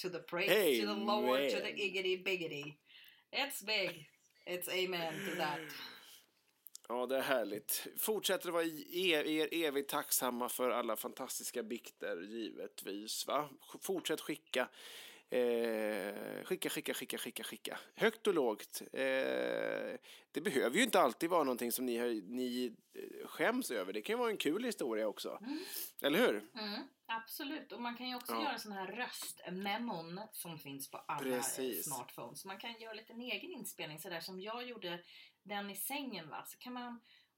to 0.01 0.09
the 0.09 0.19
praise 0.19 0.81
to 0.81 0.87
the 0.93 0.99
Lord 0.99 1.49
to 1.51 1.57
the 1.57 1.85
iggity 1.85 2.17
biggity. 2.23 2.73
It's 3.31 3.65
big. 3.65 4.09
It's 4.45 4.69
amen 4.85 5.13
to 5.29 5.35
that. 5.35 5.59
Ja, 6.89 7.05
det 7.05 7.17
är 7.17 7.21
härligt. 7.21 7.87
Fortsätter 7.97 8.47
att 8.47 8.53
vara 8.53 8.63
e- 8.63 9.31
er 9.31 9.53
evigt 9.53 9.89
tacksamma 9.89 10.49
för 10.49 10.69
alla 10.69 10.95
fantastiska 10.95 11.63
bikter, 11.63 12.21
givetvis. 12.21 13.27
Va? 13.27 13.49
Fortsätt 13.81 14.21
skicka. 14.21 14.69
Eh, 15.31 16.43
skicka, 16.43 16.69
skicka, 16.69 16.93
skicka, 16.93 17.17
skicka, 17.17 17.43
skicka. 17.43 17.79
Högt 17.95 18.27
och 18.27 18.33
lågt. 18.33 18.81
Eh, 18.93 18.99
det 20.31 20.41
behöver 20.43 20.77
ju 20.77 20.83
inte 20.83 20.99
alltid 21.01 21.29
vara 21.29 21.43
någonting 21.43 21.71
som 21.71 21.85
ni, 21.85 22.21
ni 22.21 22.75
eh, 22.93 23.27
skäms 23.27 23.71
över. 23.71 23.93
Det 23.93 24.01
kan 24.01 24.13
ju 24.13 24.17
vara 24.17 24.29
en 24.29 24.37
kul 24.37 24.63
historia 24.63 25.07
också. 25.07 25.39
Eller 26.01 26.19
hur? 26.19 26.49
Mm, 26.59 26.81
absolut, 27.05 27.71
och 27.71 27.81
man 27.81 27.97
kan 27.97 28.09
ju 28.09 28.15
också 28.15 28.33
Ja. 28.33 28.43
göra 28.43 28.57
såna 28.57 28.75
här 28.75 28.87
röstmemon 28.91 30.21
som 30.31 30.57
finns 30.59 30.91
på 30.91 30.97
alla 30.97 31.19
Precis. 31.23 31.85
smartphones. 31.85 32.45
Man 32.45 32.57
kan 32.57 32.79
göra 32.81 32.93
lite 32.93 33.13
en 33.13 33.21
egen 33.21 33.51
inspelning 33.51 33.99
sådär 33.99 34.19
som 34.19 34.41
jag 34.41 34.67
gjorde 34.67 35.03
den 35.43 35.69
i 35.69 35.75
sängen 35.75 36.29
va. 36.29 36.43
Så 36.47 36.57
kan 36.57 36.73
man, 36.73 36.87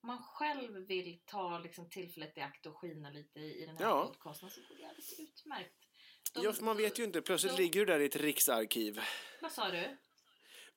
om 0.01 0.07
man 0.07 0.23
själv 0.23 0.87
vill 0.87 1.19
ta 1.25 1.59
liksom, 1.59 1.89
tillfället 1.89 2.37
i 2.37 2.41
akt 2.41 2.65
och 2.65 2.77
skina 2.77 3.09
lite 3.09 3.39
i, 3.39 3.63
i 3.63 3.65
den 3.65 3.77
här 3.77 3.85
Ja. 3.85 4.05
podcasten 4.07 4.49
så 4.49 4.61
går 4.61 4.75
det 4.77 4.83
alldeles 4.85 5.19
utmärkt. 5.19 5.82
De- 6.33 6.43
Ja, 6.43 6.53
för 6.53 6.63
man 6.63 6.77
vet 6.77 6.99
ju 6.99 7.03
inte. 7.03 7.21
Plötsligt 7.21 7.55
de- 7.57 7.61
ligger 7.63 7.79
du 7.79 7.85
där 7.85 7.99
i 7.99 8.05
ett 8.05 8.15
riksarkiv. 8.15 9.01
Vad 9.41 9.51
sa 9.51 9.69
du? 9.71 9.97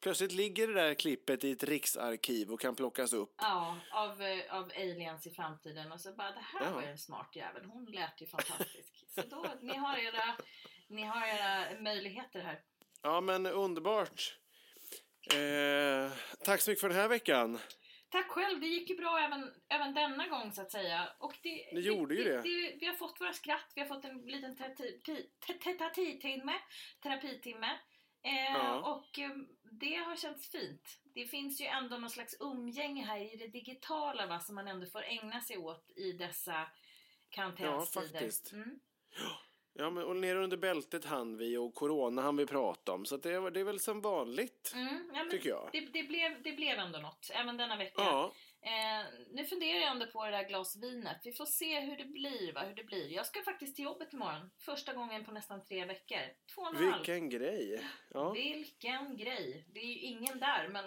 Plötsligt 0.00 0.32
ligger 0.32 0.68
det 0.68 0.74
där 0.74 0.94
klippet 0.94 1.44
i 1.44 1.50
ett 1.50 1.64
riksarkiv 1.64 2.50
och 2.52 2.61
kan 2.61 2.74
plockas 2.76 3.12
upp. 3.12 3.34
Ja, 3.38 3.78
av, 3.92 4.22
eh, 4.22 4.54
av 4.54 4.64
aliens 4.76 5.26
i 5.26 5.30
framtiden 5.30 5.92
och 5.92 6.00
så 6.00 6.12
bara 6.12 6.30
det 6.30 6.40
här 6.52 6.64
Ja. 6.66 6.70
var 6.74 6.82
ju 6.82 6.88
en 6.88 6.98
smart 6.98 7.30
jävel. 7.36 7.64
Hon 7.64 7.84
lät 7.84 8.20
ju 8.22 8.26
fantastisk. 8.26 9.04
så 9.14 9.20
då, 9.22 9.54
ni 9.61 9.76
har 9.76 9.96
era, 9.98 10.36
ni 10.88 11.02
har 11.02 11.26
era 11.26 11.80
möjligheter 11.80 12.40
här. 12.40 12.61
Ja, 13.02 13.20
men 13.20 13.46
underbart. 13.46 14.38
Eh, 15.34 16.12
tack 16.44 16.61
så 16.61 16.70
mycket 16.70 16.80
för 16.80 16.88
den 16.88 16.98
här 16.98 17.09
veckan. 17.09 17.59
Tack 18.16 18.28
själv, 18.30 18.60
det 18.60 18.66
gick 18.66 18.90
ju 18.90 18.96
bra 18.96 19.18
även, 19.18 19.54
även 19.68 19.94
denna 19.94 20.28
gång 20.28 20.52
så 20.52 20.62
att 20.62 20.70
säga. 20.72 21.08
Och 21.18 21.34
det, 21.42 21.70
Det 21.72 21.80
gjorde 21.80 22.14
ju 22.14 22.24
det. 22.24 22.42
Vi 22.80 22.86
har 22.86 22.94
fått 22.94 23.20
våra 23.20 23.32
skratt, 23.32 23.72
vi 23.74 23.80
har 23.80 23.88
fått 23.88 24.04
en 24.04 24.18
liten 24.20 24.56
terapi- 24.56 25.00
te- 25.46 25.52
terapitimme, 25.62 26.54
terapitimme. 27.02 27.70
Eh, 28.22 28.52
Ja. 28.52 28.80
Och 28.94 29.18
eh, 29.18 29.30
det 29.80 29.94
har 29.94 30.16
känts 30.16 30.50
fint. 30.50 30.98
Det 31.14 31.26
finns 31.26 31.60
ju 31.60 31.66
ändå 31.66 31.98
någon 31.98 32.10
slags 32.10 32.36
umgänge 32.40 33.04
här 33.04 33.18
i 33.34 33.36
det 33.36 33.46
digitala 33.48 34.26
va, 34.26 34.40
som 34.40 34.54
man 34.54 34.68
ändå 34.68 34.86
får 34.86 35.02
ägna 35.02 35.40
sig 35.40 35.58
åt 35.58 35.90
i 35.96 36.12
dessa 36.12 36.70
karantänstider. 37.28 38.06
Ja, 38.06 38.10
faktiskt. 38.20 38.52
Mm. 38.52 38.80
Ja, 39.18 39.38
men, 39.78 40.04
och 40.04 40.16
ner 40.16 40.36
under 40.36 40.56
bältet 40.56 41.04
hann 41.04 41.36
vi 41.36 41.56
och 41.56 41.74
corona 41.74 42.22
hann 42.22 42.36
vi 42.36 42.46
prata 42.46 42.92
om. 42.92 43.04
Så 43.06 43.14
att 43.14 43.22
det, 43.22 43.50
det 43.50 43.60
är 43.60 43.64
väl 43.64 43.80
som 43.80 44.00
vanligt, 44.00 44.72
Mm, 44.74 45.10
ja, 45.14 45.24
tycker 45.30 45.48
jag. 45.48 45.68
Det, 45.72 45.80
det, 45.80 46.02
blev, 46.02 46.42
det 46.42 46.52
blev 46.52 46.78
ändå 46.78 46.98
något, 46.98 47.30
även 47.34 47.56
denna 47.56 47.76
vecka. 47.76 47.92
Ja. 48.02 48.32
Eh, 48.62 49.06
nu 49.32 49.44
funderar 49.44 49.78
jag 49.80 49.90
ändå 49.90 50.06
på 50.06 50.24
det 50.24 50.30
där 50.30 50.48
glas 50.48 50.76
vinet. 50.76 51.16
Vi 51.24 51.32
får 51.32 51.46
se 51.46 51.80
hur 51.80 51.96
det 51.96 52.04
blir. 52.04 52.52
Va? 52.52 52.60
Hur 52.60 52.74
det 52.74 52.84
blir. 52.84 53.12
Jag 53.12 53.26
ska 53.26 53.42
faktiskt 53.42 53.76
till 53.76 53.84
jobbet 53.84 54.12
imorgon. 54.12 54.50
Första 54.58 54.92
gången 54.92 55.24
på 55.24 55.32
nästan 55.32 55.64
tre 55.64 55.84
veckor. 55.84 56.18
Två 56.54 56.62
och 56.62 56.68
en 56.68 56.76
halv. 56.76 56.94
Vilken 56.96 57.28
grej. 57.30 57.80
Ja. 58.14 58.30
Vilken 58.32 59.16
grej. 59.16 59.66
Det 59.74 59.80
är 59.80 59.84
ju 59.86 59.98
ingen 59.98 60.38
där, 60.38 60.68
men 60.68 60.84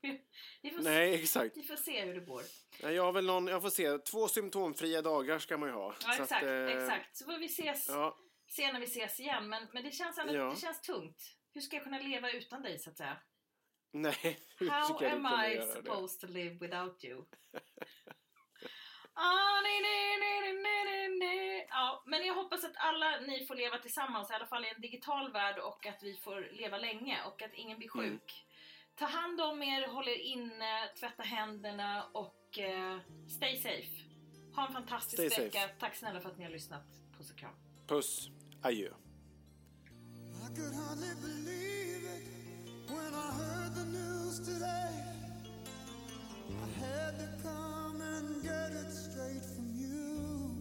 vi, 0.62 0.70
får 0.70 0.82
Nej, 0.82 1.16
se, 1.16 1.22
exakt. 1.22 1.56
vi 1.56 1.62
får 1.62 1.76
se 1.76 2.04
hur 2.04 2.14
det 2.14 2.20
går. 2.26 2.42
Ja, 2.82 2.90
Jag 2.90 3.02
har 3.04 3.12
väl 3.12 3.26
någon, 3.26 3.46
jag 3.46 3.62
får 3.62 3.70
se, 3.70 3.98
två 3.98 4.28
symptomfria 4.28 5.02
dagar 5.02 5.38
ska 5.38 5.56
man 5.58 5.68
ju 5.68 5.74
ha. 5.74 5.94
Ja, 6.06 6.12
Så 6.12 6.22
exakt. 6.22 6.44
eh, 6.46 6.66
exakt. 6.66 7.16
Så 7.16 7.24
får 7.24 7.38
vi 7.38 7.46
ses, 7.46 7.88
Ja, 7.88 8.16
se 8.48 8.72
när 8.72 8.80
vi 8.80 8.86
ses 8.86 9.20
igen. 9.20 9.48
Men, 9.48 9.68
men 9.72 9.82
det, 9.84 9.90
känns 9.92 10.18
ändå, 10.18 10.34
Ja. 10.34 10.44
det 10.50 10.56
känns 10.56 10.80
tungt. 10.80 11.34
Hur 11.54 11.60
ska 11.60 11.76
jag 11.76 11.84
kunna 11.84 11.98
leva 11.98 12.30
utan 12.30 12.62
dig, 12.62 12.78
så 12.78 12.90
att 12.90 12.96
säga? 12.96 13.16
nej. 13.92 14.40
hur 14.58 14.70
How 14.70 14.82
ska 14.84 15.10
am 15.10 15.26
I 15.26 15.54
göra 15.54 15.64
det? 15.66 15.72
supposed 15.72 16.20
to 16.20 16.26
live 16.26 16.54
without 16.54 17.04
you? 17.04 17.24
Ah, 19.20 19.60
nej, 19.62 19.80
nej, 19.82 20.18
nej, 20.20 20.52
nej, 20.62 20.84
nej, 20.84 21.08
nej. 21.18 21.66
Ja, 21.70 22.02
men 22.06 22.26
jag 22.26 22.34
hoppas 22.34 22.64
att 22.64 22.76
alla 22.76 23.20
ni 23.20 23.46
får 23.46 23.54
leva 23.54 23.78
tillsammans, 23.78 24.30
i 24.30 24.34
alla 24.34 24.46
fall 24.46 24.64
i 24.64 24.68
en 24.74 24.80
digital 24.80 25.32
värld 25.32 25.58
och 25.58 25.86
att 25.86 26.02
vi 26.02 26.16
får 26.16 26.48
leva 26.52 26.78
länge 26.78 27.18
och 27.26 27.42
att 27.42 27.54
ingen 27.54 27.78
blir 27.78 27.96
Mm. 27.96 28.10
sjuk. 28.10 28.46
Ta 28.94 29.04
hand 29.06 29.40
om 29.40 29.62
er, 29.62 29.86
håll 29.88 30.08
er 30.08 30.18
inne, 30.18 30.88
tvätta 31.00 31.22
händerna 31.22 32.04
och 32.14 32.58
eh, 32.58 32.98
stay 33.36 33.56
safe. 33.56 34.04
Ha 34.56 34.66
en 34.66 34.72
fantastisk 34.72 35.14
Stay 35.16 35.30
safe. 35.30 35.42
vecka. 35.44 35.68
Tack 35.78 35.96
snälla 35.96 36.20
för 36.20 36.28
att 36.30 36.38
ni 36.38 36.44
har 36.44 36.50
lyssnat. 36.50 36.84
Puss 37.16 37.30
och 37.30 37.38
kram. 37.38 37.54
Puss. 37.88 38.28
Adjö. 38.64 38.90
I 40.44 40.48
could 40.56 40.74
hardly 40.74 41.14
believe 41.22 42.04
it 42.16 42.24
when 42.90 43.14
I 43.14 43.30
heard 43.40 43.74
the 43.74 43.84
news 43.84 44.40
today. 44.40 44.90
I 46.50 46.68
had 46.80 47.18
to 47.20 47.28
come 47.42 48.00
and 48.00 48.42
get 48.42 48.72
it 48.72 48.90
straight 48.90 49.44
from 49.44 49.72
you. 49.74 50.56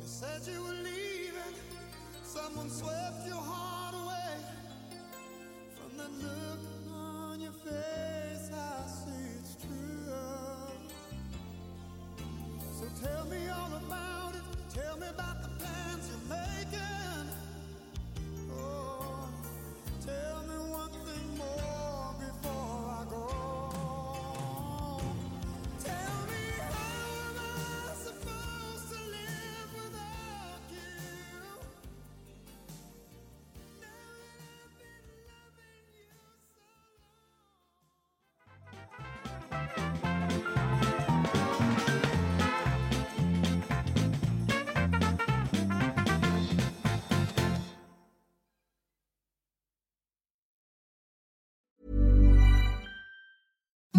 They 0.00 0.06
said 0.06 0.46
you 0.46 0.62
were 0.62 0.82
leaving, 0.84 1.56
someone 2.22 2.70
swept 2.70 3.26
your 3.26 3.42
heart 3.42 3.94
away. 3.94 4.36
From 5.74 5.96
look 5.96 6.60
on 6.92 7.40
your 7.40 7.52
face, 7.52 8.17
about 15.08 15.42
the 15.42 15.47